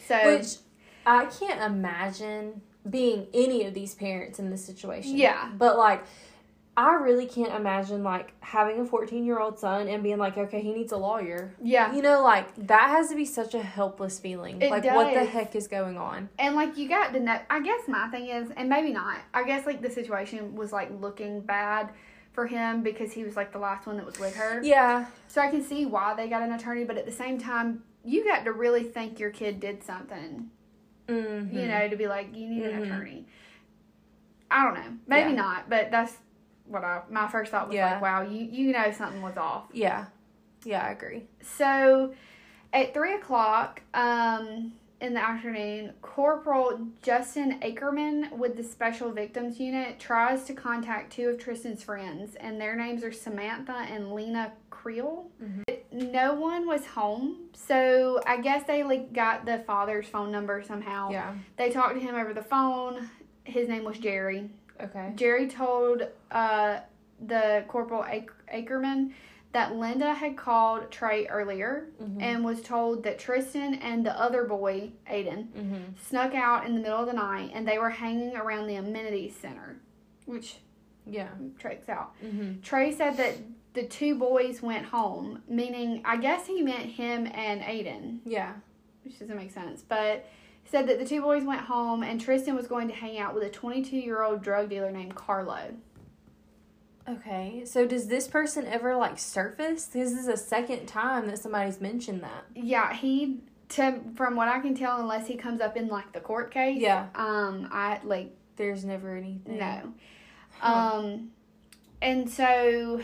So 0.06 0.16
Which 0.38 0.56
I 1.04 1.26
can't 1.26 1.60
imagine 1.60 2.62
being 2.90 3.27
any 3.35 3.64
of 3.64 3.74
these 3.74 3.94
parents 3.94 4.38
in 4.38 4.51
this 4.51 4.64
situation. 4.64 5.16
Yeah. 5.16 5.51
But 5.57 5.77
like 5.79 6.05
I 6.79 6.94
really 6.94 7.27
can't 7.27 7.53
imagine 7.53 8.05
like 8.05 8.33
having 8.38 8.79
a 8.79 8.85
14 8.85 9.24
year 9.24 9.40
old 9.40 9.59
son 9.59 9.88
and 9.88 10.01
being 10.01 10.18
like, 10.18 10.38
okay, 10.38 10.61
he 10.61 10.72
needs 10.72 10.92
a 10.92 10.96
lawyer. 10.96 11.53
yeah, 11.61 11.92
You 11.92 12.03
know, 12.03 12.22
like 12.22 12.55
that 12.68 12.90
has 12.90 13.09
to 13.09 13.16
be 13.16 13.24
such 13.24 13.55
a 13.55 13.61
helpless 13.61 14.20
feeling. 14.20 14.62
It 14.62 14.70
like, 14.70 14.85
what 14.85 15.12
the 15.12 15.24
heck 15.24 15.57
is 15.57 15.66
going 15.66 15.98
on? 15.98 16.29
And 16.38 16.55
like 16.55 16.79
you 16.79 16.88
got 16.88 17.12
to 17.14 17.20
know, 17.20 17.40
I 17.51 17.61
guess 17.62 17.81
my 17.88 18.07
thing 18.11 18.29
is, 18.29 18.53
and 18.57 18.68
maybe 18.68 18.92
not. 18.92 19.18
I 19.35 19.42
guess 19.42 19.66
like 19.66 19.83
the 19.83 19.90
situation 19.90 20.55
was 20.55 20.72
like 20.72 20.88
looking 21.01 21.40
bad 21.40 21.90
for 22.31 22.46
him 22.46 22.85
because 22.85 23.12
he 23.12 23.24
was 23.24 23.35
like 23.35 23.51
the 23.53 23.59
last 23.59 23.88
one 23.88 23.96
that 23.96 24.07
was 24.07 24.20
with 24.20 24.37
her. 24.37 24.62
Yeah. 24.62 25.07
So 25.27 25.40
I 25.40 25.48
can 25.48 25.64
see 25.64 25.85
why 25.85 26.14
they 26.14 26.29
got 26.29 26.42
an 26.42 26.53
attorney, 26.53 26.85
but 26.85 26.96
at 26.96 27.07
the 27.07 27.11
same 27.11 27.40
time, 27.40 27.83
you 28.05 28.24
got 28.24 28.44
to 28.44 28.53
really 28.53 28.85
think 28.85 29.18
your 29.18 29.31
kid 29.31 29.59
did 29.59 29.83
something, 29.83 30.48
Mm-hmm. 31.09 31.57
you 31.59 31.66
know, 31.68 31.88
to 31.88 31.97
be 31.97 32.07
like 32.07 32.35
you 32.37 32.49
need 32.49 32.62
an 32.64 32.81
Mhm. 32.81 32.85
attorney. 32.85 33.27
I 34.51 34.64
don't 34.64 34.75
know, 34.75 34.97
maybe 35.07 35.31
Yeah. 35.31 35.37
not, 35.37 35.68
but 35.71 35.90
that's 35.90 36.16
what 36.66 36.85
I 36.85 37.03
my 37.11 37.29
first 37.29 37.51
thought 37.51 37.68
was 37.68 37.75
Yeah. 37.75 37.92
like, 37.94 38.03
wow, 38.03 38.23
you 38.23 38.44
you 38.44 38.73
know 38.73 38.90
something 38.92 39.23
was 39.23 39.37
off. 39.37 39.66
Yeah. 39.73 40.07
Yeah, 40.64 40.85
I 40.85 40.90
agree. 40.90 41.27
So 41.40 42.14
at 42.73 42.92
three 42.94 43.14
o'clock 43.14 43.83
um, 43.94 44.73
in 45.00 45.14
the 45.14 45.20
afternoon, 45.22 45.92
Corporal 46.02 46.80
Justin 47.02 47.61
Ackerman 47.62 48.30
with 48.37 48.56
the 48.56 48.64
Special 48.64 49.11
Victims 49.12 49.61
Unit 49.61 49.98
tries 50.00 50.44
to 50.44 50.54
contact 50.54 51.12
two 51.12 51.28
of 51.28 51.38
Tristyn's 51.38 51.82
friends, 51.84 52.34
and 52.37 52.61
their 52.61 52.74
names 52.74 53.04
are 53.04 53.12
Samantha 53.12 53.87
and 53.88 54.12
Lena 54.12 54.52
Creel. 54.70 55.28
No 55.92 56.34
one 56.34 56.66
was 56.66 56.84
home, 56.87 57.48
so 57.52 58.20
I 58.26 58.40
guess 58.40 58.64
they 58.66 58.82
like 58.82 59.12
got 59.12 59.46
the 59.46 59.58
father's 59.66 60.06
phone 60.06 60.32
number 60.32 60.62
somehow. 60.64 61.11
Yeah. 61.11 61.34
They 61.56 61.70
talked 61.70 61.94
to 61.94 62.00
him 62.00 62.14
over 62.14 62.34
the 62.34 62.42
phone. 62.42 63.08
His 63.44 63.68
name 63.68 63.84
was 63.84 63.98
Jerry. 63.98 64.50
Okay. 64.80 65.12
Jerry 65.16 65.48
told 65.48 66.02
uh, 66.30 66.80
the 67.26 67.64
Corporal 67.68 68.04
Ac- 68.04 68.26
Ackerman 68.48 69.14
that 69.52 69.74
Linda 69.74 70.12
had 70.14 70.37
called 70.37 70.90
Trey 70.90 71.26
earlier 71.26 71.88
Mhm. 72.00 72.20
and 72.22 72.44
was 72.44 72.61
told 72.62 73.02
that 73.04 73.18
Tristyn 73.18 73.78
and 73.82 74.04
the 74.04 74.18
other 74.20 74.44
boy, 74.44 74.92
Aiden, 75.11 75.46
Mm-hmm. 75.48 75.82
snuck 76.02 76.34
out 76.34 76.66
in 76.66 76.74
the 76.74 76.80
middle 76.80 76.98
of 77.00 77.06
the 77.06 77.12
night 77.14 77.50
and 77.54 77.66
they 77.66 77.78
were 77.78 77.90
hanging 77.90 78.37
around 78.37 78.66
the 78.66 78.76
amenities 78.76 79.34
center, 79.37 79.80
which 80.26 80.58
Yeah. 81.06 81.28
checks 81.58 81.88
out. 81.88 82.12
Mm-hmm. 82.22 82.61
Trey 82.61 82.92
said 82.92 83.16
that 83.16 83.37
the 83.72 83.84
two 83.87 84.14
boys 84.16 84.61
went 84.61 84.87
home, 84.87 85.42
meaning 85.48 86.02
I 86.04 86.18
guess 86.18 86.46
he 86.46 86.61
meant 86.62 86.84
him 86.84 87.26
and 87.32 87.62
Aiden, 87.62 88.18
Yeah. 88.26 88.54
which 89.04 89.18
doesn't 89.18 89.37
make 89.37 89.50
sense, 89.50 89.82
but 89.82 90.26
said 90.66 90.87
that 90.88 90.98
the 90.98 91.06
two 91.06 91.22
boys 91.22 91.44
went 91.44 91.62
home 91.62 92.02
and 92.02 92.20
Tristyn 92.20 92.54
was 92.54 92.66
going 92.66 92.88
to 92.88 92.94
hang 92.94 93.18
out 93.18 93.32
with 93.34 93.42
a 93.44 93.48
22 93.48 93.96
year 93.96 94.22
old 94.22 94.42
drug 94.42 94.68
dealer 94.68 94.90
named 94.90 95.14
Carlo. 95.14 95.74
Okay. 97.09 97.62
So 97.64 97.87
does 97.87 98.09
this 98.09 98.29
person 98.29 98.66
ever 98.66 98.97
like 98.97 99.18
surface? 99.18 99.87
This 99.87 100.12
is 100.12 100.27
the 100.27 100.37
second 100.37 100.87
time 100.87 101.27
that 101.29 101.38
somebody's 101.38 101.81
mentioned 101.81 102.23
that. 102.23 102.44
Yeah, 102.55 102.92
he 102.94 103.40
to 103.71 104.01
from 104.14 104.37
what 104.37 104.49
I 104.49 104.61
can 104.61 104.75
tell, 104.75 105.01
unless 105.01 105.27
he 105.27 105.37
comes 105.37 105.61
up 105.61 105.77
in 105.77 105.88
like 105.88 106.12
the 106.12 106.21
court 106.21 106.51
case. 106.51 106.81
Yeah. 106.81 107.07
Um, 107.14 107.68
I 107.71 108.01
like 108.05 108.35
There's 108.57 108.85
never 108.85 109.16
anything. 109.16 109.59
no. 109.59 109.92
Huh. 110.59 110.97
Um, 110.97 111.31
and 112.03 112.29
so 112.31 113.01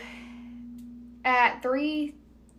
at 1.23 1.61
three 1.61 2.15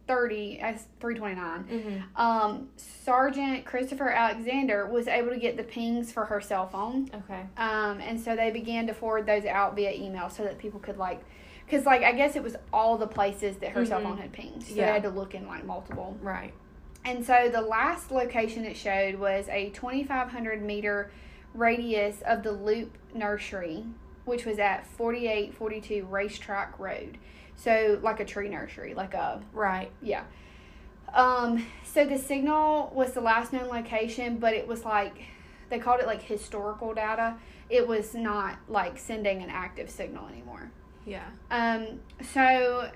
thirty, 0.06 0.60
at 0.60 0.80
three 1.00 1.14
twenty 1.16 1.34
nine, 1.34 1.64
Mm-hmm. 1.64 2.20
um, 2.20 2.68
Sergeant 2.76 3.64
Christopher 3.64 4.08
Alexander 4.10 4.86
was 4.86 5.08
able 5.08 5.30
to 5.30 5.38
get 5.38 5.56
the 5.56 5.62
pings 5.64 6.12
for 6.12 6.24
her 6.26 6.40
cell 6.40 6.68
phone. 6.68 7.10
Okay. 7.12 7.42
Um, 7.56 8.00
and 8.00 8.20
so 8.20 8.36
they 8.36 8.50
began 8.50 8.86
to 8.86 8.94
forward 8.94 9.26
those 9.26 9.44
out 9.44 9.74
via 9.76 9.92
email 9.92 10.28
so 10.30 10.44
that 10.44 10.58
people 10.58 10.78
could 10.80 10.96
like, 10.96 11.20
because 11.66 11.84
like 11.84 12.02
I 12.02 12.12
guess 12.12 12.36
it 12.36 12.42
was 12.42 12.56
all 12.72 12.96
the 12.96 13.06
places 13.06 13.56
that 13.58 13.70
her 13.72 13.84
cell 13.84 14.00
Mhm. 14.00 14.04
phone 14.04 14.18
had 14.18 14.32
pinged, 14.32 14.62
so 14.62 14.74
Yeah. 14.74 14.86
they 14.86 14.92
had 14.92 15.02
to 15.02 15.10
look 15.10 15.34
in 15.34 15.46
like 15.46 15.64
multiple. 15.64 16.16
Right. 16.22 16.54
And 17.04 17.24
so 17.24 17.48
the 17.48 17.60
last 17.60 18.10
location 18.10 18.64
it 18.64 18.76
showed 18.76 19.16
was 19.16 19.48
a 19.48 19.70
2,500 19.70 20.62
meter 20.62 21.10
radius 21.54 22.22
of 22.22 22.42
the 22.42 22.52
Loop 22.52 22.96
Nursery, 23.14 23.84
which 24.24 24.44
was 24.44 24.58
at 24.58 24.86
4842 24.86 26.04
Racetrack 26.06 26.78
Road. 26.78 27.18
So 27.56 27.98
like 28.02 28.20
a 28.20 28.24
tree 28.24 28.48
nursery, 28.48 28.92
like 28.94 29.14
a 29.14 29.40
Right. 29.52 29.90
yeah. 30.02 30.24
Um, 31.14 31.64
so 31.84 32.04
the 32.04 32.18
signal 32.18 32.90
was 32.94 33.12
the 33.12 33.20
last 33.20 33.52
known 33.52 33.68
location, 33.68 34.38
but 34.38 34.52
it 34.54 34.66
was 34.66 34.84
like 34.84 35.24
they 35.68 35.78
called 35.78 36.00
it 36.00 36.06
like 36.06 36.22
historical 36.22 36.92
data. 36.94 37.36
It 37.70 37.88
was 37.88 38.14
not 38.14 38.58
like 38.68 38.98
sending 38.98 39.42
an 39.42 39.50
active 39.50 39.90
signal 39.90 40.28
anymore. 40.28 40.70
Yeah. 41.06 41.24
Um, 41.50 42.00
so 42.34 42.90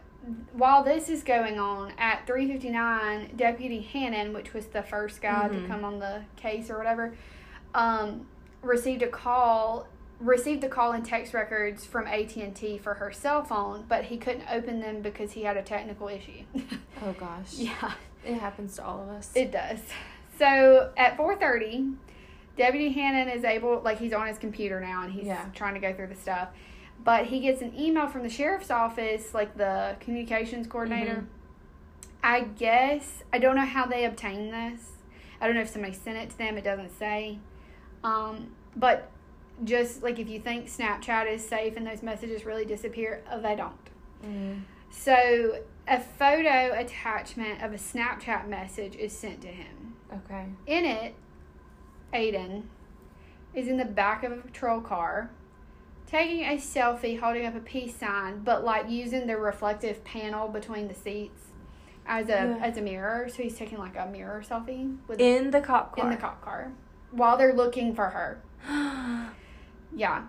while 0.52 0.82
this 0.84 1.08
is 1.08 1.22
going 1.22 1.58
on 1.58 1.92
at 1.96 2.26
3:59, 2.26 3.36
Deputy 3.36 3.80
Hannon, 3.80 4.32
which 4.34 4.52
was 4.52 4.66
the 4.66 4.82
first 4.82 5.22
guy 5.22 5.48
to 5.48 5.54
Mhm. 5.54 5.66
come 5.68 5.84
on 5.84 5.98
the 6.00 6.22
case 6.36 6.68
or 6.68 6.76
whatever, 6.76 7.14
um, 7.74 8.26
received 8.62 9.02
a 9.02 9.08
call 9.08 9.86
received 10.18 10.60
the 10.60 10.68
call 10.68 10.92
and 10.92 11.02
text 11.02 11.32
records 11.32 11.86
from 11.86 12.06
AT&T 12.06 12.76
for 12.76 12.92
her 12.92 13.10
cell 13.10 13.42
phone, 13.42 13.86
but 13.88 14.04
he 14.04 14.18
couldn't 14.18 14.44
open 14.52 14.78
them 14.78 15.00
because 15.00 15.32
he 15.32 15.44
had 15.44 15.56
a 15.56 15.62
technical 15.62 16.08
issue. 16.08 16.44
Oh 17.02 17.12
gosh. 17.14 17.54
yeah. 17.54 17.92
It 18.22 18.34
happens 18.34 18.76
to 18.76 18.84
all 18.84 19.00
of 19.00 19.08
us. 19.08 19.32
It 19.34 19.50
does. 19.50 19.78
So 20.38 20.92
at 20.98 21.16
4:30, 21.16 21.94
Deputy 22.54 22.90
Hannon 22.90 23.30
is 23.30 23.44
able, 23.44 23.80
like 23.80 23.98
he's 23.98 24.12
on 24.12 24.26
his 24.26 24.36
computer 24.36 24.78
now 24.78 25.04
and 25.04 25.12
he's 25.14 25.24
Yeah. 25.26 25.46
trying 25.54 25.72
to 25.72 25.80
go 25.80 25.94
through 25.94 26.08
the 26.08 26.14
stuff. 26.16 26.50
But 27.02 27.26
he 27.26 27.40
gets 27.40 27.62
an 27.62 27.72
email 27.78 28.08
from 28.08 28.22
the 28.22 28.28
sheriff's 28.28 28.70
office, 28.70 29.32
like 29.32 29.56
the 29.56 29.96
communications 30.00 30.66
coordinator. 30.66 31.14
Mhm. 31.14 31.26
I 32.22 32.40
guess 32.42 33.22
I 33.32 33.38
don't 33.38 33.56
know 33.56 33.64
how 33.64 33.86
they 33.86 34.04
obtained 34.04 34.52
this. 34.52 34.92
I 35.40 35.46
don't 35.46 35.54
know 35.54 35.62
if 35.62 35.68
somebody 35.70 35.94
sent 35.94 36.18
it 36.18 36.30
to 36.30 36.38
them. 36.38 36.58
It 36.58 36.64
doesn't 36.64 36.90
say. 36.90 37.38
Um, 38.04 38.54
but 38.76 39.10
just 39.64 40.02
like 40.02 40.18
if 40.18 40.28
you 40.28 40.40
think 40.40 40.66
Snapchat 40.66 41.30
is 41.30 41.46
safe 41.46 41.76
and 41.76 41.86
those 41.86 42.02
messages 42.02 42.44
really 42.44 42.64
disappear, 42.64 43.22
uh, 43.30 43.38
they 43.38 43.56
don't. 43.56 43.90
Mhm. 44.22 44.62
So 44.90 45.62
a 45.88 46.00
photo 46.00 46.78
attachment 46.78 47.62
of 47.62 47.72
a 47.72 47.76
Snapchat 47.76 48.46
message 48.48 48.96
is 48.96 49.16
sent 49.16 49.40
to 49.42 49.48
him. 49.48 49.96
Okay. 50.12 50.46
In 50.66 50.84
it, 50.84 51.14
Aiden 52.12 52.64
is 53.54 53.68
in 53.68 53.76
the 53.76 53.84
back 53.84 54.22
of 54.24 54.32
a 54.32 54.36
patrol 54.36 54.80
car 54.80 55.30
taking 56.10 56.44
a 56.44 56.56
selfie 56.56 57.18
holding 57.18 57.46
up 57.46 57.54
a 57.54 57.60
peace 57.60 57.94
sign, 57.96 58.40
but 58.44 58.64
like 58.64 58.88
using 58.90 59.26
the 59.26 59.36
reflective 59.36 60.02
panel 60.04 60.48
between 60.48 60.88
the 60.88 60.94
seats 60.94 61.42
as 62.06 62.26
a 62.28 62.30
Yeah. 62.30 62.58
as 62.62 62.76
a 62.76 62.82
mirror. 62.82 63.28
So 63.28 63.42
he's 63.42 63.56
taking 63.56 63.78
like 63.78 63.96
a 63.96 64.06
mirror 64.06 64.42
selfie 64.46 64.96
with 65.06 65.20
In 65.20 65.50
the 65.50 65.60
cop 65.60 65.94
car. 65.94 66.04
in 66.04 66.10
the 66.10 66.16
cop 66.16 66.42
car 66.42 66.72
while 67.12 67.36
they're 67.36 67.54
looking 67.54 67.94
for 67.94 68.06
her. 68.10 68.42
Yeah. 69.96 70.22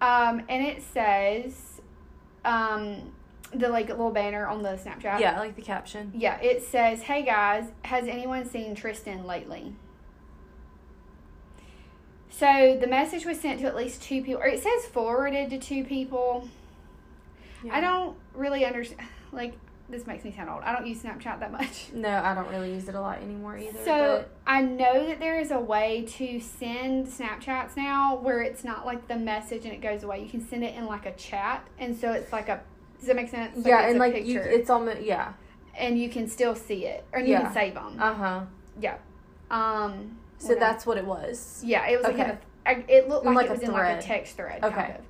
Um, 0.00 0.42
and 0.48 0.64
it 0.64 0.80
says, 0.82 1.80
um, 2.44 3.12
the 3.52 3.68
like 3.68 3.88
little 3.88 4.12
banner 4.12 4.46
on 4.46 4.62
the 4.62 4.70
Snapchat. 4.76 5.18
Yeah, 5.18 5.38
like 5.40 5.56
the 5.56 5.62
caption. 5.62 6.12
Yeah, 6.14 6.38
it 6.40 6.62
says, 6.62 7.02
"Hey 7.02 7.22
guys, 7.24 7.64
has 7.82 8.06
anyone 8.06 8.44
seen 8.48 8.76
Tristyn 8.76 9.24
lately?" 9.24 9.74
So 12.30 12.76
the 12.80 12.86
message 12.86 13.24
was 13.24 13.40
sent 13.40 13.60
to 13.60 13.66
at 13.66 13.76
least 13.76 14.02
two 14.02 14.22
people, 14.22 14.40
or 14.42 14.46
it 14.46 14.62
says 14.62 14.86
forwarded 14.86 15.50
to 15.50 15.58
two 15.58 15.84
people. 15.84 16.48
Yeah. 17.64 17.76
I 17.76 17.80
don't 17.80 18.16
really 18.34 18.64
understand. 18.64 19.08
Like, 19.30 19.52
this 19.90 20.06
makes 20.06 20.24
me 20.24 20.32
sound 20.32 20.48
old. 20.48 20.62
I 20.62 20.74
don't 20.74 20.86
use 20.86 21.02
Snapchat 21.02 21.40
that 21.40 21.52
much. 21.52 21.88
No, 21.94 22.08
I 22.08 22.34
don't 22.34 22.48
really 22.48 22.72
use 22.72 22.88
it 22.88 22.94
a 22.94 23.00
lot 23.00 23.18
anymore 23.20 23.58
either. 23.58 23.78
So 23.84 24.24
I 24.46 24.62
know 24.62 25.06
that 25.06 25.20
there 25.20 25.38
is 25.38 25.50
a 25.50 25.60
way 25.60 26.06
to 26.16 26.40
send 26.40 27.06
Snapchats 27.08 27.76
now 27.76 28.16
where 28.16 28.40
it's 28.40 28.64
not 28.64 28.86
like 28.86 29.06
the 29.06 29.16
message 29.16 29.64
and 29.66 29.74
it 29.74 29.82
goes 29.82 30.02
away. 30.04 30.22
You 30.22 30.30
can 30.30 30.46
send 30.48 30.64
it 30.64 30.74
in 30.76 30.86
like 30.86 31.04
a 31.04 31.12
chat, 31.12 31.66
and 31.78 31.94
so 31.94 32.12
it's 32.12 32.32
like 32.32 32.48
a. 32.48 32.60
Does 32.98 33.08
that 33.08 33.16
make 33.16 33.28
sense? 33.28 33.52
but, 33.54 33.68
yeah, 33.68 33.82
it's 33.82 33.88
and 33.92 33.96
a 33.96 34.00
like 34.00 34.14
you, 34.26 34.38
picture, 34.40 34.48
it's 34.50 34.70
almost 34.70 35.02
yeah. 35.02 35.34
and 35.76 35.98
you 35.98 36.08
can 36.08 36.26
still 36.26 36.54
see 36.54 36.86
it, 36.86 37.04
or 37.12 37.20
you 37.20 37.28
Yeah. 37.32 37.42
can 37.42 37.52
save 37.52 37.74
them. 37.74 37.96
Uh 38.00 38.14
huh. 38.14 38.40
Yeah. 38.80 38.96
Um. 39.50 40.17
So 40.38 40.48
what 40.50 40.60
that's 40.60 40.86
what 40.86 40.96
it 40.98 41.04
was. 41.06 41.62
yeah. 41.64 41.86
It 41.88 41.96
was 41.96 42.04
like 42.04 42.14
Okay. 42.14 42.24
in 42.24 42.30
a, 42.30 42.38
I- 42.66 42.84
it 42.88 43.08
looked 43.08 43.26
like, 43.26 43.36
like 43.36 43.46
it 43.46 43.50
was 43.52 43.60
in 43.62 43.72
like 43.72 43.98
a 43.98 44.02
text 44.02 44.36
thread, 44.36 44.62
Okay. 44.64 44.74
kind 44.74 44.92
of. 44.94 45.04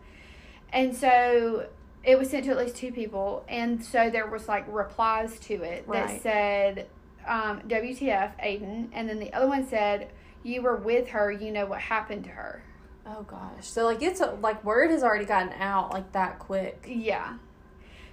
And 0.73 0.95
so 0.97 1.67
it 2.05 2.19
was 2.19 2.31
sent 2.31 2.45
to 2.45 2.51
at 2.53 2.59
least 2.59 2.77
two 2.77 2.93
people, 2.93 3.45
and 3.49 3.85
so 3.85 4.11
there 4.11 4.27
was 4.27 4.49
like 4.49 4.65
replies 4.69 5.39
to 5.41 5.55
it 5.63 5.87
that 5.91 6.23
said, 6.23 6.87
um, 7.27 7.61
"WTF, 7.69 8.33
Aiden," 8.43 8.89
and 8.93 9.09
then 9.09 9.19
the 9.19 9.33
other 9.33 9.47
one 9.49 9.67
said, 9.67 10.11
"You 10.43 10.63
were 10.63 10.77
with 10.77 11.09
her. 11.09 11.31
You 11.33 11.51
know 11.51 11.67
what 11.67 11.81
happened 11.81 12.25
to 12.25 12.31
her." 12.31 12.63
Oh 13.07 13.23
gosh. 13.23 13.67
So 13.67 13.85
like 13.87 14.03
it's 14.03 14.21
a, 14.21 14.33
like 14.41 14.63
word 14.65 14.91
has 14.91 15.03
already 15.03 15.25
gotten 15.25 15.53
out 15.61 15.93
like 15.93 16.13
that 16.13 16.39
quick. 16.39 16.85
Yeah. 16.89 17.35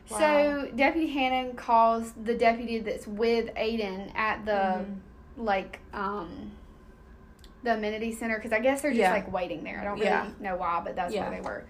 Wow. 0.10 0.18
So 0.20 0.70
Deputy 0.76 1.08
Hannon 1.08 1.56
calls 1.56 2.14
the 2.14 2.36
deputy 2.36 2.80
that's 2.80 3.06
with 3.08 3.54
Aiden 3.56 4.16
at 4.16 4.46
the 4.46 4.52
Mhm. 4.52 4.96
like 5.38 5.80
um 5.94 6.52
the 7.66 7.74
amenity 7.74 8.12
center 8.14 8.36
because 8.38 8.54
I 8.54 8.60
guess 8.60 8.82
they're 8.82 8.92
just 8.92 9.00
Yeah. 9.02 9.12
like 9.12 9.32
waiting 9.32 9.64
there. 9.64 9.80
I 9.80 9.84
don't 9.84 9.94
really 9.96 10.06
Yeah. 10.06 10.28
know 10.40 10.56
why, 10.56 10.82
but 10.86 10.96
that's 10.96 11.14
Yeah. 11.14 11.28
where 11.30 11.38
they 11.42 11.46
were. 11.46 11.66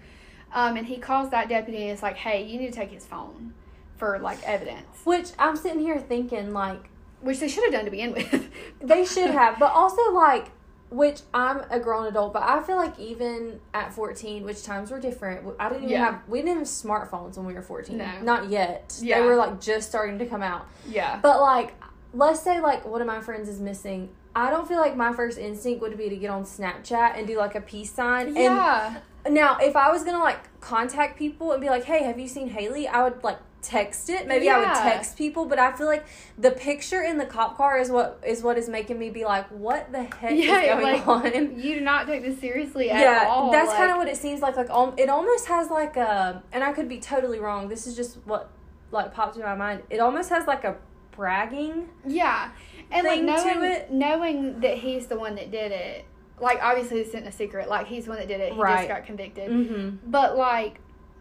Um, 0.54 0.76
and 0.76 0.86
he 0.86 0.98
calls 0.98 1.30
that 1.30 1.48
deputy 1.48 1.82
and 1.82 1.90
is 1.90 2.02
like, 2.02 2.16
"Hey, 2.16 2.42
you 2.44 2.58
need 2.58 2.72
to 2.72 2.78
take 2.78 2.90
his 2.90 3.04
phone 3.04 3.52
for 3.96 4.18
like 4.20 4.38
evidence," 4.44 4.86
Which 5.04 5.30
I'm 5.38 5.56
sitting 5.56 5.80
here 5.80 5.98
thinking 5.98 6.52
like 6.52 6.90
which 7.20 7.40
they 7.40 7.48
should 7.48 7.64
have 7.64 7.72
done 7.72 7.84
to 7.86 7.90
begin 7.90 8.12
with. 8.12 8.48
they 8.80 9.04
should 9.04 9.30
have, 9.30 9.58
but 9.58 9.72
also 9.72 10.12
like 10.12 10.50
which 10.88 11.22
I'm 11.34 11.62
a 11.68 11.80
grown 11.80 12.06
adult, 12.06 12.32
but 12.32 12.44
I 12.44 12.62
feel 12.62 12.76
like 12.76 12.96
even 13.00 13.58
at 13.74 13.92
14, 13.92 14.44
which 14.44 14.62
times 14.62 14.92
were 14.92 15.00
different. 15.00 15.44
I 15.58 15.68
didn't 15.68 15.84
even 15.84 15.92
Yeah. 15.94 16.04
have 16.04 16.20
we 16.28 16.40
didn't 16.42 16.58
have 16.58 16.66
smartphones 16.68 17.36
when 17.36 17.44
we 17.46 17.54
were 17.54 17.62
14. 17.62 17.96
No. 17.98 18.06
Not 18.22 18.48
yet. 18.50 18.96
Yeah. 19.02 19.20
They 19.20 19.26
were 19.26 19.34
like 19.34 19.60
just 19.60 19.88
starting 19.88 20.18
to 20.20 20.26
come 20.26 20.42
out. 20.42 20.66
yeah. 20.86 21.18
But 21.20 21.40
like, 21.40 21.74
let's 22.14 22.40
say 22.40 22.60
like 22.60 22.84
one 22.84 23.00
of 23.00 23.06
my 23.08 23.20
friends 23.20 23.48
is 23.48 23.60
missing. 23.60 24.10
I 24.36 24.50
don't 24.50 24.68
feel 24.68 24.76
like 24.78 24.94
my 24.96 25.14
first 25.14 25.38
instinct 25.38 25.80
would 25.80 25.96
be 25.96 26.10
to 26.10 26.16
get 26.16 26.30
on 26.30 26.44
Snapchat 26.44 27.16
and 27.18 27.26
do 27.26 27.38
like 27.38 27.54
a 27.54 27.60
peace 27.62 27.90
sign. 27.90 28.36
Yeah. 28.36 28.98
And 29.24 29.34
now, 29.34 29.56
if 29.58 29.74
I 29.74 29.90
was 29.90 30.04
gonna 30.04 30.22
like 30.22 30.60
contact 30.60 31.18
people 31.18 31.52
and 31.52 31.60
be 31.60 31.68
like, 31.68 31.84
"Hey, 31.84 32.04
have 32.04 32.20
you 32.20 32.28
seen 32.28 32.48
Haley?" 32.50 32.86
I 32.86 33.02
would 33.02 33.24
like 33.24 33.38
text 33.62 34.10
it. 34.10 34.28
Maybe 34.28 34.48
I 34.48 34.58
would 34.58 34.66
text 34.76 35.16
people, 35.16 35.46
but 35.46 35.58
I 35.58 35.72
feel 35.72 35.86
like 35.88 36.04
the 36.38 36.52
picture 36.52 37.02
in 37.02 37.18
the 37.18 37.24
cop 37.26 37.56
car 37.56 37.78
is 37.78 37.90
what 37.90 38.22
is 38.24 38.42
what 38.42 38.58
is 38.58 38.68
making 38.68 38.98
me 38.98 39.08
be 39.10 39.24
like, 39.24 39.48
"What 39.48 39.90
the 39.90 40.02
heck 40.04 40.32
Yeah, 40.36 40.60
is 40.60 40.82
going 40.82 40.92
like, 40.98 41.08
on?" 41.08 41.58
You 41.58 41.74
do 41.76 41.80
not 41.80 42.06
take 42.06 42.22
this 42.22 42.38
seriously 42.38 42.90
at 42.90 43.00
yeah, 43.00 43.26
all. 43.28 43.50
that's 43.50 43.68
like- 43.68 43.78
kind 43.78 43.90
of 43.90 43.96
what 43.96 44.06
it 44.06 44.18
seems 44.18 44.42
like. 44.42 44.56
Like, 44.56 44.70
um, 44.70 44.92
it 44.98 45.08
almost 45.08 45.46
has 45.46 45.70
like 45.70 45.96
a, 45.96 46.42
and 46.52 46.62
I 46.62 46.72
could 46.72 46.88
be 46.88 46.98
totally 47.00 47.40
wrong. 47.40 47.68
This 47.68 47.86
is 47.86 47.96
just 47.96 48.18
what 48.26 48.50
like 48.92 49.12
popped 49.14 49.36
in 49.36 49.42
my 49.42 49.56
mind. 49.56 49.82
It 49.90 49.98
almost 49.98 50.28
has 50.28 50.46
like 50.46 50.62
a 50.64 50.76
bragging. 51.10 51.88
Yeah, 52.06 52.50
and 52.90 53.06
like 53.06 53.18
thing 53.20 53.26
to 53.26 53.32
knowing 53.32 53.62
it. 53.64 53.90
knowing 53.92 54.60
that 54.60 54.78
he's 54.78 55.06
the 55.06 55.18
one 55.18 55.34
that 55.36 55.50
did 55.50 55.72
it, 55.72 56.04
like 56.40 56.58
obviously 56.62 57.00
it's 57.00 57.14
in 57.14 57.24
a 57.24 57.32
secret. 57.32 57.68
Like 57.68 57.86
he's 57.86 58.04
the 58.04 58.10
one 58.10 58.18
that 58.20 58.28
did 58.28 58.40
it. 58.40 58.52
He 58.52 58.58
Right. 58.60 58.76
just 58.76 58.88
got 58.88 59.06
convicted. 59.06 59.50
Mm-hmm. 59.50 60.10
But 60.10 60.36
like 60.36 60.80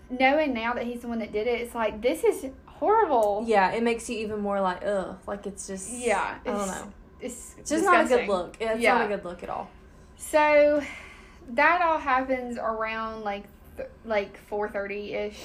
knowing 0.10 0.54
now 0.54 0.74
that 0.74 0.84
he's 0.86 1.02
the 1.02 1.08
one 1.08 1.20
that 1.20 1.32
did 1.32 1.48
it, 1.48 1.62
it's 1.62 1.74
like 1.76 2.02
this 2.02 2.24
is 2.24 2.48
horrible. 2.66 3.44
Yeah, 3.48 3.72
it 3.72 3.82
makes 3.84 4.10
you 4.10 4.18
even 4.18 4.42
more 4.42 4.60
like, 4.62 4.84
ugh, 4.86 5.18
like 5.28 5.48
it's 5.48 5.68
just. 5.68 5.92
Yeah, 5.92 6.36
I 6.46 6.50
don't 6.50 6.68
know. 6.68 6.94
It's 7.22 7.56
It's 7.58 7.70
just 7.70 7.86
not 7.86 8.06
a 8.06 8.08
good 8.08 8.28
look. 8.28 8.58
It's 8.60 8.80
Yeah. 8.82 8.98
not 8.98 9.06
a 9.06 9.16
good 9.16 9.24
look 9.26 9.42
at 9.44 9.50
all. 9.50 9.70
So 10.18 10.84
that 11.50 11.82
all 11.82 11.98
happens 11.98 12.58
around 12.58 13.24
like 13.24 13.44
th- 13.78 13.90
like 14.04 14.38
four 14.48 14.68
thirty 14.70 15.14
ish. 15.14 15.40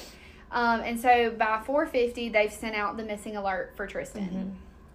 Um, 0.53 0.81
and 0.81 0.99
so 0.99 1.31
by 1.31 1.63
four 1.65 1.87
fifty, 1.87 2.29
they've 2.29 2.53
sent 2.53 2.75
out 2.75 2.97
the 2.97 3.05
missing 3.05 3.37
alert 3.37 3.73
for 3.77 3.87
Tristyn. 3.87 4.53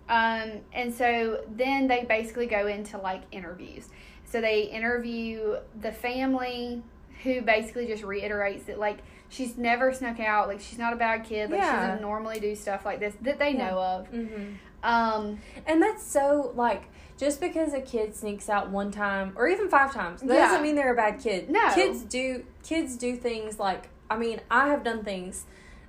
Um, 0.07 0.51
and 0.73 0.93
so 0.93 1.43
then 1.49 1.87
they 1.87 2.03
basically 2.03 2.45
go 2.45 2.67
into 2.67 2.97
like 2.97 3.23
interviews. 3.31 3.87
So 4.25 4.41
they 4.41 4.63
interview 4.63 5.57
the 5.81 5.91
family 5.91 6.83
who 7.23 7.41
basically 7.41 7.87
just 7.87 8.03
reiterates 8.03 8.65
that 8.65 8.77
like 8.79 8.99
she's 9.29 9.57
never 9.57 9.91
snuck 9.93 10.19
out, 10.19 10.47
like 10.47 10.59
she's 10.59 10.77
not 10.77 10.93
a 10.93 10.95
bad 10.95 11.23
kid, 11.23 11.49
like 11.49 11.61
she 11.63 11.69
doesn't 11.69 12.01
normally 12.01 12.39
do 12.39 12.55
stuff 12.55 12.85
like 12.85 12.99
this 12.99 13.15
that 13.21 13.39
they 13.39 13.51
Yeah. 13.51 13.69
know 13.69 13.79
of. 13.79 14.11
Mm-hmm. 14.11 14.43
Um, 14.83 15.39
And 15.65 15.81
that's 15.81 16.03
so 16.05 16.51
like 16.55 16.83
just 17.17 17.39
because 17.41 17.73
a 17.73 17.81
kid 17.81 18.15
sneaks 18.15 18.49
out 18.49 18.69
one 18.69 18.91
time 18.91 19.33
or 19.35 19.47
even 19.47 19.69
five 19.69 19.93
times, 19.93 20.21
that 20.21 20.33
Yeah. 20.33 20.47
doesn't 20.47 20.61
mean 20.61 20.75
they're 20.75 20.93
a 20.93 20.95
bad 20.95 21.19
kid. 21.19 21.49
No. 21.49 21.71
kids 21.73 22.01
do 22.03 22.43
kids 22.63 22.95
do 22.97 23.15
things 23.15 23.57
like 23.59 23.89
I 24.09 24.17
mean 24.17 24.41
I 24.51 24.67
have 24.67 24.83
done 24.83 25.03
things 25.03 25.45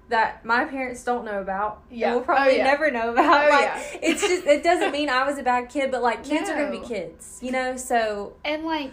that 0.08 0.44
my 0.44 0.64
parents 0.64 1.02
don't 1.02 1.24
know 1.24 1.40
about. 1.40 1.82
Yeah. 1.90 2.08
and 2.08 2.16
will 2.16 2.22
probably 2.22 2.54
Oh, 2.54 2.56
yeah. 2.58 2.64
never 2.64 2.90
know 2.90 3.10
about. 3.12 3.46
Oh, 3.46 3.48
like 3.50 3.60
yeah. 3.64 3.82
it's 4.02 4.20
just 4.22 4.46
it 4.46 4.62
doesn't 4.62 4.92
mean 4.92 5.08
I 5.08 5.24
was 5.26 5.38
a 5.38 5.42
bad 5.42 5.68
kid, 5.68 5.90
but 5.90 6.02
like 6.02 6.24
kids 6.24 6.48
are 6.48 6.56
gonna 6.56 6.70
be 6.70 6.86
kids, 6.86 7.38
you 7.42 7.50
know. 7.50 7.76
So 7.76 8.34
and 8.44 8.64
like 8.64 8.92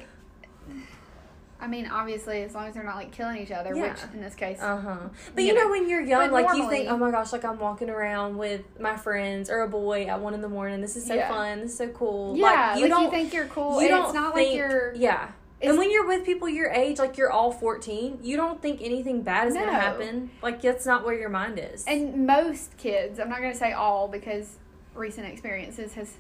I 1.60 1.68
mean, 1.68 1.88
obviously, 1.88 2.42
as 2.44 2.54
long 2.54 2.68
as 2.68 2.74
they're 2.74 2.84
not 2.84 2.98
like 2.98 3.14
killing 3.14 3.38
each 3.38 3.52
other, 3.52 3.74
Yeah. 3.74 3.94
which 3.94 4.00
in 4.14 4.20
this 4.22 4.36
case, 4.36 4.60
Uh 4.62 4.76
huh. 4.82 4.98
But 5.34 5.44
You 5.44 5.50
you, 5.50 5.54
know, 5.56 5.64
know. 5.64 5.70
when 5.72 5.88
you're 5.88 6.02
young, 6.02 6.30
But 6.30 6.44
like 6.44 6.58
you 6.58 6.70
think, 6.70 6.90
oh 6.90 6.98
my 6.98 7.10
gosh, 7.10 7.32
like 7.32 7.46
I'm 7.46 7.58
walking 7.58 7.90
around 7.90 8.38
with 8.38 8.64
my 8.82 8.98
friends 8.98 9.50
or 9.50 9.62
a 9.62 9.68
boy 9.70 10.04
at 10.06 10.20
one 10.20 10.34
in 10.34 10.42
the 10.42 10.50
morning. 10.50 10.82
This 10.82 10.98
is 10.98 11.06
so 11.06 11.14
Yeah. 11.14 11.30
fun. 11.30 11.62
This 11.62 11.72
is 11.72 11.78
so 11.78 11.88
cool. 11.90 12.36
yeah, 12.36 12.44
like 12.46 12.58
like 12.58 12.76
you 12.80 12.84
you, 12.84 12.90
don't 12.90 13.10
think 13.12 13.34
you're 13.34 13.46
cool, 13.46 13.76
you 13.82 13.88
and 13.88 13.90
don't 13.92 14.06
it's 14.06 14.14
not 14.14 14.34
think- 14.36 14.50
like 14.50 14.58
you're 14.58 14.94
yeah. 14.96 15.30
And 15.64 15.78
when 15.78 15.92
you're 15.92 16.08
with 16.08 16.26
people 16.26 16.50
your 16.50 16.70
age, 16.70 17.00
like 17.00 17.18
you're 17.18 17.32
all 17.32 17.52
14, 17.52 18.20
you 18.22 18.38
don't 18.38 18.62
think 18.62 18.82
anything 18.82 19.22
bad 19.22 19.48
is 19.48 19.54
No. 19.56 19.62
gonna 19.62 19.72
happen. 19.80 20.32
Like 20.42 20.62
that's 20.62 20.86
not 20.86 21.06
where 21.06 21.18
your 21.18 21.30
mind 21.30 21.60
is. 21.60 21.84
And 21.86 22.26
most 22.28 22.78
kids, 22.78 23.20
I'm 23.20 23.30
not 23.30 23.40
going 23.40 23.52
to 23.54 23.58
say 23.58 23.72
all 23.74 24.08
because 24.08 24.58
recent 24.96 25.26
experiences 25.28 25.94
has 25.94 26.12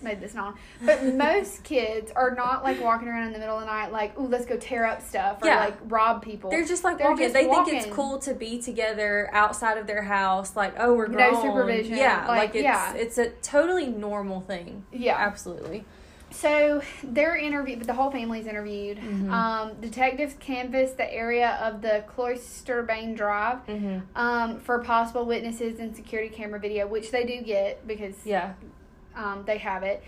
made 0.00 0.20
this 0.20 0.32
known, 0.32 0.54
but 0.84 1.02
most 1.14 1.64
kids 1.64 2.12
are 2.14 2.32
not 2.32 2.62
like 2.62 2.80
walking 2.80 3.08
around 3.08 3.26
in 3.26 3.32
the 3.32 3.38
middle 3.40 3.56
of 3.56 3.62
the 3.62 3.66
night 3.66 3.90
like, 3.90 4.12
oh, 4.16 4.22
let's 4.24 4.46
go 4.46 4.56
tear 4.56 4.84
up 4.86 5.02
stuff" 5.02 5.42
or 5.42 5.46
Yeah. 5.48 5.58
like 5.64 5.76
rob 5.88 6.22
people. 6.22 6.50
they're 6.50 6.64
just 6.64 6.84
like 6.84 6.98
They're 6.98 7.08
walking. 7.10 7.24
just 7.24 7.34
they 7.34 7.46
think 7.46 7.68
it's 7.72 7.86
cool 7.86 8.18
to 8.20 8.32
be 8.34 8.60
together 8.62 9.28
outside 9.32 9.76
of 9.76 9.86
their 9.88 10.02
house. 10.02 10.54
Like, 10.54 10.74
oh, 10.78 10.94
we're 10.94 11.06
going. 11.08 11.18
No 11.18 11.30
grown. 11.30 11.42
supervision. 11.42 11.96
Yeah, 11.96 12.26
Like, 12.28 12.38
like, 12.38 12.54
it's 12.54 12.62
yeah. 12.62 12.94
it's 12.94 13.18
a 13.18 13.30
totally 13.42 13.86
normal 13.86 14.40
thing. 14.40 14.84
yeah. 14.92 15.16
Absolutely. 15.18 15.84
So 16.30 16.82
they're 17.02 17.36
interviewed, 17.36 17.78
but 17.78 17.86
the 17.86 17.94
whole 17.94 18.10
family's 18.10 18.46
interviewed. 18.46 18.98
Mhm. 18.98 19.30
Um, 19.30 19.80
detectives 19.80 20.34
canvass 20.40 20.92
the 20.92 21.12
area 21.12 21.58
of 21.62 21.80
the 21.82 22.04
Cloisterbane 22.14 23.16
Drive 23.16 23.66
Mm-hmm. 23.66 23.98
um, 24.16 24.60
for 24.60 24.78
possible 24.80 25.24
witnesses 25.24 25.80
and 25.80 25.94
security 25.96 26.28
camera 26.34 26.60
video, 26.60 26.86
which 26.86 27.10
they 27.10 27.24
do 27.24 27.40
get 27.42 27.86
because 27.86 28.14
Yeah. 28.26 28.52
um, 29.16 29.44
they 29.46 29.58
have 29.58 29.82
it. 29.82 30.02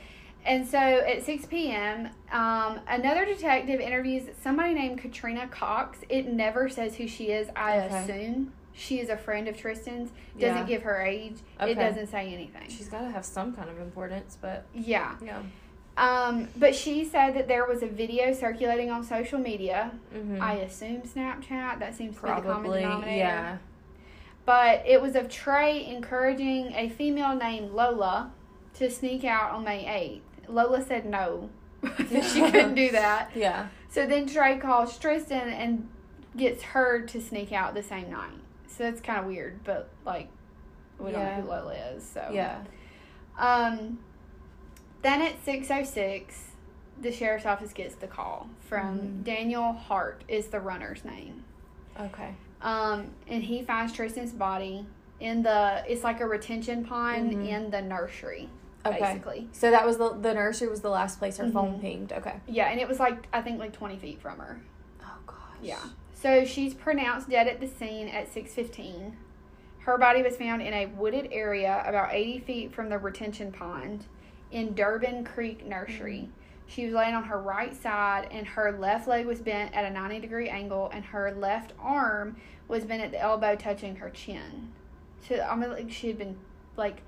And 0.44 0.66
so 0.66 0.78
at 0.78 1.22
6 1.24 1.46
p.m., 1.46 2.08
um, 2.32 2.80
another 2.88 3.24
detective 3.26 3.80
interviews 3.80 4.28
somebody 4.42 4.72
named 4.74 4.98
Katrina 4.98 5.46
Cox. 5.48 5.98
It 6.08 6.26
never 6.28 6.68
says 6.68 6.96
who 6.96 7.06
she 7.08 7.26
is. 7.30 7.48
I 7.56 7.80
Okay. 7.80 7.96
assume 7.96 8.52
she 8.72 9.00
is 9.00 9.10
a 9.10 9.16
friend 9.18 9.48
of 9.48 9.56
Tristyn's. 9.56 10.10
Doesn't 10.38 10.56
Yeah. 10.58 10.64
give 10.64 10.82
her 10.82 11.02
age. 11.02 11.36
Okay. 11.60 11.72
It 11.72 11.74
doesn't 11.74 12.06
say 12.06 12.32
anything. 12.32 12.68
She's 12.68 12.88
got 12.88 13.00
to 13.02 13.10
have 13.10 13.24
some 13.26 13.52
kind 13.54 13.68
of 13.68 13.78
importance, 13.80 14.38
but 14.40 14.64
Yeah. 14.72 15.16
yeah. 15.22 15.42
Um, 15.96 16.48
but 16.56 16.74
she 16.74 17.04
said 17.04 17.34
that 17.34 17.46
there 17.48 17.66
was 17.66 17.82
a 17.82 17.86
video 17.86 18.32
circulating 18.32 18.90
on 18.90 19.04
social 19.04 19.38
media. 19.38 19.92
Mm-hmm. 20.14 20.40
I 20.40 20.54
assume 20.54 21.02
Snapchat. 21.02 21.78
That 21.78 21.94
seems 21.94 22.16
to 22.16 22.22
be 22.22 22.28
the 22.28 22.34
common 22.34 22.42
Probably, 22.42 22.80
denominator. 22.80 23.16
yeah. 23.16 23.58
But 24.46 24.82
it 24.86 25.02
was 25.02 25.14
of 25.14 25.28
Trey 25.28 25.86
encouraging 25.86 26.72
a 26.74 26.88
female 26.88 27.36
named 27.36 27.72
Lola 27.72 28.32
to 28.74 28.90
sneak 28.90 29.24
out 29.24 29.52
on 29.52 29.64
May 29.64 30.20
8th. 30.48 30.52
Lola 30.54 30.82
said 30.84 31.04
no. 31.04 31.50
she 31.98 32.40
couldn't 32.50 32.74
do 32.74 32.90
that. 32.92 33.30
Yeah. 33.34 33.68
So 33.90 34.06
then 34.06 34.26
Trey 34.26 34.58
calls 34.58 34.98
Tristyn 34.98 35.32
and 35.52 35.88
gets 36.36 36.62
her 36.62 37.02
to 37.02 37.20
sneak 37.20 37.52
out 37.52 37.74
the 37.74 37.82
same 37.82 38.10
night. 38.10 38.30
So 38.68 38.84
that's 38.84 39.00
kind 39.00 39.18
of 39.20 39.26
weird, 39.26 39.62
but 39.64 39.88
like, 40.06 40.28
we 40.98 41.10
don't 41.12 41.24
know 41.24 41.42
who 41.42 41.48
Lola 41.48 41.74
is. 41.74 42.04
So 42.04 42.30
Yeah. 42.32 42.62
Um, 43.38 43.98
then 45.02 45.22
at 45.22 45.42
six 45.44 45.70
oh 45.70 45.84
six, 45.84 46.48
the 47.00 47.10
sheriff's 47.12 47.46
office 47.46 47.72
gets 47.72 47.94
the 47.94 48.06
call 48.06 48.48
from 48.60 48.98
Mhm. 48.98 49.24
Daniel 49.24 49.72
Hart 49.72 50.22
is 50.28 50.48
the 50.48 50.60
runner's 50.60 51.04
name. 51.04 51.44
Okay. 51.98 52.34
Um, 52.62 53.10
and 53.26 53.42
he 53.42 53.62
finds 53.62 53.92
Tristyn's 53.92 54.32
body 54.32 54.86
in 55.18 55.42
the. 55.42 55.82
It's 55.88 56.04
like 56.04 56.20
a 56.20 56.26
retention 56.26 56.84
pond 56.84 57.32
Mhm. 57.32 57.48
in 57.48 57.70
the 57.70 57.80
nursery, 57.80 58.48
Okay. 58.84 58.98
basically. 59.00 59.48
So 59.52 59.70
that 59.70 59.86
was 59.86 59.96
the 59.98 60.10
the 60.10 60.34
nursery 60.34 60.68
was 60.68 60.82
the 60.82 60.90
last 60.90 61.18
place 61.18 61.38
her 61.38 61.48
phone 61.50 61.78
Mhm. 61.78 61.80
pinged. 61.80 62.12
Okay. 62.12 62.40
Yeah, 62.46 62.66
and 62.68 62.78
it 62.80 62.86
was 62.86 63.00
like 63.00 63.26
I 63.32 63.40
think 63.40 63.58
like 63.58 63.72
twenty 63.72 63.96
feet 63.98 64.20
from 64.20 64.38
her. 64.38 64.60
Oh 65.02 65.18
gosh. 65.26 65.36
Yeah. 65.62 65.78
So 66.12 66.44
she's 66.44 66.74
pronounced 66.74 67.30
dead 67.30 67.48
at 67.48 67.60
the 67.60 67.66
scene 67.66 68.08
at 68.08 68.28
6:15. 68.28 69.16
Her 69.80 69.96
body 69.96 70.22
was 70.22 70.36
found 70.36 70.60
in 70.60 70.74
a 70.74 70.84
wooded 70.84 71.28
area 71.32 71.82
about 71.86 72.10
80 72.12 72.40
feet 72.40 72.74
from 72.74 72.90
the 72.90 72.98
retention 72.98 73.50
pond 73.50 74.04
in 74.50 74.74
Durbin 74.74 75.24
Creek 75.24 75.66
Nursery. 75.66 76.28
Mm-hmm. 76.28 76.30
She 76.66 76.84
was 76.84 76.94
laying 76.94 77.14
on 77.14 77.24
her 77.24 77.40
right 77.40 77.74
side, 77.74 78.28
and 78.30 78.46
her 78.46 78.72
left 78.78 79.08
leg 79.08 79.26
was 79.26 79.40
bent 79.40 79.74
at 79.74 79.84
a 79.84 79.90
90 79.90 80.20
degree 80.20 80.48
angle, 80.48 80.88
and 80.92 81.04
her 81.06 81.32
left 81.32 81.72
arm 81.80 82.36
was 82.68 82.84
bent 82.84 83.02
at 83.02 83.10
the 83.10 83.20
elbow, 83.20 83.56
touching 83.56 83.96
her 83.96 84.08
chin. 84.10 84.72
So 85.28 85.40
I 85.40 85.56
mean, 85.56 85.70
like 85.70 85.90
she 85.90 86.06
had 86.06 86.18
been 86.18 86.36
like, 86.76 87.02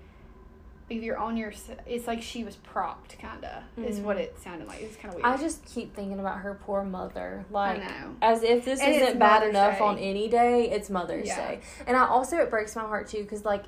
if 0.90 1.02
you're 1.02 1.16
on 1.16 1.36
your, 1.36 1.52
it's 1.86 2.06
like 2.06 2.22
she 2.22 2.42
was 2.42 2.56
propped, 2.56 3.18
kind 3.18 3.44
of. 3.44 3.62
Is 3.84 4.00
what 4.00 4.16
mm-hmm. 4.16 4.24
it 4.24 4.38
sounded 4.42 4.66
like. 4.66 4.82
It 4.82 4.88
was 4.88 4.96
kind 4.96 5.14
of 5.14 5.22
weird. 5.22 5.26
I 5.26 5.40
just 5.40 5.64
keep 5.64 5.94
thinking 5.94 6.18
about 6.18 6.38
her 6.38 6.54
poor 6.54 6.82
mother. 6.82 7.44
Like 7.50 7.80
know. 7.80 8.16
as 8.20 8.42
if 8.42 8.64
this 8.64 8.80
And 8.80 8.94
isn't 8.94 9.18
bad 9.18 9.40
Mother's 9.40 9.50
enough 9.50 9.78
Day. 9.78 9.84
on 9.84 9.98
any 9.98 10.28
day, 10.28 10.70
it's 10.70 10.90
Mother's 10.90 11.28
Yeah. 11.28 11.36
Day. 11.36 11.60
And 11.86 11.96
I 11.96 12.06
also 12.06 12.38
it 12.38 12.50
breaks 12.50 12.74
my 12.76 12.82
heart 12.82 13.06
too 13.06 13.24
cuz 13.24 13.44
like 13.44 13.64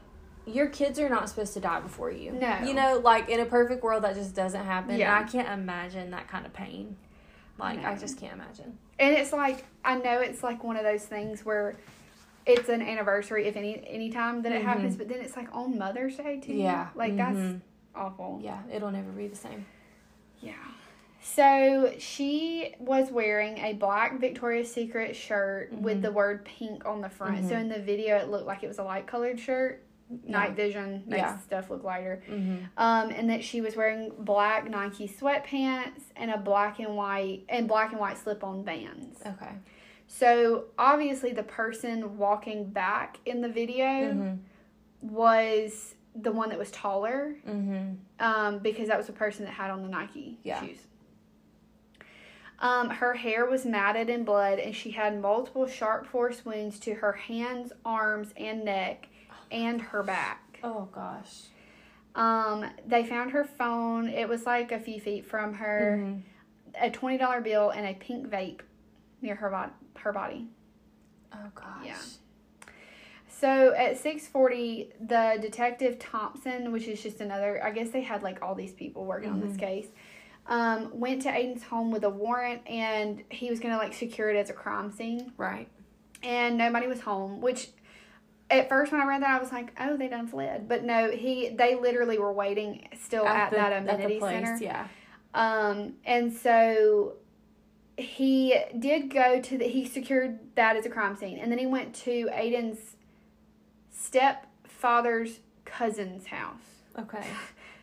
your 0.46 0.66
kids 0.68 0.98
are 0.98 1.08
not 1.08 1.28
supposed 1.28 1.54
to 1.54 1.60
die 1.60 1.80
before 1.80 2.10
you. 2.10 2.32
No. 2.32 2.58
You 2.64 2.74
know, 2.74 3.00
like 3.02 3.28
in 3.28 3.40
a 3.40 3.46
perfect 3.46 3.82
world 3.82 4.04
that 4.04 4.14
just 4.14 4.34
doesn't 4.34 4.64
happen. 4.64 4.96
Yeah. 4.98 5.16
And 5.16 5.24
I 5.26 5.30
can't 5.30 5.48
imagine 5.48 6.10
that 6.10 6.28
kind 6.28 6.44
of 6.46 6.52
pain. 6.52 6.96
Like 7.58 7.84
I 7.84 7.94
just 7.96 8.18
can't 8.18 8.32
imagine. 8.34 8.76
And 8.98 9.14
it's 9.14 9.32
like 9.32 9.64
I 9.84 9.96
know 9.96 10.20
it's 10.20 10.42
like 10.42 10.62
one 10.64 10.76
of 10.76 10.82
those 10.84 11.04
things 11.04 11.44
where 11.44 11.76
it's 12.46 12.68
an 12.68 12.82
anniversary 12.82 13.46
if 13.46 13.56
any 13.56 13.82
any 13.86 14.10
time 14.10 14.42
that 14.42 14.52
it 14.52 14.60
Mhm. 14.60 14.64
happens, 14.64 14.96
but 14.96 15.08
then 15.08 15.20
it's 15.20 15.36
like 15.36 15.48
on 15.54 15.78
Mother's 15.78 16.16
Day 16.16 16.40
too. 16.40 16.52
Yeah. 16.54 16.88
Like 16.94 17.16
that's 17.16 17.36
Mhm. 17.38 17.60
awful. 17.94 18.40
Yeah, 18.42 18.58
it'll 18.72 18.90
never 18.90 19.10
be 19.12 19.28
the 19.28 19.36
same. 19.36 19.64
Yeah. 20.40 20.52
So 21.22 21.92
she 21.98 22.74
was 22.78 23.10
wearing 23.10 23.56
a 23.58 23.72
black 23.72 24.18
Victoria's 24.20 24.70
Secret 24.70 25.16
shirt 25.16 25.72
with 25.72 25.98
Mhm. 26.00 26.02
the 26.02 26.12
word 26.12 26.44
pink 26.44 26.84
on 26.84 27.00
the 27.00 27.08
front. 27.08 27.48
So 27.48 27.54
Mhm. 27.54 27.60
in 27.62 27.68
the 27.70 27.78
video 27.78 28.16
it 28.18 28.28
looked 28.28 28.46
like 28.46 28.62
it 28.62 28.68
was 28.68 28.78
a 28.78 28.84
light 28.84 29.06
colored 29.06 29.40
shirt. 29.40 29.82
Night 30.26 30.52
vision 30.52 31.02
makes 31.06 31.20
Yeah. 31.22 31.38
stuff 31.38 31.70
look 31.70 31.82
lighter. 31.82 32.22
Mhm. 32.28 32.68
Um, 32.76 33.10
and 33.10 33.28
that 33.30 33.42
she 33.42 33.60
was 33.60 33.74
wearing 33.74 34.12
black 34.18 34.68
Nike 34.68 35.08
sweatpants 35.08 36.02
and 36.14 36.30
a 36.30 36.36
black 36.38 36.78
and 36.78 36.96
white 36.96 37.44
and 37.48 37.66
black 37.66 37.90
and 37.92 38.00
white 38.00 38.18
slip 38.18 38.44
on 38.44 38.64
vans. 38.64 39.22
Okay. 39.26 39.52
So 40.06 40.66
obviously, 40.78 41.32
the 41.32 41.42
person 41.42 42.18
walking 42.18 42.66
back 42.70 43.18
in 43.24 43.40
the 43.40 43.48
video 43.48 44.12
Mhm. 44.12 44.38
was 45.00 45.94
the 46.14 46.30
one 46.30 46.50
that 46.50 46.58
was 46.58 46.70
taller, 46.70 47.34
Mhm. 47.46 47.96
um, 48.20 48.58
because 48.58 48.88
that 48.88 48.98
was 48.98 49.06
the 49.06 49.12
person 49.12 49.44
that 49.46 49.52
had 49.52 49.70
on 49.70 49.82
the 49.82 49.88
Nike 49.88 50.38
Yeah. 50.44 50.60
shoes. 50.60 50.86
Um, 52.60 52.88
her 52.90 53.14
hair 53.14 53.46
was 53.46 53.66
matted 53.66 54.08
in 54.08 54.24
blood, 54.24 54.58
and 54.60 54.74
she 54.76 54.92
had 54.92 55.20
multiple 55.20 55.66
sharp 55.66 56.06
force 56.06 56.44
wounds 56.44 56.78
to 56.80 56.94
her 56.94 57.12
hands, 57.12 57.72
arms, 57.84 58.32
and 58.36 58.64
neck, 58.64 59.08
and 59.54 59.80
her 59.80 60.02
back. 60.02 60.58
Oh 60.62 60.88
gosh. 60.92 61.44
Um, 62.14 62.64
they 62.86 63.04
found 63.04 63.30
her 63.32 63.44
phone. 63.44 64.08
It 64.08 64.28
was 64.28 64.46
like 64.46 64.72
a 64.72 64.78
few 64.78 65.00
feet 65.00 65.24
from 65.26 65.54
her. 65.54 65.98
Mhm. 66.00 66.22
A 66.80 66.90
twenty 66.90 67.16
dollar 67.18 67.40
bill 67.40 67.70
and 67.70 67.86
a 67.86 67.94
pink 67.94 68.28
vape 68.28 68.60
near 69.22 69.36
her 69.36 69.48
bod- 69.50 69.70
her 69.98 70.12
body. 70.12 70.48
Oh 71.32 71.50
gosh. 71.54 71.86
Yeah. 71.86 71.96
So 73.28 73.74
at 73.74 73.98
six 73.98 74.26
forty, 74.28 74.90
the 75.00 75.38
detective 75.40 75.98
Thompson, 75.98 76.72
which 76.72 76.86
is 76.88 77.02
just 77.02 77.20
another, 77.20 77.62
I 77.64 77.70
guess 77.70 77.90
they 77.90 78.02
had 78.02 78.22
like 78.22 78.42
all 78.42 78.54
these 78.54 78.72
people 78.72 79.04
working 79.04 79.30
on 79.30 79.40
this 79.40 79.56
Mhm. 79.56 79.58
case, 79.60 79.86
um, 80.46 80.90
went 80.98 81.22
to 81.22 81.28
Aiden's 81.30 81.64
home 81.64 81.90
with 81.90 82.04
a 82.04 82.10
warrant, 82.10 82.62
and 82.68 83.22
he 83.30 83.50
was 83.50 83.60
gonna 83.60 83.76
like 83.76 83.92
secure 83.92 84.30
it 84.30 84.36
as 84.36 84.50
a 84.50 84.52
crime 84.52 84.92
scene, 84.92 85.32
Right. 85.36 85.68
and 86.22 86.56
nobody 86.56 86.86
was 86.86 87.00
home. 87.00 87.40
Which, 87.40 87.70
at 88.58 88.68
first 88.68 88.92
when 88.92 89.00
I 89.00 89.06
read 89.06 89.22
that, 89.22 89.38
I 89.38 89.40
was 89.42 89.52
like, 89.52 89.72
oh, 89.80 89.96
they 89.96 90.08
done 90.08 90.26
fled, 90.26 90.68
but 90.68 90.84
no, 90.84 91.10
he 91.10 91.50
they 91.50 91.74
literally 91.74 92.18
were 92.18 92.32
waiting 92.32 92.88
still 93.00 93.26
at, 93.26 93.50
the- 93.50 93.56
that 93.56 93.72
at 93.72 93.84
the 93.84 93.92
amenity 93.94 94.18
place, 94.18 94.46
center. 94.46 94.58
Yeah. 94.62 94.88
Um, 95.34 95.94
and 96.04 96.32
so 96.32 97.14
he 97.96 98.56
did 98.78 99.10
go 99.10 99.40
to 99.40 99.58
the, 99.58 99.66
he 99.66 99.86
secured 99.86 100.38
that 100.56 100.76
as 100.76 100.86
a 100.86 100.90
crime 100.90 101.16
scene. 101.16 101.38
And 101.38 101.50
then 101.50 101.58
he 101.58 101.66
went 101.66 101.94
to 101.96 102.28
Aiden's 102.32 102.96
stepfather's 103.90 105.40
cousin's 105.64 106.26
house. 106.26 106.60
Okay. 106.98 107.24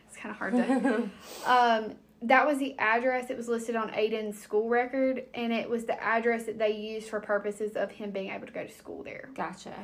It's 0.08 0.20
kind 0.20 0.30
of 0.30 0.38
hard 0.38 0.52
to. 0.52 1.10
um, 1.50 1.94
that 2.20 2.46
was 2.46 2.58
the 2.58 2.78
address 2.78 3.28
that 3.28 3.36
was 3.38 3.48
listed 3.48 3.74
on 3.76 3.88
Aiden's 3.92 4.38
school 4.38 4.68
record, 4.68 5.24
and 5.32 5.54
it 5.54 5.70
was 5.70 5.86
the 5.86 6.00
address 6.04 6.44
that 6.44 6.58
they 6.58 6.76
used 6.76 7.08
for 7.08 7.18
purposes 7.18 7.76
of 7.76 7.90
him 7.90 8.10
being 8.10 8.30
able 8.30 8.46
to 8.46 8.52
go 8.52 8.62
to 8.62 8.70
school 8.70 9.02
there. 9.02 9.30
gotcha. 9.34 9.74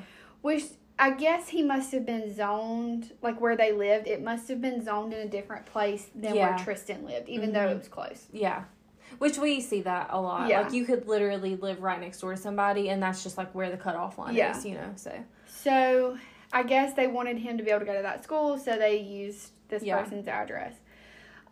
Which 0.43 0.65
I 0.99 1.11
guess 1.13 1.49
he 1.49 1.63
must 1.63 1.93
have 1.93 2.05
been 2.05 2.35
zoned, 2.35 3.13
like 3.23 3.41
where 3.41 3.57
they 3.57 3.73
lived, 3.73 4.07
it 4.09 4.23
must 4.23 4.49
have 4.49 4.61
been 4.61 4.83
zoned 4.85 5.13
in 5.13 5.21
a 5.27 5.31
different 5.31 5.67
place 5.67 6.09
than 6.15 6.35
Yeah. 6.35 6.49
where 6.51 6.59
Tristyn 6.59 7.05
lived, 7.05 7.29
even 7.29 7.53
though 7.53 7.67
Mhm. 7.69 7.73
it 7.73 7.79
was 7.79 7.89
close. 7.89 8.27
Yeah. 8.33 8.65
Which 9.19 9.39
we 9.39 9.61
see 9.61 9.81
that 9.83 10.09
a 10.11 10.21
lot. 10.21 10.49
Yeah. 10.49 10.63
Like 10.63 10.73
you 10.73 10.85
could 10.85 11.07
literally 11.07 11.57
live 11.57 11.83
right 11.83 12.01
next 12.01 12.21
door 12.21 12.33
to 12.35 12.37
somebody 12.41 12.91
and 12.91 13.03
that's 13.03 13.23
just 13.23 13.39
like 13.39 13.55
where 13.55 13.71
the 13.71 13.77
cutoff 13.77 14.19
line 14.19 14.35
Yeah. 14.35 14.57
is, 14.57 14.67
you 14.67 14.75
know. 14.75 14.91
So 14.97 15.13
So 15.47 16.19
I 16.53 16.63
guess 16.63 16.95
they 16.95 17.07
wanted 17.07 17.39
him 17.39 17.59
to 17.59 17.65
be 17.65 17.71
able 17.71 17.81
to 17.81 17.87
go 17.87 17.95
to 17.97 18.03
that 18.03 18.23
school, 18.25 18.59
so 18.59 18.77
they 18.77 18.97
used 18.99 19.53
this 19.69 19.83
Yeah. 19.83 20.01
person's 20.01 20.29
address. 20.29 20.75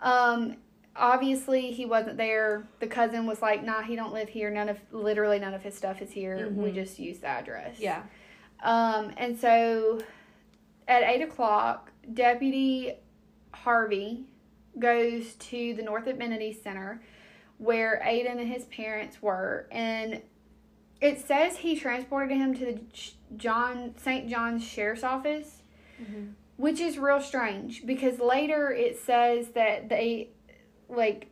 Um, 0.00 0.56
obviously 0.94 1.70
he 1.72 1.84
wasn't 1.86 2.16
there. 2.16 2.66
The 2.80 2.86
cousin 2.86 3.26
was 3.26 3.42
like, 3.42 3.62
"Nah, 3.62 3.82
he 3.82 3.94
don't 3.96 4.12
live 4.12 4.28
here. 4.28 4.50
None 4.50 4.68
of 4.68 4.78
literally 4.92 5.38
none 5.38 5.54
of 5.54 5.62
his 5.62 5.74
stuff 5.74 6.00
is 6.02 6.10
here. 6.12 6.48
We 6.50 6.70
Mhm. 6.70 6.74
just 6.74 6.98
use 6.98 7.18
the 7.20 7.26
address." 7.28 7.78
yeah. 7.78 8.02
Um, 8.62 9.12
and 9.16 9.38
so 9.38 10.00
at 10.88 11.02
eight 11.02 11.22
o'clock, 11.22 11.90
Deputy 12.12 12.94
Harvey 13.52 14.24
goes 14.78 15.34
to 15.34 15.74
the 15.74 15.82
North 15.82 16.06
Amenities 16.06 16.62
Center 16.62 17.02
where 17.58 18.02
Aiden 18.04 18.38
and 18.38 18.52
his 18.52 18.64
parents 18.66 19.22
were, 19.22 19.66
and 19.72 20.20
it 21.00 21.26
says 21.26 21.56
he 21.58 21.74
transported 21.78 22.36
him 22.36 22.54
to 22.54 22.64
the 22.66 22.80
John 23.36 23.94
St. 23.96 24.28
John's 24.28 24.62
Sheriff's 24.62 25.02
Office, 25.02 25.62
Mhm. 26.02 26.32
which 26.58 26.80
is 26.80 26.98
real 26.98 27.20
strange 27.20 27.86
because 27.86 28.18
later 28.18 28.70
it 28.70 28.98
says 28.98 29.50
that 29.50 29.88
they 29.88 30.28
like 30.88 31.28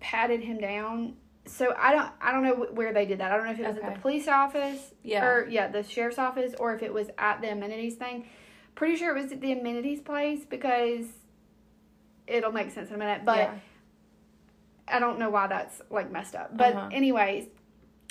patted 0.00 0.40
him 0.44 0.58
down. 0.58 1.16
So 1.48 1.74
I 1.78 1.92
don't 1.92 2.10
I 2.20 2.32
don't 2.32 2.42
know 2.42 2.66
where 2.72 2.92
they 2.92 3.06
did 3.06 3.18
that. 3.20 3.32
I 3.32 3.36
don't 3.36 3.46
know 3.46 3.52
if 3.52 3.58
it 3.60 3.66
was 3.66 3.78
at 3.78 3.94
the 3.94 4.00
police 4.00 4.28
office 4.28 4.92
Yeah. 5.02 5.24
or 5.24 5.48
yeah, 5.48 5.68
the 5.68 5.82
sheriff's 5.82 6.18
office, 6.18 6.54
or 6.58 6.74
if 6.74 6.82
it 6.82 6.92
was 6.92 7.08
at 7.18 7.40
the 7.40 7.50
amenities 7.50 7.94
thing. 7.96 8.26
Pretty 8.74 8.96
sure 8.96 9.16
it 9.16 9.20
was 9.22 9.32
at 9.32 9.40
the 9.40 9.52
amenities 9.52 10.00
place 10.00 10.44
because 10.44 11.06
it'll 12.26 12.52
make 12.52 12.70
sense 12.70 12.90
in 12.90 12.94
a 12.94 12.98
minute. 12.98 13.22
But 13.24 13.38
yeah. 13.38 13.54
I 14.86 14.98
don't 15.00 15.18
know 15.18 15.30
why 15.30 15.46
that's 15.48 15.80
like 15.90 16.10
messed 16.12 16.34
up. 16.34 16.56
But 16.56 16.74
Uh-huh. 16.74 16.88
anyways, 16.92 17.46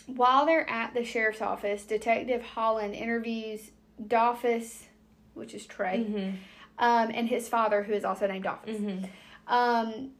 while 0.08 0.46
they're 0.46 0.70
at 0.70 0.94
the 0.94 1.04
sheriff's 1.04 1.42
office, 1.42 1.86
Detective 1.86 2.42
Holland 2.44 2.94
interviews 2.96 3.72
Dolphus, 4.06 4.86
which 5.34 5.54
is 5.54 5.66
Trey, 5.66 6.06
Mhm. 6.08 6.34
um, 6.80 7.12
and 7.14 7.28
his 7.30 7.48
father, 7.50 7.84
who 7.84 7.94
is 7.94 8.06
also 8.06 8.28
named 8.28 8.44
Dolphus, 8.44 8.78
Mhm. 8.80 9.10
um, 9.48 10.12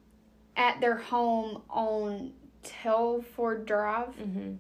at 0.56 0.80
their 0.82 0.96
home 0.98 1.62
on 1.70 2.34
Telford 2.64 3.66
Drive. 3.66 4.16
Mhm. 4.18 4.58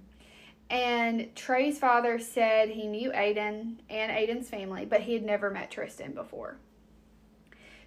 And 0.70 1.34
Trey's 1.36 1.80
father 1.80 2.20
said 2.20 2.70
he 2.70 2.88
knew 2.88 3.12
Aiden 3.12 3.78
and 3.90 4.12
Aiden's 4.12 4.50
family, 4.50 4.86
but 4.86 5.02
he 5.02 5.14
had 5.14 5.24
never 5.24 5.50
met 5.50 5.72
Tristyn 5.72 6.14
before. 6.14 6.58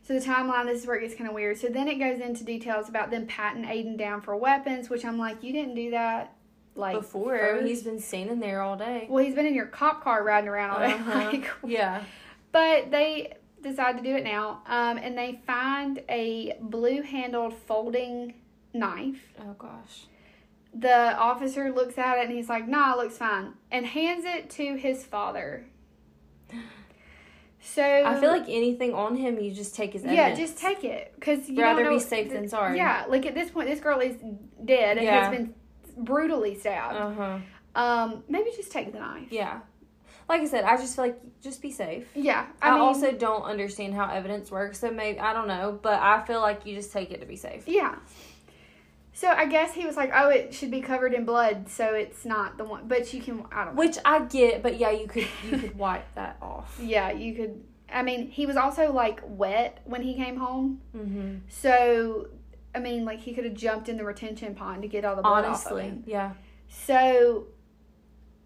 So 0.03 0.15
the 0.19 0.21
timeline, 0.25 0.65
this 0.67 0.81
is 0.81 0.87
where 0.87 0.97
it 0.97 1.03
gets 1.03 1.15
kind 1.15 1.29
of 1.29 1.35
weird. 1.35 1.59
So 1.59 1.69
then 1.69 1.89
it 1.89 1.97
goes 1.97 2.21
into 2.21 2.43
details 2.43 2.89
about 2.89 3.11
them 3.11 3.27
patting 3.27 3.65
Aiden 3.65 3.99
down 3.99 4.23
for 4.23 4.35
weapons, 4.35 4.89
which 4.89 5.05
I'm 5.05 5.19
like, 5.19 5.43
you 5.43 5.53
didn't 5.53 5.75
do 5.75 5.91
that 5.91 6.35
like 6.75 6.95
Before 6.97 7.37
first. 7.37 7.67
he's 7.67 7.83
been 7.83 8.01
standing 8.01 8.41
there 8.41 8.63
all 8.63 8.77
day. 8.77 9.07
well, 9.11 9.23
he's 9.23 9.35
been 9.35 9.45
in 9.47 9.55
your 9.55 9.67
cop 9.67 10.03
car 10.03 10.25
riding 10.25 10.49
around 10.49 10.71
all 10.71 10.79
day. 10.89 10.95
Uh-huh. 10.95 11.19
Like, 11.31 11.51
yeah. 11.67 12.03
but 12.51 12.91
they 12.91 13.35
decide 13.63 13.99
to 13.99 14.03
do 14.03 14.17
it 14.17 14.25
now, 14.25 14.63
um, 14.67 14.97
and 14.97 15.19
they 15.19 15.41
find 15.47 16.03
a 16.09 16.57
blue-handled 16.63 17.53
folding 17.67 18.35
knife. 18.73 19.33
Oh 19.41 19.55
gosh. 19.59 20.07
The 20.73 21.17
officer 21.19 21.73
looks 21.73 21.99
at 21.99 22.19
it 22.19 22.27
and 22.27 22.33
he's 22.33 22.49
like, 22.49 22.69
"Nah, 22.69 22.93
it 22.95 22.99
looks 22.99 23.19
fine," 23.19 23.55
and 23.73 23.85
hands 23.87 24.25
it 24.25 24.51
to 24.51 24.77
his 24.77 25.05
father. 25.05 25.67
So 27.63 27.83
I 27.85 28.19
feel 28.19 28.31
like 28.31 28.49
anything 28.49 28.95
on 28.95 29.17
him, 29.17 29.39
you 29.39 29.53
just 29.53 29.75
take 29.75 29.93
his 29.93 30.03
Evidence. 30.03 30.39
yeah, 30.39 30.45
just 30.47 30.57
take 30.57 30.83
it 30.83 31.13
because 31.15 31.47
you 31.49 31.61
Rather 31.61 31.85
know, 31.85 31.91
be 31.91 31.99
safe 32.01 32.31
than 32.31 32.49
sorry. 32.49 32.79
Yeah, 32.79 33.05
like 33.07 33.27
at 33.27 33.35
this 33.35 33.51
point, 33.51 33.69
this 33.69 33.81
girl 33.81 34.01
is 34.01 34.17
dead 34.65 34.97
and 34.97 35.05
Yeah. 35.05 35.29
has 35.29 35.37
been 35.37 35.55
brutally 35.99 36.59
stabbed. 36.59 36.97
Uh 36.97 37.13
huh. 37.13 37.39
Um, 37.75 38.25
maybe 38.31 38.51
just 38.57 38.73
take 38.73 38.93
the 38.93 38.99
knife. 38.99 39.31
Yeah. 39.31 39.61
like 40.27 40.41
I 40.41 40.47
said, 40.47 40.65
I 40.65 40.79
just 40.79 40.97
feel 40.97 41.05
like 41.05 41.21
just 41.43 41.61
be 41.61 41.71
safe. 41.71 42.09
Yeah, 42.15 42.47
I, 42.63 42.71
I, 42.71 42.73
mean, 42.73 42.81
also 42.81 43.13
don't 43.13 43.43
understand 43.43 43.93
how 43.95 44.09
evidence 44.09 44.51
works, 44.51 44.79
so 44.81 44.91
maybe 44.91 45.21
I 45.21 45.35
don't 45.35 45.47
know, 45.49 45.79
but 45.83 46.01
I 46.01 46.23
feel 46.25 46.41
like 46.41 46.65
you 46.65 46.75
just 46.75 46.93
take 46.95 47.11
it 47.11 47.21
to 47.21 47.27
be 47.27 47.37
safe. 47.37 47.69
yeah. 47.69 47.97
So 49.21 49.29
I 49.29 49.45
guess 49.47 49.75
he 49.75 49.85
was 49.85 49.97
like, 49.97 50.11
"Oh, 50.15 50.29
it 50.31 50.55
should 50.55 50.71
be 50.71 50.81
covered 50.81 51.13
in 51.13 51.25
blood, 51.27 51.69
so 51.69 51.93
it's 51.95 52.25
not 52.25 52.57
the 52.57 52.65
one." 52.65 52.89
But 52.89 53.13
you 53.13 53.21
can, 53.21 53.45
I 53.53 53.65
don't 53.67 53.75
know. 53.75 53.81
Which 53.83 53.99
I 54.05 54.21
get, 54.25 54.63
but 54.63 54.79
yeah, 54.79 54.91
you 54.93 55.07
could 55.07 55.27
you 55.45 55.59
could 55.59 55.77
wipe 55.87 56.07
that 56.15 56.37
off. 56.41 56.79
Yeah, 56.83 57.11
you 57.13 57.35
could. 57.35 57.63
I 57.93 58.03
mean, 58.03 58.31
he 58.31 58.47
was 58.47 58.57
also 58.57 58.93
like 58.93 59.21
wet 59.27 59.81
when 59.85 60.01
he 60.03 60.15
came 60.15 60.37
home, 60.37 60.81
Mm-hmm. 60.97 61.39
so 61.49 62.29
I 62.75 62.79
mean, 62.79 63.05
like 63.05 63.19
he 63.21 63.35
could 63.35 63.45
have 63.45 63.55
jumped 63.55 63.89
in 63.91 63.97
the 63.99 64.05
retention 64.05 64.55
pond 64.55 64.83
to 64.83 64.89
get 64.89 65.05
all 65.05 65.17
the 65.17 65.23
blood 65.23 65.45
off 65.45 65.67
of 65.67 65.79
him. 65.81 66.03
yeah. 66.07 66.33
So, 66.69 67.47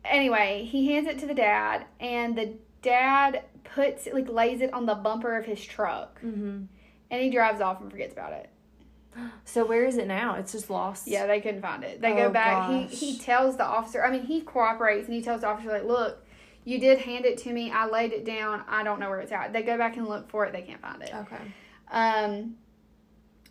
anyway, 0.04 0.64
he 0.68 0.86
hands 0.92 1.06
it 1.06 1.18
to 1.20 1.26
the 1.26 1.34
dad, 1.34 1.84
and 2.00 2.36
the 2.36 2.54
dad 2.82 3.44
puts 3.64 4.08
like 4.12 4.28
lays 4.28 4.60
it 4.60 4.72
on 4.72 4.86
the 4.86 4.94
bumper 4.94 5.36
of 5.36 5.44
his 5.44 5.62
truck, 5.64 6.20
Mm-hmm. 6.22 6.62
and 7.10 7.22
he 7.22 7.30
drives 7.30 7.60
off 7.60 7.80
and 7.80 7.90
forgets 7.90 8.12
about 8.12 8.32
it. 8.32 8.48
So 9.44 9.64
where 9.64 9.84
is 9.84 9.96
it 9.98 10.06
now? 10.06 10.34
It's 10.36 10.52
just 10.52 10.70
lost. 10.70 11.06
Yeah, 11.06 11.26
they 11.26 11.40
couldn't 11.40 11.62
find 11.62 11.84
it. 11.84 12.00
They 12.00 12.12
Oh, 12.12 12.16
go 12.16 12.30
back. 12.30 12.68
gosh. 12.68 12.90
He 12.90 13.12
he 13.12 13.18
tells 13.18 13.56
the 13.56 13.64
officer. 13.64 14.04
I 14.04 14.10
mean, 14.10 14.22
he 14.22 14.40
cooperates 14.40 15.06
and 15.06 15.14
he 15.14 15.22
tells 15.22 15.42
the 15.42 15.48
officer 15.48 15.68
like, 15.70 15.84
"Look, 15.84 16.24
you 16.64 16.78
did 16.80 16.98
hand 17.00 17.24
it 17.24 17.38
to 17.38 17.52
me. 17.52 17.70
I 17.70 17.86
laid 17.86 18.12
it 18.12 18.24
down. 18.24 18.64
I 18.68 18.82
don't 18.82 18.98
know 19.00 19.10
where 19.10 19.20
it's 19.20 19.32
at." 19.32 19.52
They 19.52 19.62
go 19.62 19.76
back 19.78 19.96
and 19.96 20.08
look 20.08 20.28
for 20.30 20.44
it. 20.46 20.52
They 20.52 20.62
can't 20.62 20.80
find 20.80 21.02
it. 21.02 21.14
Okay. 21.14 21.36
Um. 21.90 22.56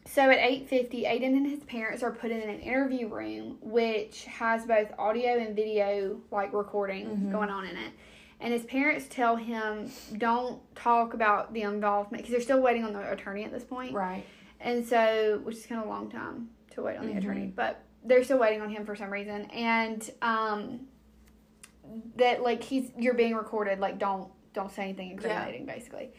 So 0.06 0.30
at 0.30 0.38
eight 0.40 0.68
fifty, 0.68 1.04
Aiden 1.04 1.28
and 1.38 1.48
his 1.48 1.62
parents 1.64 2.04
are 2.04 2.12
put 2.12 2.30
in 2.32 2.42
an 2.42 2.60
interview 2.60 3.08
room, 3.08 3.58
which 3.62 4.26
has 4.26 4.66
both 4.66 4.92
audio 5.00 5.38
and 5.38 5.56
video 5.56 6.20
like 6.30 6.52
recording 6.54 7.06
Mhm. 7.08 7.32
going 7.32 7.50
on 7.50 7.64
in 7.66 7.78
it. 7.78 7.94
And 8.42 8.52
his 8.52 8.66
parents 8.66 9.08
tell 9.10 9.38
him, 9.38 9.90
"Don't 10.18 10.62
talk 10.76 11.14
about 11.14 11.54
the 11.54 11.62
involvement," 11.62 12.22
because 12.24 12.32
they're 12.34 12.42
still 12.42 12.60
waiting 12.62 12.84
on 12.84 12.92
the 12.92 13.10
attorney 13.10 13.46
at 13.46 13.52
this 13.54 13.64
point. 13.64 13.94
Right. 13.94 14.26
And 14.64 14.86
so, 14.86 15.42
which 15.44 15.58
is 15.58 15.66
kind 15.68 15.82
of 15.82 15.88
a 15.88 15.90
long 15.90 16.10
time 16.10 16.50
to 16.72 16.82
wait 16.82 16.98
on 16.98 17.06
the 17.06 17.14
Mhm. 17.14 17.18
attorney, 17.18 17.46
but 17.56 17.84
they're 18.04 18.24
still 18.24 18.40
waiting 18.40 18.62
on 18.62 18.70
him 18.70 18.86
for 18.86 18.96
some 18.96 19.12
reason. 19.12 19.46
And 19.52 20.10
um, 20.22 20.88
that 22.16 22.42
like 22.42 22.64
he's 22.64 22.92
you're 22.98 23.14
being 23.14 23.36
recorded. 23.36 23.80
Like 23.80 24.00
don't 24.00 24.32
don't 24.54 24.72
say 24.72 24.84
anything 24.84 25.12
incriminating, 25.12 25.66
basically. 25.66 26.12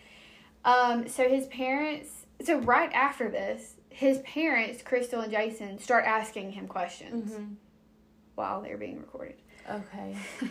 Um, 0.65 1.09
so 1.09 1.29
his 1.29 1.47
parents. 1.47 2.09
So 2.45 2.59
right 2.59 2.93
after 2.93 3.31
this, 3.31 3.75
his 3.91 4.19
parents, 4.21 4.83
Crystal 4.83 5.21
and 5.21 5.33
Jason, 5.33 5.79
start 5.79 6.05
asking 6.05 6.53
him 6.53 6.67
questions 6.67 7.33
Mm-hmm. 7.33 7.55
while 8.35 8.61
they're 8.61 8.77
being 8.77 8.99
recorded. 8.99 9.37
Okay. 9.71 10.17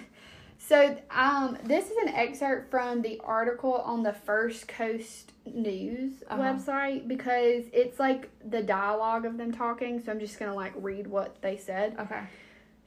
So, 0.66 0.98
um, 1.12 1.58
this 1.66 1.92
is 1.92 1.98
an 1.98 2.08
excerpt 2.10 2.72
from 2.72 3.02
the 3.02 3.20
article 3.26 3.74
on 3.74 4.02
the 4.02 4.14
First 4.14 4.70
Coast 4.70 5.34
News 5.46 6.24
Uh-huh. 6.30 6.42
website 6.42 7.06
because 7.06 7.66
it's 7.74 8.00
like 8.00 8.30
the 8.50 8.64
dialogue 8.64 9.26
of 9.26 9.38
them 9.38 9.52
talking. 9.52 10.00
So, 10.02 10.10
I'm 10.12 10.20
just 10.22 10.40
gonna 10.40 10.56
like 10.56 10.72
read 10.78 11.08
what 11.08 11.42
they 11.42 11.58
said. 11.58 11.98
Okay. 12.00 12.22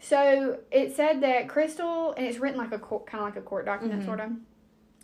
So, 0.00 0.58
it 0.70 0.96
said 0.96 1.20
that 1.20 1.48
Crystal, 1.50 2.12
and 2.12 2.26
it's 2.26 2.38
written 2.38 2.58
like 2.58 2.72
a 2.72 2.78
court, 2.78 3.06
kind 3.06 3.22
of 3.22 3.34
like 3.34 3.36
a 3.36 3.46
court 3.46 3.66
document, 3.66 4.02
Mhm. 4.02 4.06
sort 4.06 4.20
of. 4.20 4.32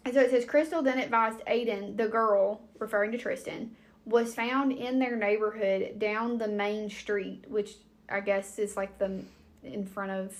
And 0.04 0.14
so 0.14 0.20
it 0.20 0.30
says 0.30 0.44
Crystal 0.46 0.82
then 0.82 0.98
advised 0.98 1.40
Aiden, 1.46 1.96
the 1.98 2.08
girl, 2.08 2.62
referring 2.78 3.12
to 3.12 3.18
Tristyn, 3.18 3.68
was 4.06 4.34
found 4.34 4.72
in 4.72 4.98
their 4.98 5.14
neighborhood 5.14 5.98
down 5.98 6.38
the 6.38 6.48
main 6.48 6.88
street, 6.90 7.44
which 7.48 7.76
I 8.08 8.20
guess 8.20 8.58
is 8.58 8.76
like 8.78 8.98
the 8.98 9.22
in 9.62 9.84
front 9.86 10.10
of. 10.10 10.34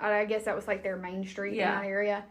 I 0.00 0.24
guess 0.24 0.44
that 0.44 0.56
was 0.56 0.66
like 0.68 0.82
their 0.82 0.96
main 0.96 1.26
street 1.26 1.54
Yeah. 1.54 1.76
in 1.76 1.82
that 1.82 1.88
area. 1.88 2.24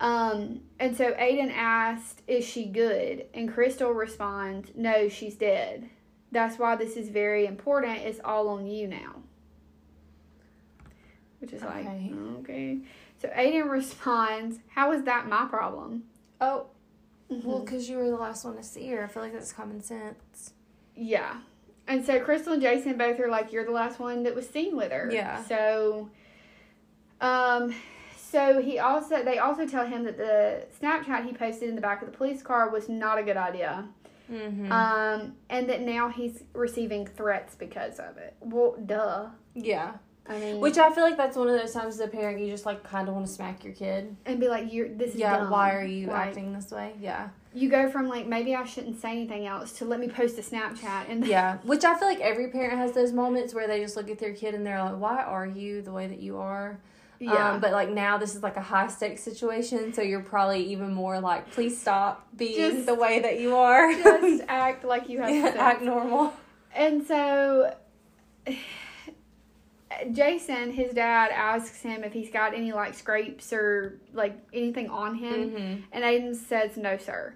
Um, 0.00 0.60
and 0.78 0.96
so 0.96 1.12
Aiden 1.12 1.52
asked, 1.52 2.22
"Is 2.28 2.44
she 2.44 2.66
good?" 2.66 3.26
And 3.34 3.52
Crystal 3.52 3.90
responds, 3.92 4.70
"No, 4.76 5.08
she's 5.08 5.34
dead. 5.36 5.90
That's 6.30 6.58
why 6.58 6.76
this 6.76 6.96
is 6.96 7.08
very 7.08 7.46
important. 7.46 7.98
It's 7.98 8.20
all 8.24 8.48
on 8.48 8.66
you 8.66 8.86
now." 8.86 9.16
Which 11.40 11.52
is 11.52 11.62
like 11.62 11.86
Okay. 11.86 12.12
okay. 12.40 12.78
So 13.20 13.28
Aiden 13.28 13.68
responds, 13.70 14.58
"How 14.68 14.92
is 14.92 15.04
that 15.04 15.26
my 15.28 15.46
problem?" 15.46 16.04
Oh, 16.40 16.66
well, 17.28 17.40
Well, 17.44 17.58
because 17.60 17.88
you 17.90 17.96
were 17.98 18.08
the 18.08 18.16
last 18.16 18.44
one 18.44 18.56
to 18.56 18.62
see 18.62 18.88
her. 18.90 19.04
I 19.04 19.06
feel 19.08 19.22
like 19.22 19.32
that's 19.32 19.52
common 19.52 19.80
sense. 19.82 20.54
yeah. 20.94 21.38
And 21.86 22.04
so 22.04 22.20
Crystal 22.20 22.52
and 22.52 22.60
Jason 22.60 22.98
both 22.98 23.18
are 23.18 23.28
like, 23.28 23.50
"You're 23.52 23.64
the 23.64 23.70
last 23.72 23.98
one 23.98 24.22
that 24.24 24.34
was 24.34 24.48
seen 24.48 24.76
with 24.76 24.92
her." 24.92 25.08
Yeah. 25.12 25.42
So, 25.44 26.10
um, 27.20 27.74
so 28.16 28.60
he 28.60 28.78
also 28.78 29.22
they 29.24 29.38
also 29.38 29.66
tell 29.66 29.86
him 29.86 30.04
that 30.04 30.16
the 30.18 30.64
Snapchat 30.80 31.24
he 31.26 31.32
posted 31.32 31.68
in 31.68 31.74
the 31.74 31.80
back 31.80 32.02
of 32.02 32.10
the 32.10 32.16
police 32.16 32.42
car 32.42 32.68
was 32.70 32.88
not 32.88 33.18
a 33.18 33.22
good 33.22 33.36
idea. 33.36 33.86
Mm-hmm. 34.30 34.70
Um, 34.70 35.34
and 35.48 35.68
that 35.70 35.80
now 35.80 36.10
he's 36.10 36.42
receiving 36.52 37.06
threats 37.06 37.54
because 37.54 37.98
of 37.98 38.18
it. 38.18 38.36
Well, 38.40 38.76
duh. 38.84 39.28
yeah. 39.54 39.94
I 40.30 40.38
mean, 40.38 40.60
Which 40.60 40.76
I 40.76 40.92
feel 40.92 41.04
like 41.04 41.16
that's 41.16 41.38
one 41.38 41.48
of 41.48 41.58
those 41.58 41.72
times 41.72 41.94
as 41.94 42.00
a 42.00 42.06
parent 42.08 42.38
you 42.38 42.50
just 42.50 42.66
like 42.66 42.82
kind 42.84 43.08
of 43.08 43.14
want 43.14 43.26
to 43.26 43.32
smack 43.32 43.64
your 43.64 43.72
kid. 43.72 44.14
and 44.26 44.38
be 44.38 44.48
like, 44.48 44.70
"You're 44.70 44.88
this 44.90 45.14
is 45.14 45.20
yeah. 45.20 45.38
dumb." 45.38 45.48
Why 45.50 45.74
are 45.74 45.82
you 45.82 46.08
Like, 46.08 46.28
acting 46.28 46.52
this 46.52 46.70
way? 46.70 46.92
Yeah. 47.00 47.30
You 47.54 47.70
go 47.70 47.90
from 47.90 48.08
like 48.08 48.26
maybe 48.26 48.54
I 48.54 48.66
shouldn't 48.66 49.00
say 49.00 49.12
anything 49.12 49.46
else 49.46 49.72
to 49.78 49.86
let 49.86 49.98
me 49.98 50.08
post 50.08 50.38
a 50.38 50.42
Snapchat 50.42 51.08
and 51.08 51.26
Yeah. 51.26 51.56
Which 51.62 51.82
I 51.82 51.98
feel 51.98 52.06
like 52.06 52.20
every 52.20 52.48
parent 52.48 52.74
has 52.76 52.92
those 52.92 53.10
moments 53.10 53.54
where 53.54 53.66
they 53.66 53.80
just 53.80 53.96
look 53.96 54.10
at 54.10 54.18
their 54.18 54.34
kid 54.34 54.54
and 54.54 54.66
they're 54.66 54.82
like, 54.82 55.00
"Why 55.00 55.22
are 55.22 55.46
you 55.46 55.80
the 55.80 55.92
way 55.92 56.06
that 56.06 56.20
you 56.20 56.36
are?" 56.36 56.78
Yeah. 57.20 57.52
Um, 57.52 57.60
but 57.60 57.72
like 57.72 57.88
now 57.90 58.16
this 58.18 58.34
is 58.34 58.42
like 58.42 58.56
a 58.56 58.62
high 58.62 58.86
stakes 58.88 59.22
situation, 59.22 59.92
so 59.92 60.02
you're 60.02 60.22
probably 60.22 60.64
even 60.72 60.92
more 60.94 61.20
like, 61.20 61.50
please 61.50 61.80
stop 61.80 62.26
being 62.36 62.56
Just- 62.74 62.86
the 62.86 62.94
way 62.94 63.20
that 63.20 63.40
you 63.40 63.56
are. 63.56 63.92
just 63.92 64.44
act 64.48 64.84
like 64.84 65.08
you 65.08 65.20
have 65.20 65.30
Yeah, 65.30 65.42
sense. 65.44 65.56
act 65.56 65.82
normal. 65.82 66.32
And 66.74 67.04
so 67.06 67.74
Jason, 70.12 70.70
his 70.70 70.92
dad, 70.92 71.30
asks 71.32 71.80
him 71.82 72.04
if 72.04 72.12
he's 72.12 72.30
got 72.30 72.54
any 72.54 72.72
like 72.72 72.94
scrapes 72.94 73.52
or 73.52 73.98
like 74.12 74.38
anything 74.52 74.88
on 74.90 75.14
him, 75.14 75.50
Mm-hmm. 75.50 75.80
and 75.92 76.04
Aiden 76.04 76.36
says 76.36 76.76
no, 76.76 76.96
sir. 76.98 77.34